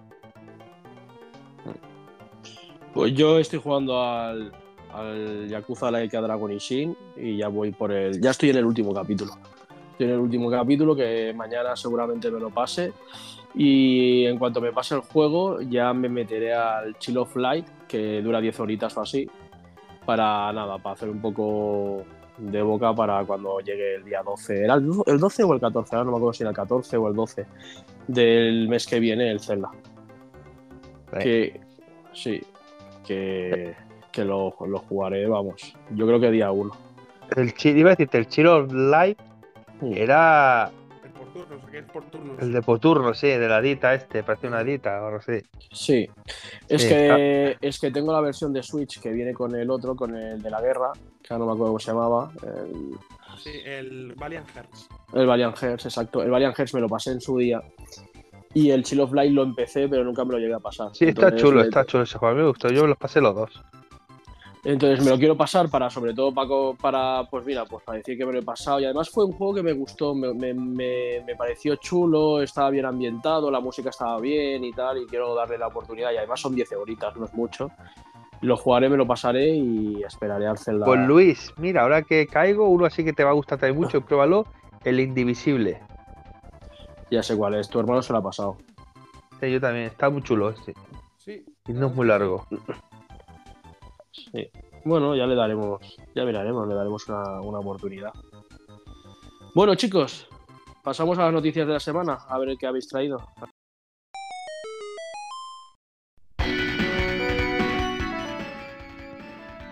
Pues 2.94 3.14
yo 3.14 3.40
estoy 3.40 3.60
jugando 3.60 4.02
al, 4.02 4.52
al 4.94 5.48
Yakuza 5.48 5.90
Laika 5.92 6.22
Dragon 6.22 6.52
Ishin 6.52 6.96
y 7.16 7.38
ya 7.38 7.48
voy 7.48 7.72
por 7.72 7.92
el. 7.92 8.20
Ya 8.22 8.32
estoy 8.32 8.50
en 8.52 8.58
el 8.58 8.66
último 8.66 8.94
capítulo. 8.94 9.32
En 10.00 10.10
el 10.12 10.18
último 10.20 10.50
capítulo 10.50 10.96
que 10.96 11.34
mañana 11.36 11.76
seguramente 11.76 12.32
me 12.32 12.40
lo 12.40 12.50
pase. 12.50 12.94
Y 13.56 14.26
en 14.26 14.38
cuanto 14.38 14.62
me 14.62 14.72
pase 14.72 14.96
el 14.96 15.02
juego, 15.02 15.60
ya 15.62 15.92
me 15.94 16.08
meteré 16.08 16.54
al 16.54 16.98
Chill 17.00 17.18
of 17.18 17.36
Light, 17.36 17.66
que 17.88 18.22
dura 18.22 18.40
10 18.40 18.60
horitas 18.60 18.96
o 18.98 19.02
así. 19.02 19.30
Para 20.06 20.52
nada, 20.54 20.78
para 20.78 20.94
hacer 20.94 21.10
un 21.10 21.20
poco 21.20 22.04
de 22.38 22.62
boca 22.62 22.94
para 22.96 23.26
cuando 23.26 23.60
llegue 23.60 23.96
el 23.96 24.06
día 24.06 24.22
12. 24.24 24.64
¿Era 24.64 24.76
el 24.76 24.86
do- 24.88 25.04
el 25.06 25.20
12 25.20 25.44
o 25.44 25.54
el 25.54 25.60
14? 25.60 25.96
Ahora 25.96 26.06
no 26.06 26.12
me 26.12 26.18
acuerdo 26.18 26.34
si 26.34 26.44
era 26.44 26.52
el 26.52 26.56
14 26.56 26.96
o 26.98 27.08
el 27.10 27.16
12 27.16 27.46
del 28.08 28.70
mes 28.70 28.88
que 28.88 29.00
viene, 29.00 29.30
el 29.30 29.40
Zelda. 29.42 29.70
Que 31.20 31.60
sí, 32.14 32.40
que, 33.06 33.76
que 34.12 34.24
lo, 34.24 34.56
lo 34.68 34.80
jugaré, 34.80 35.28
vamos. 35.28 35.76
Yo 35.96 36.06
creo 36.08 36.20
que 36.20 36.32
día 36.32 36.52
1. 36.52 36.72
El 37.36 37.54
chi- 37.56 37.70
iba 37.72 37.90
a 37.90 37.94
decirte, 37.94 38.18
el 38.20 38.28
Chiro 38.28 38.66
Live 38.68 39.18
era 39.82 40.72
El 41.04 41.12
por 41.12 41.28
turnos, 41.34 41.70
que 41.70 41.78
es 41.80 41.86
por 41.86 42.04
turnos. 42.06 42.40
el 42.42 42.52
de 42.54 42.62
Poturno, 42.62 43.14
sí, 43.14 43.28
de 43.28 43.48
la 43.48 43.62
Dita 43.62 43.94
este, 43.94 44.24
parece 44.24 44.48
una 44.48 44.64
Dita 44.64 45.02
o 45.02 45.06
algo 45.08 45.18
así. 45.20 45.42
Sí. 45.72 46.08
Es, 46.68 46.82
Sí, 46.84 46.88
que, 46.90 47.58
es 47.62 47.80
que 47.80 47.92
tengo 47.92 48.12
la 48.14 48.22
versión 48.22 48.52
de 48.54 48.64
Switch 48.64 49.00
que 49.00 49.12
viene 49.12 49.34
con 49.34 49.56
el 49.56 49.70
otro, 49.70 49.96
con 49.96 50.16
el 50.16 50.42
de 50.42 50.50
la 50.50 50.62
guerra, 50.62 50.92
que 51.22 51.34
ahora 51.34 51.40
no 51.40 51.46
me 51.48 51.52
acuerdo 51.54 51.68
cómo 51.74 51.80
se 51.80 51.92
llamaba. 51.92 52.32
El, 52.44 52.96
Sí, 53.42 53.52
el 53.66 54.14
Valiant 54.18 54.50
Hearts. 54.54 54.90
el 55.14 55.26
Valiant 55.26 55.56
Hearts, 55.58 55.86
exacto. 55.86 56.22
El 56.22 56.30
Valiant 56.30 56.54
Hearts 56.58 56.74
me 56.74 56.82
lo 56.82 56.90
pasé 56.90 57.12
en 57.12 57.22
su 57.22 57.38
día. 57.38 57.62
Y 58.54 58.72
el 58.72 58.84
Chill 58.84 59.00
of 59.00 59.14
Light 59.14 59.32
lo 59.32 59.44
empecé, 59.44 59.88
pero 59.88 60.04
nunca 60.04 60.26
me 60.26 60.34
lo 60.34 60.40
llegué 60.40 60.56
a 60.56 60.60
pasar. 60.60 60.90
Sí, 60.94 61.06
está 61.06 61.34
chulo, 61.36 61.62
me- 61.62 61.68
está 61.68 61.86
chulo 61.86 62.04
ese 62.04 62.18
juego. 62.18 62.34
A 62.34 62.36
mí 62.36 62.42
me 62.42 62.48
gustó, 62.50 62.68
yo 62.70 62.86
los 62.86 62.98
pasé 62.98 63.22
los 63.22 63.34
dos. 63.36 63.64
Entonces 64.64 65.04
me 65.06 65.12
lo 65.12 65.18
quiero 65.18 65.38
pasar 65.38 65.70
para, 65.70 65.90
sobre 65.90 66.14
todo, 66.14 66.34
para, 66.34 66.48
co- 66.50 66.76
para 66.80 67.24
pues 67.32 67.46
mira, 67.46 67.64
pues 67.66 67.84
para 67.84 67.98
decir 68.00 68.18
que 68.18 68.26
me 68.26 68.34
lo 68.34 68.40
he 68.40 68.44
pasado. 68.44 68.80
Y 68.82 68.86
además 68.86 69.10
fue 69.10 69.24
un 69.26 69.32
juego 69.32 69.54
que 69.54 69.64
me 69.64 69.72
gustó, 69.74 70.14
me, 70.14 70.34
me- 70.34 70.54
me- 70.54 71.24
me 71.26 71.36
pareció 71.38 71.76
chulo, 71.78 72.42
estaba 72.42 72.70
bien 72.70 72.86
ambientado, 72.86 73.50
la 73.50 73.62
música 73.62 73.90
estaba 73.90 74.20
bien 74.20 74.64
y 74.66 74.74
tal, 74.74 74.98
y 75.02 75.06
quiero 75.06 75.34
darle 75.34 75.58
la 75.58 75.68
oportunidad. 75.68 76.12
Y 76.12 76.18
además 76.18 76.42
son 76.42 76.56
10 76.56 76.72
horitas, 76.74 77.16
no 77.16 77.26
es 77.26 77.34
mucho. 77.34 77.72
Lo 78.42 78.58
jugaré, 78.58 78.90
me 78.90 78.98
lo 78.98 79.08
pasaré 79.08 79.50
y 79.50 80.04
esperaré 80.04 80.48
al 80.48 80.58
Zelda. 80.58 80.86
Pues 80.86 81.00
Luis, 81.08 81.54
mira, 81.58 81.82
ahora 81.84 82.02
que 82.04 82.28
caigo, 82.28 82.68
uno 82.68 82.86
así 82.86 83.04
que 83.06 83.14
te 83.14 83.24
va 83.24 83.30
a 83.32 83.34
gustar 83.34 83.60
también 83.60 83.80
mucho, 83.82 84.02
pruébalo, 84.06 84.46
el 84.84 85.00
Indivisible. 85.00 85.82
Ya 87.12 87.24
sé 87.24 87.36
cuál 87.38 87.56
es, 87.56 87.70
tu 87.70 87.80
hermano 87.80 88.02
se 88.02 88.12
lo 88.14 88.20
ha 88.20 88.24
pasado. 88.24 88.58
Sí, 89.40 89.52
yo 89.52 89.60
también, 89.62 89.86
está 89.86 90.10
muy 90.10 90.22
chulo 90.22 90.50
este. 90.50 90.74
Sí. 91.18 91.46
Y 91.68 91.72
no 91.74 91.88
es 91.88 91.96
muy 91.96 92.06
largo. 92.08 92.46
Sí. 94.12 94.50
Bueno, 94.86 95.16
ya 95.16 95.28
le 95.28 95.36
daremos, 95.36 95.80
ya 96.16 96.24
miraremos, 96.26 96.68
le 96.68 96.76
daremos 96.76 97.08
una, 97.08 97.42
una 97.42 97.60
oportunidad. 97.60 98.14
Bueno, 99.54 99.76
chicos, 99.76 100.28
pasamos 100.84 101.18
a 101.20 101.26
las 101.26 101.34
noticias 101.34 101.68
de 101.68 101.74
la 101.74 101.80
semana, 101.80 102.14
a 102.28 102.38
ver 102.40 102.56
qué 102.58 102.68
habéis 102.68 102.88
traído. 102.88 103.18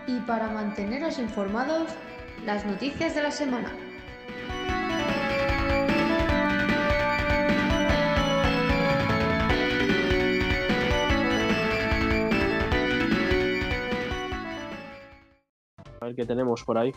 Y 0.08 0.20
para 0.26 0.50
manteneros 0.50 1.20
informados, 1.20 1.90
las 2.46 2.66
noticias 2.66 3.16
de 3.16 3.24
la 3.24 3.32
semana. 3.32 3.72
A 16.08 16.12
ver 16.12 16.16
qué 16.16 16.26
tenemos 16.26 16.64
por 16.64 16.78
ahí. 16.78 16.94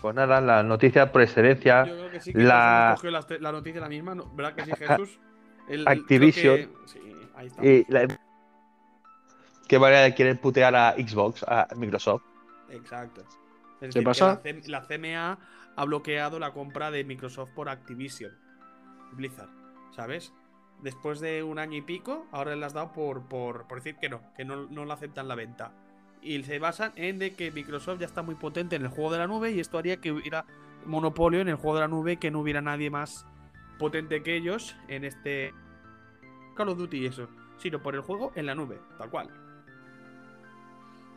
Pues 0.00 0.14
nada, 0.14 0.40
la 0.40 0.62
noticia 0.62 1.12
por 1.12 1.20
excelencia, 1.20 1.84
Yo 1.84 1.94
creo 1.94 2.10
que 2.10 2.20
sí 2.20 2.32
que 2.32 2.38
la- 2.38 2.96
todos 2.96 3.04
hemos 3.04 3.22
cogido 3.26 3.38
la, 3.38 3.50
la 3.50 3.52
noticia 3.52 3.80
la 3.82 3.88
misma, 3.90 4.14
¿no? 4.14 4.30
¿verdad 4.34 4.54
que 4.54 4.64
sí, 4.64 4.72
Jesús? 4.78 5.20
El- 5.68 5.86
Activision. 5.86 6.56
que- 6.56 6.70
Sí, 6.86 7.00
ahí 7.36 7.46
está. 7.48 7.66
y 7.66 7.84
la... 7.88 8.08
qué 9.68 9.78
manera 9.78 10.00
de 10.00 10.14
querer 10.14 10.40
putear 10.40 10.74
a 10.74 10.92
Xbox, 10.94 11.42
a 11.46 11.68
Microsoft. 11.76 12.22
Exacto. 12.70 13.20
Es 13.20 13.26
¿Qué 13.80 13.86
decir, 13.86 14.00
que 14.00 14.06
pasa? 14.06 14.26
La, 14.26 14.40
C- 14.40 14.62
la 14.70 14.80
CMA 14.86 15.38
ha 15.76 15.84
bloqueado 15.84 16.38
la 16.38 16.52
compra 16.52 16.90
de 16.90 17.04
Microsoft 17.04 17.50
por 17.50 17.68
Activision 17.68 18.32
Blizzard, 19.12 19.50
¿sabes? 19.94 20.32
Después 20.82 21.20
de 21.20 21.42
un 21.42 21.58
año 21.58 21.76
y 21.76 21.82
pico, 21.82 22.26
ahora 22.32 22.56
le 22.56 22.64
has 22.64 22.72
dado 22.72 22.92
por, 22.92 23.28
por, 23.28 23.66
por 23.68 23.82
decir 23.82 23.96
que 24.00 24.08
no, 24.08 24.22
que 24.34 24.46
no, 24.46 24.64
no 24.66 24.86
le 24.86 24.92
aceptan 24.94 25.28
la 25.28 25.34
venta. 25.34 25.72
Y 26.22 26.42
se 26.44 26.58
basan 26.58 26.92
en 26.96 27.18
de 27.18 27.32
que 27.34 27.50
Microsoft 27.50 28.00
ya 28.00 28.06
está 28.06 28.22
muy 28.22 28.34
potente 28.34 28.76
en 28.76 28.82
el 28.82 28.88
juego 28.88 29.12
de 29.12 29.18
la 29.18 29.26
nube 29.26 29.52
y 29.52 29.60
esto 29.60 29.78
haría 29.78 29.98
que 29.98 30.12
hubiera 30.12 30.44
monopolio 30.84 31.40
en 31.40 31.48
el 31.48 31.56
juego 31.56 31.76
de 31.76 31.80
la 31.82 31.88
nube, 31.88 32.18
que 32.18 32.30
no 32.30 32.40
hubiera 32.40 32.60
nadie 32.60 32.90
más 32.90 33.26
potente 33.78 34.22
que 34.22 34.36
ellos 34.36 34.76
en 34.88 35.04
este 35.04 35.54
Call 36.56 36.68
of 36.68 36.78
Duty 36.78 36.98
y 36.98 37.06
eso, 37.06 37.28
sino 37.58 37.82
por 37.82 37.94
el 37.94 38.02
juego 38.02 38.32
en 38.34 38.46
la 38.46 38.54
nube, 38.54 38.78
tal 38.98 39.08
cual. 39.10 39.30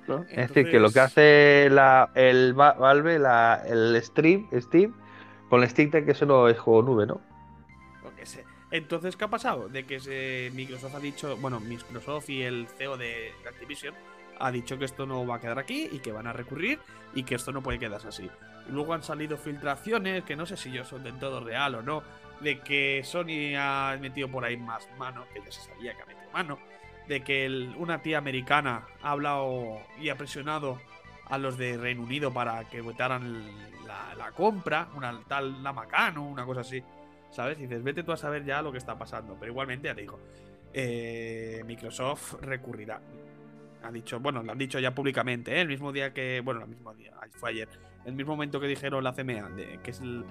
¿no? 0.08 0.24
Es 0.30 0.50
decir, 0.50 0.70
que 0.70 0.80
lo 0.80 0.92
que 0.92 1.00
hace 1.00 1.70
la, 1.70 2.10
el 2.16 2.58
Va- 2.60 2.74
Valve, 2.74 3.20
la, 3.20 3.62
el 3.66 4.02
Stream, 4.04 4.48
Steam, 4.54 4.94
con 5.50 5.64
el 5.64 5.70
Stick 5.70 5.92
Deck, 5.92 6.06
que 6.06 6.12
eso 6.12 6.26
no 6.26 6.48
es 6.50 6.58
juego 6.60 6.82
nube, 6.82 7.06
¿no? 7.06 7.22
Entonces, 8.72 9.16
¿qué 9.16 9.26
ha 9.26 9.30
pasado? 9.30 9.70
De 9.70 9.86
que 9.86 10.00
se- 10.00 10.50
Microsoft 10.56 10.96
ha 10.96 11.00
dicho, 11.00 11.38
bueno, 11.38 11.60
Microsoft 11.60 12.30
y 12.30 12.42
el 12.42 12.68
CEO 12.68 12.98
de 12.98 13.32
Activision 13.48 13.94
ha 14.40 14.52
dicho 14.52 14.78
que 14.78 14.86
esto 14.86 15.06
no 15.06 15.26
va 15.26 15.36
a 15.36 15.40
quedar 15.40 15.60
aquí 15.60 15.90
y 15.92 16.00
que 16.00 16.12
van 16.12 16.28
a 16.28 16.34
recurrir 16.34 16.80
y 17.14 17.24
que 17.24 17.36
esto 17.36 17.52
no 17.52 17.62
puede 17.62 17.80
quedarse 17.80 18.08
así. 18.08 18.30
Luego 18.70 18.94
han 18.94 19.04
salido 19.04 19.38
filtraciones, 19.38 20.24
que 20.24 20.36
no 20.36 20.46
sé 20.46 20.58
si 20.58 20.72
yo 20.72 20.86
son 20.86 21.04
del 21.04 21.20
todo 21.20 21.42
real 21.42 21.76
o 21.76 21.82
no, 21.82 22.04
de 22.40 22.60
que 22.60 23.02
Sony 23.04 23.56
ha 23.58 23.98
metido 24.00 24.30
por 24.30 24.46
ahí 24.46 24.58
más 24.58 24.88
mano, 24.98 25.26
que 25.34 25.42
ya 25.42 25.52
se 25.52 25.62
sabía 25.62 25.96
que 25.96 26.02
ha 26.02 26.06
metido 26.06 26.32
mano, 26.32 26.60
de 27.08 27.24
que 27.24 27.70
una 27.78 28.02
tía 28.02 28.18
americana 28.18 28.86
ha 29.02 29.12
hablado 29.12 29.82
y 30.00 30.10
ha 30.10 30.16
presionado 30.16 30.80
a 31.26 31.38
los 31.38 31.58
de 31.58 31.78
Reino 31.78 32.04
Unido 32.04 32.32
para 32.34 32.64
que 32.66 32.82
votaran 32.82 33.44
la, 34.18 34.32
compra, 34.32 34.88
una 34.96 35.20
tal 35.28 35.62
Namacano, 35.62 36.24
una 36.24 36.46
cosa 36.46 36.62
así. 36.62 36.84
¿Sabes? 37.32 37.58
Y 37.58 37.64
dices, 37.64 37.84
vete 37.84 38.04
tú 38.04 38.12
a 38.12 38.18
saber 38.18 38.46
ya 38.46 38.62
lo 38.62 38.72
que 38.72 38.78
está 38.78 38.96
pasando. 38.96 39.36
Pero 39.40 39.52
igualmente, 39.52 39.88
ya 39.88 39.96
te 39.96 40.02
digo, 40.02 40.20
eh, 40.72 41.64
Microsoft 41.66 42.36
recurrirá. 42.42 43.02
Ha 43.84 43.92
dicho, 43.92 44.20
bueno, 44.20 44.42
lo 44.42 44.52
han 44.52 44.58
dicho 44.58 44.80
ya 44.80 44.96
públicamente, 44.96 45.58
¿eh? 45.58 45.62
el 45.62 45.68
mismo 45.68 45.92
día 45.92 46.14
que, 46.14 46.42
bueno, 46.42 46.62
el 46.62 46.70
mismo 46.70 46.94
día, 46.94 47.12
fue 47.32 47.50
ayer, 47.50 47.68
el 48.06 48.14
mismo 48.14 48.34
momento 48.34 48.60
que 48.60 48.68
dijeron 48.68 49.04
la 49.04 49.14
CMA, 49.14 49.50
de, 49.50 49.80
que 49.84 49.92
es 49.92 50.00
el, 50.00 50.24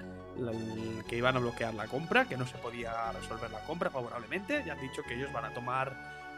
que 1.08 1.16
iban 1.16 1.36
a 1.36 1.40
bloquear 1.40 1.74
la 1.74 1.86
compra, 1.86 2.26
que 2.26 2.36
no 2.36 2.46
se 2.46 2.56
podía 2.58 3.12
resolver 3.12 3.50
la 3.50 3.60
compra 3.60 3.90
favorablemente, 3.90 4.62
ya 4.64 4.72
han 4.72 4.80
dicho 4.80 5.02
que 5.02 5.14
ellos 5.14 5.32
van 5.32 5.44
a 5.44 5.54
tomar 5.54 5.94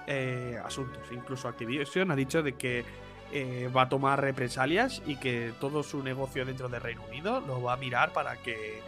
eh, 0.07 0.59
asuntos. 0.65 1.03
Incluso 1.13 1.49
Activision 1.49 2.11
ha 2.11 2.17
dicho 2.17 2.43
de 2.43 2.55
que 2.55 2.85
eh, 3.33 3.71
va 3.75 3.83
a 3.83 3.89
tomar 3.89 4.21
represalias 4.21 5.03
y 5.07 5.17
que 5.17 5.53
todo 5.61 5.83
su 5.83 6.03
negocio 6.03 6.45
dentro 6.45 6.69
de 6.69 6.79
Reino 6.79 7.03
Unido 7.09 7.41
lo 7.41 7.63
va 7.63 7.75
a 7.75 7.77
mirar 7.77 8.13
para 8.13 8.37
que, 8.37 8.81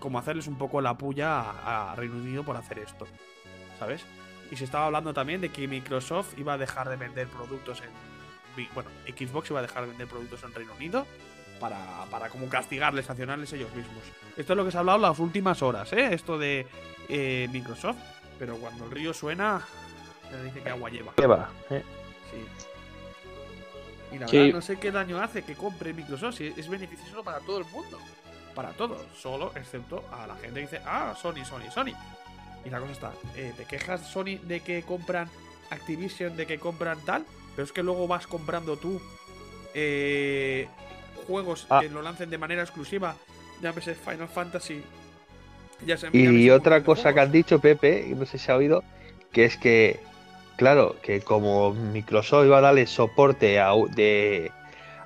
como 0.00 0.18
hacerles 0.18 0.46
un 0.46 0.56
poco 0.56 0.80
la 0.80 0.96
puya 0.96 1.40
a 1.40 1.94
Reino 1.96 2.16
Unido 2.16 2.44
por 2.44 2.56
hacer 2.56 2.78
esto, 2.78 3.06
¿sabes? 3.78 4.04
Y 4.54 4.56
se 4.56 4.66
estaba 4.66 4.86
hablando 4.86 5.12
también 5.12 5.40
de 5.40 5.48
que 5.50 5.66
Microsoft 5.66 6.38
iba 6.38 6.52
a 6.52 6.58
dejar 6.58 6.88
de 6.88 6.94
vender 6.94 7.26
productos 7.26 7.80
en. 7.80 7.90
Bueno, 8.72 8.88
Xbox 9.04 9.50
iba 9.50 9.58
a 9.58 9.62
dejar 9.62 9.82
de 9.82 9.88
vender 9.88 10.06
productos 10.06 10.44
en 10.44 10.54
Reino 10.54 10.72
Unido 10.74 11.08
para, 11.58 12.04
para 12.08 12.28
como 12.28 12.48
castigarles, 12.48 13.06
sancionarles 13.06 13.52
ellos 13.52 13.74
mismos. 13.74 14.04
Esto 14.36 14.52
es 14.52 14.56
lo 14.56 14.64
que 14.64 14.70
se 14.70 14.76
ha 14.76 14.80
hablado 14.80 14.98
las 15.00 15.18
últimas 15.18 15.60
horas, 15.60 15.92
¿eh? 15.92 16.14
Esto 16.14 16.38
de 16.38 16.68
eh, 17.08 17.48
Microsoft. 17.50 17.96
Pero 18.38 18.56
cuando 18.58 18.84
el 18.84 18.92
río 18.92 19.12
suena, 19.12 19.60
se 20.30 20.44
dice 20.44 20.62
que 20.62 20.70
agua 20.70 20.88
lleva. 20.88 21.12
¿Qué 21.16 21.26
va? 21.26 21.50
¿eh? 21.70 21.82
Sí. 22.30 24.14
Y 24.14 24.18
la 24.20 24.28
Sí. 24.28 24.36
verdad, 24.38 24.54
no 24.54 24.62
sé 24.62 24.78
qué 24.78 24.92
daño 24.92 25.20
hace 25.20 25.42
que 25.42 25.56
compre 25.56 25.92
Microsoft 25.92 26.36
si 26.36 26.46
es 26.56 26.68
beneficioso 26.68 27.24
para 27.24 27.40
todo 27.40 27.58
el 27.58 27.64
mundo. 27.64 27.98
Para 28.54 28.70
todos, 28.70 29.02
solo 29.20 29.50
excepto 29.56 30.04
a 30.12 30.28
la 30.28 30.36
gente 30.36 30.54
que 30.54 30.60
dice, 30.60 30.80
ah, 30.86 31.12
Sony, 31.20 31.44
Sony, 31.44 31.68
Sony. 31.74 31.92
Y 32.64 32.70
la 32.70 32.80
cosa 32.80 32.92
está, 32.92 33.12
eh, 33.36 33.52
te 33.56 33.64
quejas 33.64 34.08
Sony 34.10 34.38
de 34.42 34.60
que 34.60 34.82
compran 34.82 35.28
Activision, 35.70 36.36
de 36.36 36.46
que 36.46 36.58
compran 36.58 36.98
tal, 37.04 37.24
pero 37.54 37.64
es 37.64 37.72
que 37.72 37.82
luego 37.82 38.06
vas 38.06 38.26
comprando 38.26 38.76
tú 38.76 39.00
eh, 39.74 40.68
juegos 41.26 41.66
Ah. 41.70 41.80
que 41.80 41.88
lo 41.88 42.02
lancen 42.02 42.30
de 42.30 42.38
manera 42.38 42.62
exclusiva, 42.62 43.16
llámese 43.60 43.94
Final 43.94 44.28
Fantasy. 44.28 44.82
Ya 45.84 45.96
se, 45.96 46.08
Y 46.12 46.50
otra 46.50 46.82
cosa 46.84 47.12
que 47.12 47.20
han 47.20 47.32
dicho, 47.32 47.58
Pepe, 47.58 48.06
no 48.16 48.24
sé 48.26 48.38
si 48.38 48.50
ha 48.50 48.56
oído, 48.56 48.84
que 49.32 49.44
es 49.44 49.56
que, 49.56 50.00
claro, 50.56 50.96
que 51.02 51.20
como 51.20 51.72
Microsoft 51.74 52.46
iba 52.46 52.58
a 52.58 52.60
darle 52.60 52.86
soporte 52.86 53.58
a, 53.58 53.72
de, 53.94 54.52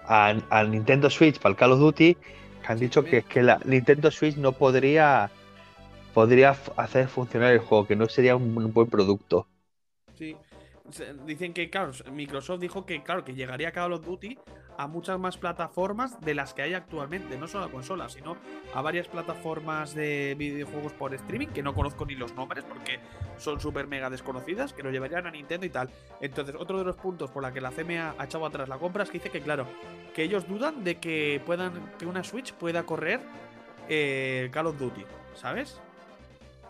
a, 0.07 0.35
a 0.51 0.65
Nintendo 0.65 1.09
Switch 1.09 1.39
para 1.39 1.53
el 1.53 1.57
Call 1.57 1.73
of 1.73 1.81
Duty, 1.81 2.17
han 2.67 2.79
dicho 2.79 3.03
que, 3.03 3.23
que 3.23 3.43
la 3.43 3.59
Nintendo 3.65 4.11
Switch 4.11 4.37
no 4.37 4.53
podría, 4.53 5.31
podría 6.19 6.57
hacer 6.77 7.07
funcionar 7.07 7.53
el 7.53 7.61
juego, 7.61 7.87
que 7.87 7.95
no 7.95 8.09
sería 8.09 8.35
un, 8.35 8.73
buen 8.73 8.89
producto. 8.89 9.47
Sí. 10.17 10.37
Dicen 11.25 11.53
que, 11.53 11.71
claro, 11.71 11.93
Microsoft 12.11 12.59
dijo 12.59 12.85
que, 12.85 13.05
claro, 13.05 13.25
que 13.25 13.35
llegaría 13.35 13.71
Call 13.71 13.93
of 13.93 14.05
Duty 14.05 14.37
a 14.79 14.89
muchas 14.89 15.17
más 15.21 15.39
plataformas 15.39 16.21
de 16.21 16.35
las 16.35 16.55
que 16.55 16.63
hay 16.63 16.75
actualmente, 16.75 17.39
no 17.39 17.47
solo 17.47 17.67
a 17.67 17.71
consolas, 17.71 18.15
sino 18.15 18.37
a 18.75 18.83
varias 18.83 19.07
plataformas 19.07 19.95
de 19.95 20.35
videojuegos 20.37 20.93
por 20.93 21.15
streaming, 21.15 21.49
que 21.49 21.63
no 21.63 21.73
conozco 21.73 22.05
ni 22.05 22.17
los 22.17 22.35
nombres 22.35 22.65
porque 22.65 22.99
son 23.37 23.61
súper 23.61 23.87
mega 23.87 24.11
desconocidas, 24.11 24.73
que 24.73 24.83
lo 24.83 24.91
llevarían 24.91 25.25
a 25.29 25.31
Nintendo 25.31 25.67
y 25.67 25.71
tal. 25.71 25.89
Entonces, 26.21 26.57
otro 26.59 26.79
de 26.79 26.85
los 26.85 26.97
puntos 26.97 27.31
por 27.31 27.45
la 27.45 27.53
que 27.53 27.61
la 27.61 27.71
CMA 27.71 28.17
ha 28.19 28.25
echado 28.25 28.45
atrás 28.45 28.69
la 28.69 28.79
compra 28.79 29.05
es 29.05 29.11
que 29.11 29.19
dice 29.19 29.31
que, 29.31 29.41
claro, 29.41 29.69
que 30.17 30.25
ellos 30.25 30.49
dudan 30.49 30.83
de 30.83 30.97
que 30.97 31.41
puedan, 31.47 31.93
que 31.97 32.07
una 32.07 32.25
Switch 32.25 32.55
pueda 32.55 32.83
correr 32.83 33.21
eh, 33.89 34.49
Call 34.51 34.67
of 34.67 34.81
Duty, 34.81 35.05
¿sabes? 35.37 35.81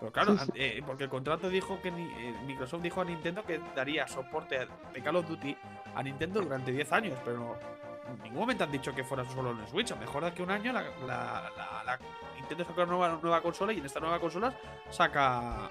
Pero 0.01 0.13
claro, 0.13 0.39
Sí, 0.39 0.45
sí. 0.47 0.53
eh, 0.55 0.83
porque 0.87 1.05
el 1.05 1.11
contrato 1.11 1.49
dijo 1.49 1.81
que 1.83 1.91
ni- 1.91 2.05
eh, 2.05 2.35
Microsoft 2.47 2.83
dijo 2.83 3.01
a 3.01 3.05
Nintendo 3.05 3.45
que 3.45 3.61
daría 3.75 4.07
soporte 4.07 4.69
de 4.93 5.03
Call 5.03 5.17
of 5.17 5.29
Duty 5.29 5.57
a 5.95 6.03
Nintendo 6.03 6.41
durante 6.41 6.71
10 6.71 6.93
años, 6.93 7.19
pero 7.25 7.59
en 8.09 8.23
ningún 8.23 8.39
momento 8.41 8.65
han 8.65 8.71
dicho 8.73 8.95
que 8.95 9.03
fuera 9.05 9.25
solo 9.25 9.51
en 9.51 9.67
Switch. 9.69 9.91
A 9.91 9.95
lo 9.97 10.01
mejor 10.03 10.23
de 10.23 10.29
aquí 10.29 10.41
a 10.43 10.45
un 10.45 10.51
año 10.53 10.73
la, 10.73 10.83
la- 11.07 11.51
la- 11.57 11.83
la 11.85 11.99
Nintendo 12.37 12.65
saca 12.65 12.83
una 12.85 12.93
nueva, 12.93 13.19
nueva 13.21 13.41
consola 13.43 13.73
y 13.73 13.79
en 13.79 13.87
esta 13.87 13.99
nueva 14.01 14.21
consola 14.21 14.55
saca 14.91 15.71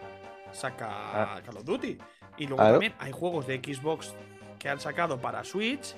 saca 0.51 0.87
Ah. 1.35 1.41
Call 1.45 1.57
of 1.57 1.63
Duty. 1.65 1.97
Y 2.37 2.43
luego 2.47 2.57
Claro. 2.57 2.71
también 2.73 2.93
hay 2.99 3.11
juegos 3.11 3.47
de 3.47 3.57
Xbox 3.57 4.13
que 4.59 4.69
han 4.69 4.79
sacado 4.79 5.19
para 5.19 5.43
Switch 5.43 5.95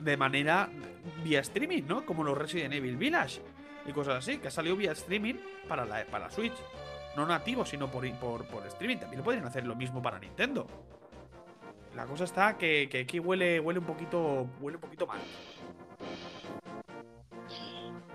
de 0.00 0.16
manera 0.16 0.68
vía 1.24 1.40
streaming, 1.40 1.82
¿no? 1.86 2.04
Como 2.04 2.22
los 2.24 2.36
Resident 2.36 2.74
Evil 2.74 2.96
Village 2.96 3.40
y 3.86 3.92
cosas 3.92 4.16
así, 4.16 4.38
que 4.38 4.48
ha 4.48 4.50
salido 4.50 4.76
vía 4.76 4.92
streaming 4.92 5.34
para 5.68 5.84
la, 5.84 6.04
para 6.06 6.30
Switch. 6.30 6.54
No 7.16 7.26
nativo, 7.26 7.64
sino 7.64 7.88
por, 7.90 8.08
por, 8.18 8.44
por 8.44 8.66
streaming. 8.66 8.98
También 8.98 9.18
lo 9.18 9.24
podrían 9.24 9.46
hacer 9.46 9.66
lo 9.66 9.74
mismo 9.74 10.02
para 10.02 10.18
Nintendo. 10.18 10.66
La 11.94 12.04
cosa 12.04 12.24
está 12.24 12.58
que, 12.58 12.88
que 12.90 13.00
aquí 13.00 13.18
huele, 13.18 13.58
huele 13.58 13.78
un 13.80 13.86
poquito. 13.86 14.46
Huele 14.60 14.76
un 14.76 14.80
poquito 14.82 15.06
mal. 15.06 15.18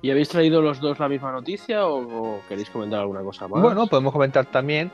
¿Y 0.04 0.10
habéis 0.10 0.30
traído 0.30 0.62
los 0.62 0.80
dos 0.80 0.99
la 0.99 1.08
misma 1.08 1.32
noticia 1.32 1.86
o, 1.86 1.99
o 2.38 2.41
queréis 2.47 2.70
comentar 2.70 2.99
alguna 3.02 3.22
cosa 3.22 3.47
más? 3.47 3.62
Bueno, 3.62 3.86
podemos 3.88 4.12
comentar 4.14 4.45
también 4.47 4.91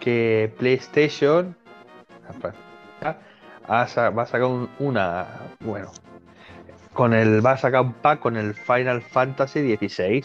que 0.00 0.52
PlayStation 0.58 1.56
va 3.70 3.82
a 3.82 3.86
sacar 4.26 4.44
un- 4.44 4.68
una. 4.78 5.26
Bueno, 5.60 5.90
con 6.92 7.14
el 7.14 7.44
va 7.44 7.52
a 7.52 7.56
sacar 7.56 7.80
un 7.82 7.94
pack 7.94 8.20
con 8.20 8.36
el 8.36 8.54
Final 8.54 9.00
Fantasy 9.02 9.76
XVI. 9.76 10.24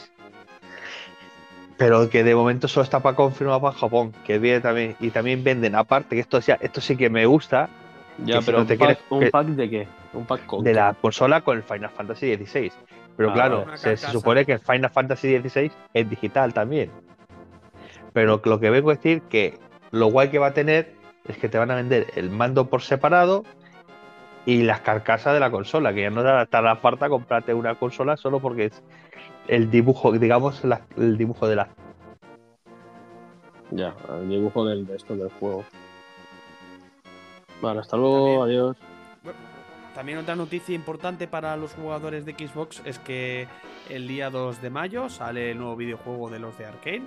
Pero 1.78 2.10
que 2.10 2.24
de 2.24 2.34
momento 2.36 2.68
solo 2.68 2.84
está 2.86 3.02
para 3.02 3.16
confirmado 3.16 3.60
para 3.62 3.76
Japón. 3.76 4.14
Que 4.26 4.40
viene 4.40 4.62
también. 4.62 4.96
Y 5.00 5.10
también 5.10 5.44
venden, 5.44 5.76
aparte, 5.76 6.16
que 6.16 6.22
esto, 6.22 6.40
ya, 6.40 6.58
esto 6.62 6.80
sí 6.82 6.96
que 6.96 7.10
me 7.10 7.26
gusta. 7.26 7.70
ya, 8.20 8.40
si 8.40 8.46
pero 8.46 8.60
no 8.60 8.62
un, 8.62 8.68
te 8.68 8.78
pack, 8.78 8.88
quieres- 8.88 9.04
¿un 9.10 9.20
que- 9.20 9.30
pack 9.32 9.48
de 9.48 9.70
qué? 9.70 9.88
¿Un 10.14 10.26
pack 10.26 10.46
con 10.46 10.64
de 10.64 10.72
qué? 10.72 10.76
la 10.76 10.94
consola 10.94 11.42
con 11.42 11.58
el 11.58 11.64
Final 11.64 11.90
Fantasy 11.90 12.36
XVI. 12.38 12.72
Pero 13.18 13.30
Ah, 13.32 13.34
claro, 13.34 13.66
se, 13.76 13.98
supone 13.98 14.46
que 14.46 14.54
el 14.54 14.60
Final 14.60 14.90
Fantasy 14.90 15.38
XVI 15.40 15.72
es 15.94 16.10
digital 16.10 16.54
también. 16.54 16.92
Pero 18.14 18.42
lo 18.46 18.60
que 18.60 18.70
vengo 18.70 18.92
a 18.92 18.96
decir 18.96 19.22
que 19.24 19.58
lo 19.92 20.08
guay 20.08 20.30
que 20.30 20.40
va 20.40 20.48
a 20.48 20.54
tener 20.54 20.94
es 21.28 21.38
que 21.38 21.50
te 21.50 21.58
van 21.58 21.72
a 21.72 21.76
vender 21.76 22.08
el 22.16 22.30
mando 22.30 22.70
por 22.70 22.82
separado 22.82 23.44
y 24.46 24.62
las 24.64 24.82
carcasas 24.82 25.34
de 25.34 25.40
la 25.40 25.50
consola, 25.50 25.94
que 25.94 26.02
ya 26.04 26.10
no 26.10 26.24
te 26.46 26.58
hará 26.58 26.76
falta 26.78 27.10
comprarte 27.10 27.54
una 27.54 27.76
consola 27.76 28.16
solo 28.16 28.40
porque 28.40 28.66
es 28.66 28.84
el 29.48 29.70
dibujo, 29.72 30.12
digamos, 30.12 30.64
la- 30.64 30.86
el 30.98 31.18
dibujo 31.18 31.48
de 31.48 31.56
la. 31.56 31.70
Ya, 33.72 33.96
el 34.10 34.30
dibujo 34.30 34.66
del, 34.66 34.86
de 34.86 34.96
esto 34.96 35.16
del 35.16 35.30
juego. 35.32 35.64
Vale, 37.62 37.80
hasta 37.80 37.98
luego, 37.98 38.40
También. 38.40 38.60
adiós. 38.60 38.78
También 39.96 40.18
otra 40.18 40.36
noticia 40.36 40.76
importante 40.76 41.28
para 41.28 41.56
los 41.56 41.74
jugadores 41.74 42.26
de 42.26 42.34
Xbox 42.34 42.82
es 42.86 43.00
que 43.00 43.48
el 43.90 44.08
día 44.08 44.30
2 44.30 44.62
de 44.62 44.70
mayo 44.70 45.08
sale 45.10 45.52
el 45.52 45.58
nuevo 45.58 45.76
videojuego 45.78 46.30
de 46.30 46.40
los 46.40 46.58
de 46.58 46.66
Arkane. 46.66 47.06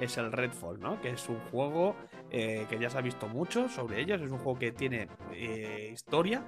Es 0.00 0.16
el 0.16 0.30
Redfall, 0.32 0.80
¿no? 0.80 1.00
Que 1.02 1.10
es 1.10 1.28
un 1.28 1.38
juego 1.50 1.96
eh, 2.30 2.66
que 2.70 2.78
ya 2.78 2.88
se 2.88 2.96
ha 2.98 3.00
visto 3.02 3.26
mucho 3.28 3.68
sobre 3.68 4.00
ellos. 4.00 4.20
Es 4.22 4.30
un 4.30 4.38
juego 4.38 4.58
que 4.58 4.70
tiene 4.72 5.08
eh, 5.32 5.90
historia 5.92 6.42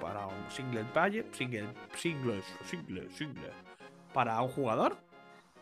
para 0.00 0.26
un 0.26 0.50
single 0.50 0.84
player, 0.92 1.26
single, 1.32 1.68
single, 1.94 2.40
single, 2.64 3.08
single, 3.10 3.52
para 4.12 4.40
un 4.42 4.48
jugador. 4.48 4.96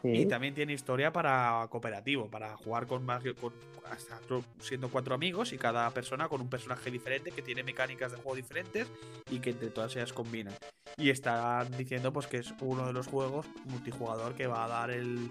Y 0.05 0.26
también 0.26 0.55
tiene 0.55 0.72
historia 0.72 1.12
para 1.12 1.66
cooperativo, 1.70 2.30
para 2.30 2.57
jugar 2.57 2.86
con 2.86 3.05
más 3.05 3.22
con 3.40 3.53
hasta 3.90 4.20
siendo 4.61 4.90
cuatro 4.90 5.14
amigos 5.14 5.53
y 5.53 5.59
cada 5.59 5.90
persona 5.90 6.28
con 6.28 6.40
un 6.40 6.49
personaje 6.49 6.90
diferente 6.90 7.32
que 7.32 7.42
tiene 7.42 7.62
mecánicas 7.62 8.12
de 8.12 8.18
juego 8.18 8.36
diferentes 8.36 8.86
y 9.30 9.40
que 9.40 9.51
entre 9.51 9.70
todas 9.70 9.96
ellas 9.96 10.12
combinan. 10.12 10.55
Y 10.96 11.11
están 11.11 11.70
diciendo 11.76 12.12
pues 12.12 12.26
que 12.26 12.38
es 12.38 12.55
uno 12.61 12.86
de 12.86 12.92
los 12.92 13.07
juegos 13.07 13.46
multijugador 13.64 14.34
que 14.34 14.46
va 14.46 14.64
a 14.64 14.68
dar 14.68 14.90
el, 14.90 15.30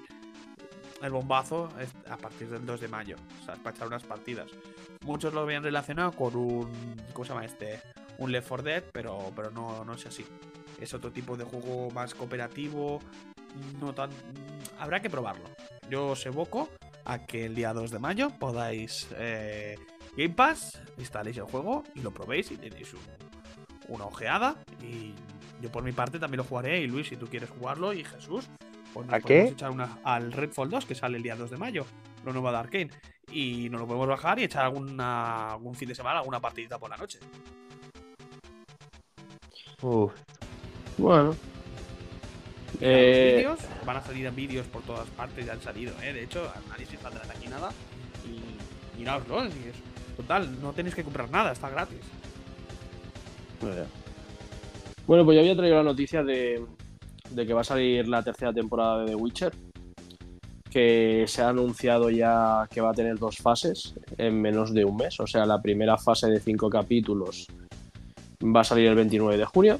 el 1.01 1.11
bombazo 1.11 1.69
a 2.09 2.17
partir 2.17 2.49
del 2.49 2.65
2 2.65 2.81
de 2.81 2.87
mayo. 2.87 3.15
O 3.41 3.45
sea, 3.45 3.55
para 3.55 3.75
echar 3.75 3.87
unas 3.87 4.03
partidas. 4.03 4.49
Muchos 5.05 5.33
lo 5.33 5.41
habían 5.41 5.63
relacionado 5.63 6.11
con 6.11 6.35
un. 6.35 6.95
¿Cómo 7.13 7.25
se 7.25 7.29
llama 7.29 7.45
este? 7.45 7.79
Un 8.17 8.31
Left 8.31 8.47
4 8.47 8.63
Dead, 8.63 8.83
pero, 8.91 9.31
pero 9.35 9.51
no, 9.51 9.85
no 9.85 9.93
es 9.93 10.05
así. 10.05 10.25
Es 10.79 10.93
otro 10.93 11.11
tipo 11.11 11.35
de 11.35 11.43
juego 11.43 11.89
más 11.91 12.13
cooperativo. 12.13 12.99
No 13.79 13.93
tan. 13.93 14.09
Habrá 14.79 15.01
que 15.01 15.09
probarlo. 15.09 15.45
Yo 15.89 16.09
os 16.09 16.25
evoco 16.25 16.69
a 17.05 17.25
que 17.25 17.45
el 17.45 17.55
día 17.55 17.73
2 17.73 17.91
de 17.91 17.99
mayo 17.99 18.29
podáis. 18.39 19.07
eh, 19.17 19.75
Game 20.15 20.33
Pass, 20.33 20.81
instaléis 20.97 21.37
el 21.37 21.43
juego 21.43 21.83
y 21.95 22.01
lo 22.01 22.11
probéis 22.11 22.51
y 22.51 22.57
tenéis 22.57 22.93
un- 22.93 22.99
una 23.87 24.05
ojeada. 24.05 24.55
Y 24.81 25.13
yo 25.61 25.71
por 25.71 25.83
mi 25.83 25.91
parte 25.91 26.19
también 26.19 26.37
lo 26.39 26.43
jugaré. 26.43 26.81
Y 26.81 26.87
Luis, 26.87 27.07
si 27.07 27.15
tú 27.17 27.27
quieres 27.27 27.49
jugarlo, 27.49 27.93
y 27.93 28.03
Jesús, 28.03 28.47
pues 28.93 29.05
nos 29.07 29.15
¿A 29.15 29.19
podemos 29.19 29.47
qué? 29.47 29.53
echar 29.53 29.71
una, 29.71 29.99
al 30.03 30.31
Redfall 30.31 30.69
2 30.69 30.85
que 30.85 30.95
sale 30.95 31.17
el 31.17 31.23
día 31.23 31.35
2 31.35 31.49
de 31.51 31.57
mayo, 31.57 31.85
lo 32.25 32.33
nuevo 32.33 32.51
de 32.51 32.57
Arkane. 32.57 32.89
Y 33.31 33.69
nos 33.69 33.81
lo 33.81 33.87
podemos 33.87 34.07
bajar 34.07 34.39
y 34.39 34.43
echar 34.43 34.65
alguna, 34.65 35.51
algún 35.53 35.75
fin 35.75 35.89
de 35.89 35.95
semana, 35.95 36.19
alguna 36.19 36.39
partidita 36.39 36.79
por 36.79 36.89
la 36.89 36.97
noche. 36.97 37.19
Uf, 39.81 40.13
Bueno. 40.97 41.35
Eh, 42.81 43.35
vídeos, 43.37 43.59
van 43.85 43.97
a 43.97 44.01
salir 44.01 44.29
vídeos 44.31 44.67
por 44.67 44.81
todas 44.83 45.07
partes, 45.09 45.45
ya 45.45 45.53
han 45.53 45.61
salido, 45.61 45.93
¿eh? 46.03 46.13
De 46.13 46.23
hecho, 46.23 46.51
análisis 46.67 46.99
de 47.01 47.07
aquí 47.07 47.47
nada. 47.47 47.69
Y 48.25 48.97
miraoslo, 48.99 49.43
si 49.45 49.69
es. 49.69 49.75
Total, 50.17 50.61
no 50.61 50.73
tenéis 50.73 50.95
que 50.95 51.03
comprar 51.03 51.29
nada, 51.29 51.51
está 51.51 51.69
gratis. 51.69 51.99
Bueno, 55.05 55.25
pues 55.25 55.35
yo 55.35 55.41
había 55.41 55.55
traído 55.55 55.77
la 55.77 55.83
noticia 55.83 56.23
de, 56.23 56.63
de 57.29 57.45
que 57.45 57.53
va 57.53 57.61
a 57.61 57.63
salir 57.63 58.07
la 58.07 58.23
tercera 58.23 58.51
temporada 58.51 58.99
de 58.99 59.07
The 59.07 59.15
Witcher, 59.15 59.53
que 60.69 61.25
se 61.27 61.41
ha 61.41 61.49
anunciado 61.49 62.09
ya 62.09 62.67
que 62.69 62.81
va 62.81 62.91
a 62.91 62.93
tener 62.93 63.17
dos 63.17 63.37
fases 63.37 63.93
en 64.17 64.41
menos 64.41 64.73
de 64.73 64.85
un 64.85 64.97
mes. 64.97 65.19
O 65.19 65.27
sea, 65.27 65.45
la 65.45 65.61
primera 65.61 65.97
fase 65.97 66.27
de 66.27 66.39
cinco 66.39 66.69
capítulos 66.69 67.47
va 68.43 68.61
a 68.61 68.63
salir 68.63 68.87
el 68.87 68.95
29 68.95 69.37
de 69.37 69.45
junio 69.45 69.79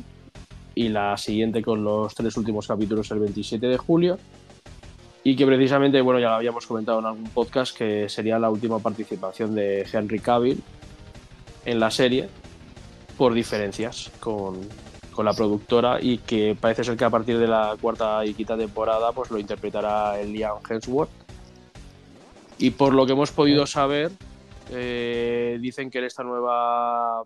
y 0.78 0.90
la 0.90 1.18
siguiente 1.18 1.64
con 1.64 1.84
los 1.84 2.14
tres 2.14 2.38
últimos 2.38 2.68
capítulos 2.68 3.10
el 3.10 3.20
27 3.20 3.66
de 3.66 3.78
julio. 3.78 4.20
Y 5.24 5.36
que 5.36 5.46
precisamente, 5.46 6.00
bueno, 6.02 6.20
ya 6.20 6.30
lo 6.30 6.36
habíamos 6.36 6.68
comentado 6.68 7.00
en 7.00 7.06
algún 7.06 7.30
podcast, 7.32 7.76
que 7.76 8.08
sería 8.08 8.38
la 8.38 8.52
última 8.52 8.80
participación 8.80 9.56
de 9.56 9.86
Henry 9.92 10.20
Cavill 10.20 10.62
en 11.66 11.80
la 11.80 11.90
serie 11.90 12.30
por 13.18 13.34
diferencias 13.34 14.12
con, 14.20 14.62
con 15.12 15.26
la 15.26 15.34
productora 15.34 15.98
y 16.00 16.20
que 16.20 16.56
parece 16.60 16.84
ser 16.84 16.96
que 16.96 17.06
a 17.06 17.10
partir 17.10 17.40
de 17.40 17.48
la 17.48 17.76
cuarta 17.82 18.24
y 18.24 18.36
quinta 18.36 18.56
temporada 18.56 19.12
pues 19.12 19.32
lo 19.32 19.40
interpretará 19.40 20.20
el 20.20 20.32
Liam 20.32 20.60
Hemsworth. 20.70 21.10
Y 22.60 22.70
por 22.70 22.94
lo 22.94 23.06
que 23.08 23.14
hemos 23.14 23.32
podido 23.32 23.66
saber, 23.66 24.12
eh, 24.70 25.58
dicen 25.60 25.90
que 25.90 25.98
en 25.98 26.06
esta 26.06 26.24
nueva 26.24 27.24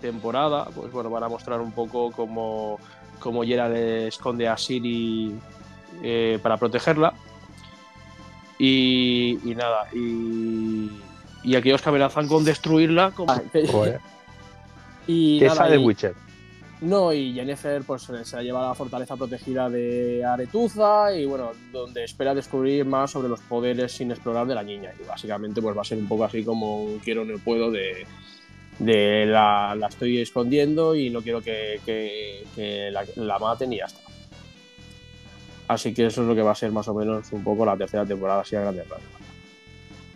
temporada 0.00 0.66
pues 0.74 0.90
bueno, 0.92 1.10
van 1.10 1.22
a 1.24 1.28
mostrar 1.28 1.60
un 1.60 1.72
poco 1.72 2.10
cómo, 2.12 2.78
cómo 3.18 3.42
Geralt 3.44 3.74
esconde 3.76 4.46
a 4.48 4.56
Siri 4.56 5.34
eh, 6.02 6.38
para 6.42 6.56
protegerla. 6.56 7.12
Y, 8.58 9.38
y 9.44 9.54
nada, 9.54 9.86
y, 9.92 10.90
y 11.44 11.56
aquellos 11.56 11.82
que 11.82 11.88
amenazan 11.90 12.26
con 12.26 12.44
destruirla. 12.44 13.10
como- 13.10 13.34
Joder. 13.70 14.00
y 15.06 15.38
¿Qué 15.40 15.44
nada, 15.46 15.56
sabe 15.56 15.76
y- 15.76 15.84
Witcher? 15.84 16.14
no, 16.80 17.12
y 17.12 17.32
Jennifer 17.34 17.82
pues 17.84 18.02
se 18.02 18.36
la 18.36 18.42
lleva 18.42 18.64
a 18.64 18.68
la 18.68 18.74
fortaleza 18.74 19.16
protegida 19.16 19.68
de 19.70 20.22
Aretuza 20.24 21.14
y 21.14 21.24
bueno, 21.24 21.52
donde 21.72 22.04
espera 22.04 22.34
descubrir 22.34 22.84
más 22.84 23.10
sobre 23.10 23.28
los 23.28 23.40
poderes 23.40 23.92
sin 23.92 24.10
explorar 24.10 24.46
de 24.46 24.54
la 24.54 24.62
niña. 24.62 24.90
Y 25.02 25.06
básicamente 25.06 25.60
pues 25.62 25.76
va 25.76 25.82
a 25.82 25.84
ser 25.84 25.98
un 25.98 26.08
poco 26.08 26.24
así 26.24 26.42
como 26.44 26.82
un 26.84 26.98
quiero 26.98 27.24
no 27.24 27.38
puedo 27.38 27.70
de, 27.70 28.06
de 28.78 29.26
la, 29.26 29.74
la 29.74 29.86
estoy 29.86 30.20
escondiendo 30.20 30.94
y 30.94 31.10
no 31.10 31.22
quiero 31.22 31.40
que, 31.40 31.80
que- 31.84 32.44
que 32.54 32.90
la, 32.90 33.04
la 33.16 33.38
maten 33.38 33.72
y 33.72 33.78
ya 33.78 33.86
está. 33.86 34.00
Así 35.68 35.92
que 35.92 36.06
eso 36.06 36.22
es 36.22 36.28
lo 36.28 36.34
que 36.34 36.42
va 36.42 36.52
a 36.52 36.54
ser 36.54 36.70
más 36.72 36.86
o 36.88 36.94
menos 36.94 37.32
un 37.32 37.42
poco 37.42 37.64
la 37.66 37.76
tercera 37.76 38.04
temporada 38.06 38.42
así 38.42 38.54
a 38.54 38.60
grandes 38.60 38.88
rasgos. 38.88 39.08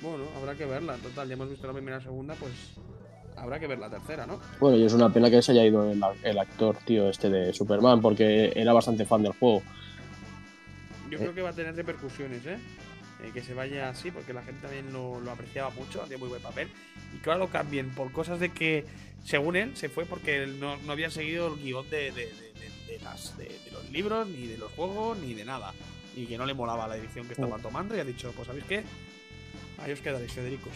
Bueno, 0.01 0.25
habrá 0.37 0.55
que 0.55 0.65
verla. 0.65 0.95
En 0.95 1.01
total, 1.01 1.29
ya 1.29 1.35
hemos 1.35 1.51
visto 1.51 1.67
la 1.67 1.73
primera 1.73 1.97
y 1.97 2.01
la 2.01 2.05
segunda, 2.05 2.35
pues 2.35 2.53
habrá 3.37 3.59
que 3.59 3.67
ver 3.67 3.79
la 3.79 3.91
tercera, 3.91 4.27
¿no? 4.27 4.39
Bueno, 4.61 4.77
y 4.77 4.85
es 4.85 4.93
una 4.93 5.13
pena 5.13 5.29
que 5.31 5.43
se 5.43 5.53
haya 5.53 5.65
ido 5.65 5.91
el, 5.91 6.01
el 6.23 6.39
actor, 6.39 6.77
tío, 6.85 7.09
este 7.09 7.29
de 7.31 7.53
Superman, 7.53 8.01
porque 8.01 8.53
era 8.55 8.73
bastante 8.73 9.05
fan 9.05 9.23
del 9.23 9.33
juego. 9.33 9.63
Yo 11.11 11.19
creo 11.19 11.35
que 11.35 11.43
va 11.43 11.51
a 11.51 11.53
tener 11.53 11.75
repercusiones, 11.75 12.47
¿eh? 12.47 12.59
Eh, 13.23 13.33
que 13.35 13.43
se 13.43 13.53
vaya 13.55 13.89
así, 13.91 14.11
porque 14.11 14.33
la 14.33 14.43
gente 14.43 14.63
también 14.63 14.93
lo, 14.93 15.21
lo 15.21 15.31
apreciaba 15.31 15.71
mucho, 15.71 16.03
hacía 16.03 16.17
muy 16.19 16.29
buen 16.29 16.41
papel. 16.41 16.69
Y 17.15 17.19
que 17.19 17.31
ahora 17.31 17.39
lo 17.45 17.51
cambien 17.51 17.91
por 17.91 18.11
cosas 18.13 18.41
de 18.41 18.51
que, 18.51 18.87
según 19.25 19.57
él, 19.57 19.77
se 19.77 19.89
fue 19.91 20.07
porque 20.07 20.43
él 20.43 20.59
no, 20.59 20.77
no 20.79 20.93
había 20.93 21.11
seguido 21.11 21.49
el 21.53 21.61
guion 21.63 21.89
de, 21.91 22.13
de- 22.13 22.13
de- 22.13 22.27
de- 22.33 22.97
de 22.99 23.05
las, 23.05 23.37
de, 23.37 23.45
de 23.45 23.71
los 23.73 23.91
libros, 23.91 24.27
ni 24.29 24.47
de 24.47 24.57
los 24.59 24.73
juegos, 24.73 25.19
ni 25.19 25.35
de 25.35 25.45
nada. 25.45 25.73
Y 26.17 26.27
que 26.27 26.39
no 26.39 26.47
le 26.47 26.55
molaba 26.55 26.89
la 26.89 26.95
dirección 26.97 27.27
que 27.27 27.35
estaba 27.35 27.59
tomando 27.59 27.95
y 27.97 28.01
ha 28.01 28.05
dicho, 28.05 28.33
pues 28.35 28.47
¿sabéis 28.47 28.65
qué? 28.65 28.83
Ahí 29.79 29.93
os 29.93 30.01
quedaréis, 30.01 30.33
Federicos. 30.33 30.73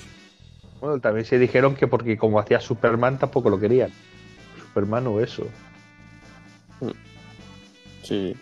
Bueno, 0.80 1.00
también 1.00 1.24
se 1.24 1.38
dijeron 1.38 1.74
que 1.74 1.86
porque 1.86 2.16
como 2.18 2.38
hacía 2.38 2.60
Superman 2.60 3.18
tampoco 3.18 3.48
lo 3.50 3.58
querían. 3.58 3.90
Superman 4.60 5.06
o 5.06 5.20
eso. 5.20 5.48
Sí. 8.02 8.36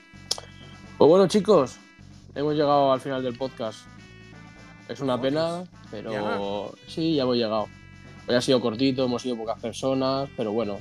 Pues 0.98 1.08
bueno, 1.08 1.26
chicos, 1.28 1.78
hemos 2.34 2.54
llegado 2.54 2.92
al 2.92 3.00
final 3.00 3.22
del 3.22 3.36
podcast. 3.36 3.86
Es 4.88 5.00
una 5.00 5.20
pena, 5.20 5.64
pero 5.90 6.72
sí, 6.86 7.14
ya 7.14 7.22
hemos 7.22 7.36
llegado. 7.36 7.68
Hoy 8.26 8.34
ha 8.34 8.40
sido 8.40 8.60
cortito, 8.60 9.04
hemos 9.04 9.22
sido 9.22 9.36
pocas 9.36 9.60
personas, 9.60 10.28
pero 10.36 10.52
bueno, 10.52 10.78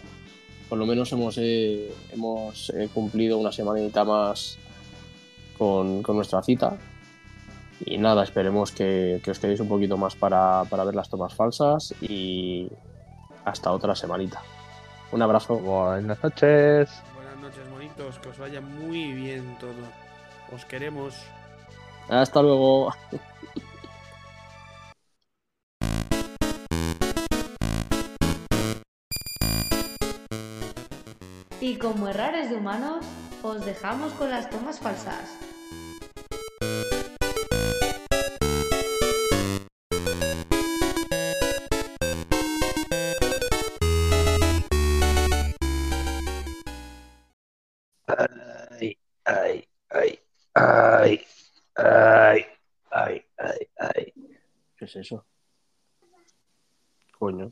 por 0.70 0.78
lo 0.78 0.86
menos 0.86 1.12
hemos, 1.12 1.38
eh, 1.38 1.93
hemos 2.12 2.70
eh, 2.72 2.89
cumplido 2.93 3.38
una 3.38 3.52
semanita 3.52 4.04
más 4.04 4.58
con, 5.58 6.04
con 6.04 6.16
nuestra 6.16 6.41
cita. 6.43 6.78
Y 7.84 7.97
nada, 7.97 8.24
esperemos 8.24 8.72
que, 8.72 9.22
que 9.24 9.32
os 9.32 9.39
quedéis 9.39 9.60
un 9.60 9.68
poquito 9.68 9.97
más 9.97 10.16
para, 10.16 10.64
para 10.66 10.84
ver 10.84 10.93
las 10.93 11.10
tomas 11.10 11.34
falsas 11.34 11.95
y 12.02 12.70
hasta 13.43 13.72
otra 13.72 13.95
semanita. 13.95 14.41
Un 15.12 15.22
abrazo. 15.22 15.58
Buenas 15.58 16.24
noches. 16.24 16.89
Buenas 17.16 17.38
noches, 17.41 17.70
bonitos, 17.72 18.20
que 18.20 18.30
os 18.30 18.38
vaya 18.38 18.62
muy 18.62 19.14
bien 19.14 19.58
todo. 19.60 19.74
Os 20.56 20.64
queremos. 20.66 21.16
Hasta 22.08 22.41
luego. 22.41 22.93
Y 31.64 31.78
como 31.78 32.07
errores 32.07 32.49
de 32.49 32.55
humanos, 32.55 33.05
os 33.43 33.64
dejamos 33.64 34.12
con 34.14 34.32
las 34.32 34.49
tomas 34.49 34.80
falsas. 34.80 35.38
Ay, 48.07 48.97
ay, 49.26 49.68
ay, 49.86 50.20
ay, 50.55 51.22
ay, 51.76 52.45
ay, 52.89 53.26
ay, 53.38 53.68
ay. 53.78 54.14
¿Qué 54.78 54.86
es 54.86 54.95
eso? 54.95 55.28
Coño. 57.20 57.51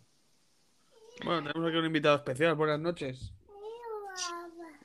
Bueno, 1.23 1.43
tenemos 1.43 1.69
aquí 1.69 1.77
un 1.77 1.85
invitado 1.85 2.15
especial. 2.15 2.55
Buenas 2.55 2.79
noches. 2.79 3.38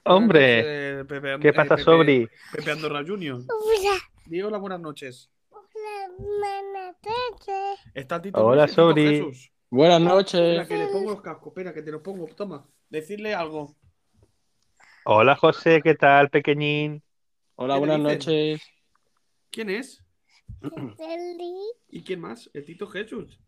Hombre, 0.06 0.62
Buenas 0.62 0.96
noches, 0.96 1.06
Pepe 1.08 1.40
¿qué 1.40 1.48
eh, 1.48 1.52
pasa, 1.52 1.76
Pepe- 1.76 1.82
Sobri? 1.82 2.28
Pepe 2.52 2.70
Andorra 2.70 3.02
Junior. 3.06 3.40
Hola, 4.44 4.58
buenas 4.58 4.80
noches. 4.80 5.30
Está 7.94 8.16
el 8.16 8.22
Tito 8.22 8.44
Hola, 8.44 8.62
Luis 8.66 8.72
y 8.72 8.74
Tito 8.74 8.82
Sobri. 8.88 9.08
Jesús. 9.08 9.50
Buenas 9.70 10.00
Espera, 10.00 10.14
noches. 10.14 10.68
que 10.68 10.76
le 10.76 10.86
pongo 10.88 11.10
los 11.12 11.22
cascos. 11.22 11.48
Espera, 11.48 11.72
que 11.72 11.82
te 11.82 11.90
los 11.90 12.02
pongo. 12.02 12.26
Toma. 12.36 12.66
Decirle 12.90 13.34
algo. 13.34 13.74
Hola, 15.06 15.36
José, 15.36 15.80
¿qué 15.82 15.94
tal, 15.94 16.30
pequeñín? 16.30 17.02
Hola, 17.56 17.74
¿Qué 17.74 17.80
te 17.80 17.86
buenas 17.86 18.00
noches. 18.00 18.62
¿Quién 19.50 19.70
es? 19.70 20.02
¿Y 21.88 22.02
quién 22.04 22.20
más? 22.20 22.50
El 22.52 22.64
Tito 22.64 22.86
Jesús. 22.88 23.40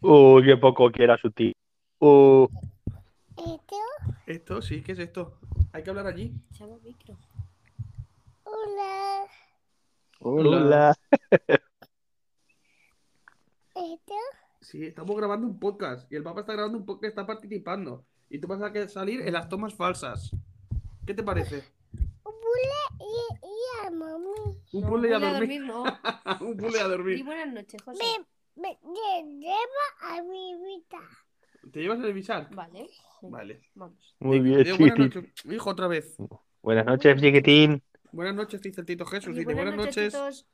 Uy, 0.00 0.44
qué 0.44 0.56
poco 0.56 0.90
quiera 0.90 1.16
su 1.18 1.30
tío. 1.30 1.52
Uh, 2.00 2.46
Esto, 4.26 4.62
sí, 4.62 4.82
¿qué 4.82 4.92
es 4.92 4.98
esto? 4.98 5.38
Hay 5.72 5.82
que 5.82 5.90
hablar 5.90 6.06
allí. 6.06 6.32
Hola. 8.44 9.26
hola. 10.20 10.94
Sí, 14.60 14.86
estamos 14.86 15.16
grabando 15.16 15.46
un 15.46 15.58
podcast. 15.58 16.10
Y 16.12 16.16
el 16.16 16.22
papá 16.22 16.40
está 16.40 16.52
grabando 16.52 16.78
un 16.78 16.86
podcast, 16.86 17.10
está 17.10 17.26
participando. 17.26 18.04
Y 18.30 18.38
tú 18.38 18.48
vas 18.48 18.62
a 18.62 18.88
salir 18.88 19.20
en 19.22 19.32
las 19.32 19.48
tomas 19.48 19.74
falsas. 19.74 20.30
¿Qué 21.06 21.12
te 21.14 21.22
parece? 21.22 21.64
Un 24.72 24.82
No, 24.82 24.88
puzzle 24.88 25.08
y 25.10 25.12
a 25.12 25.18
ponle 25.20 25.32
dormir. 25.38 25.60
no. 25.62 25.82
un 26.40 26.56
puzzle 26.56 26.78
y 26.78 26.80
a 26.80 26.86
Y 26.86 26.90
dormir. 26.90 27.24
buenas 27.24 27.52
noches, 27.52 27.82
José. 27.82 28.02
¿Te 31.72 31.80
llevas 31.80 32.00
el 32.04 32.12
visar? 32.12 32.48
Vale, 32.54 32.88
Vale. 33.22 33.62
vamos. 33.74 34.16
Muy 34.20 34.40
bien, 34.40 34.62
digo, 34.64 34.76
buenas 34.78 34.98
noches. 34.98 35.24
Hijo, 35.44 35.70
otra 35.70 35.88
vez. 35.88 36.16
Buenas 36.62 36.86
noches, 36.86 37.20
chiquitín. 37.20 37.82
Buenas 38.12 38.34
noches, 38.34 38.60
dice 38.62 38.80
el 38.80 38.86
Tito 38.86 39.04
Jesús. 39.06 39.34
Dice, 39.36 39.54
buenas 39.54 39.74
noches. 39.76 40.46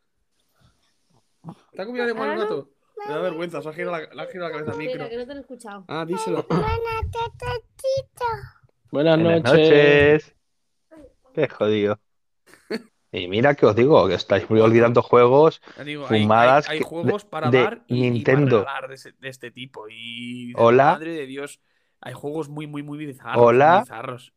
¿Te 1.72 1.82
ha 1.82 1.86
comido 1.86 2.06
de 2.06 2.14
mal 2.14 2.38
gato? 2.38 2.70
Me 3.06 3.14
da 3.14 3.20
vergüenza, 3.22 3.62
se 3.62 3.68
ha 3.68 3.72
girado 3.72 3.92
la, 3.92 4.00
le 4.14 4.22
ha 4.22 4.26
girado 4.26 4.50
la 4.50 4.52
cabeza 4.52 4.72
al 4.72 4.78
micro. 4.78 5.08
Que 5.08 5.16
no 5.16 5.26
te 5.26 5.32
lo 5.32 5.38
he 5.38 5.40
escuchado. 5.40 5.84
Ah, 5.88 6.04
díselo. 6.06 6.46
Buenas 8.90 9.18
Buenas 9.20 9.42
noches. 9.44 9.52
noches. 9.54 10.34
Qué 11.34 11.48
jodido. 11.48 11.98
Y 13.12 13.26
mira 13.26 13.54
que 13.56 13.66
os 13.66 13.74
digo, 13.74 14.06
que 14.06 14.14
estáis 14.14 14.48
muy 14.48 14.61
olvidando 14.61 15.02
juegos. 15.02 15.61
Digo, 15.84 16.06
hay, 16.08 16.22
Fumadas 16.22 16.68
hay- 16.68 16.74
hay 16.74 16.78
que- 16.78 16.84
juegos 16.84 17.24
para 17.24 17.50
de 17.50 17.62
dar 17.62 17.84
y, 17.88 18.04
y 18.06 18.11
Nintendo. 18.11 18.64
para 18.64 18.74
regalar 18.82 18.88
de, 18.88 18.94
ese- 18.94 19.12
de 19.18 19.28
este 19.28 19.50
tipo. 19.50 19.86
Y 19.90 20.52
Hola. 20.56 20.92
madre 20.92 21.12
de 21.14 21.26
Dios, 21.26 21.61
hay 22.00 22.12
juegos 22.14 22.48
muy, 22.48 22.66
muy, 22.68 22.82
muy 22.84 22.98
bizarros. 23.04 23.42
Hola. 23.44 23.72
muy 23.74 23.80
bizarros. 23.80 24.32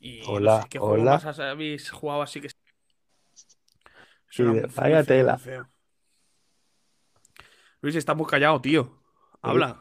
Y 0.00 0.20
no 0.22 0.28
Hola, 0.30 0.62
sé, 0.62 0.68
¿qué 0.70 0.78
juego 0.78 0.94
hola. 0.94 1.12
más 1.12 1.24
has- 1.26 1.40
habéis 1.40 1.90
jugado 1.90 2.22
así 2.22 2.40
que. 2.40 2.48
Sí, 4.30 4.42
vaya 4.76 5.02
tela. 5.04 5.38
Luis, 7.80 7.96
está 7.96 8.14
muy 8.14 8.26
callado, 8.26 8.60
tío. 8.60 9.02
Habla. 9.42 9.80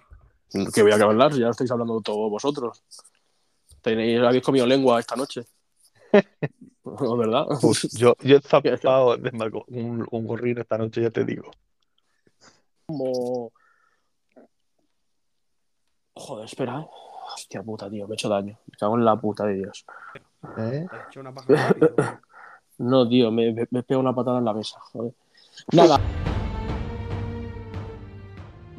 Que 0.73 0.81
voy 0.81 0.91
a 0.91 0.95
hablar, 0.95 1.33
ya 1.33 1.49
estáis 1.49 1.71
hablando 1.71 1.99
todos 2.01 2.29
vosotros. 2.29 2.83
Tenéis, 3.81 4.19
habéis 4.21 4.43
comido 4.43 4.65
lengua 4.65 4.99
esta 4.99 5.15
noche. 5.15 5.45
¿No, 6.99 7.17
¿Verdad? 7.17 7.45
Pues 7.61 7.83
yo, 7.93 8.15
yo 8.21 8.37
he 8.37 8.41
zapado 8.77 9.17
de 9.17 9.31
un, 9.67 10.07
un 10.09 10.27
gorrino 10.27 10.61
esta 10.61 10.77
noche, 10.77 11.01
ya 11.01 11.09
te 11.09 11.23
digo. 11.25 11.51
Como. 12.85 13.51
Joder, 16.15 16.45
espera, 16.45 16.81
eh. 16.81 16.87
Hostia 17.35 17.61
puta, 17.61 17.89
tío, 17.89 18.07
me 18.07 18.13
he 18.13 18.15
hecho 18.15 18.29
daño. 18.29 18.57
Me 18.65 18.77
cago 18.77 18.97
en 18.97 19.05
la 19.05 19.15
puta 19.19 19.45
de 19.45 19.55
Dios. 19.55 19.85
¿Eh? 20.57 20.87
Te 20.89 20.97
hecho 21.09 21.19
una 21.19 21.33
paja 21.33 21.53
rápido. 21.53 21.95
No, 22.79 23.09
tío, 23.09 23.31
me, 23.31 23.51
me, 23.53 23.67
me 23.71 23.81
pego 23.81 23.99
una 23.99 24.13
patada 24.13 24.37
en 24.37 24.45
la 24.45 24.53
mesa, 24.53 24.79
joder. 24.79 25.11
Nada, 25.73 25.99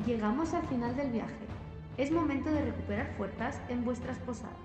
Llegamos 0.08 0.54
al 0.54 0.66
final 0.68 0.96
del 0.96 1.10
viaje. 1.10 1.46
Es 1.98 2.10
momento 2.10 2.48
de 2.48 2.64
recuperar 2.64 3.14
fuerzas 3.18 3.60
en 3.68 3.84
vuestras 3.84 4.16
posadas. 4.20 4.56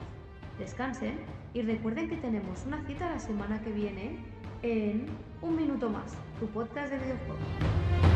Descansen 0.60 1.20
y 1.54 1.62
recuerden 1.62 2.10
que 2.10 2.18
tenemos 2.18 2.64
una 2.66 2.86
cita 2.86 3.10
la 3.10 3.20
semana 3.20 3.62
que 3.62 3.72
viene 3.72 4.18
en 4.62 5.08
Un 5.42 5.56
Minuto 5.56 5.90
Más, 5.90 6.14
tu 6.40 6.48
podcast 6.48 6.92
de 6.92 7.00
videojuegos. 7.00 8.13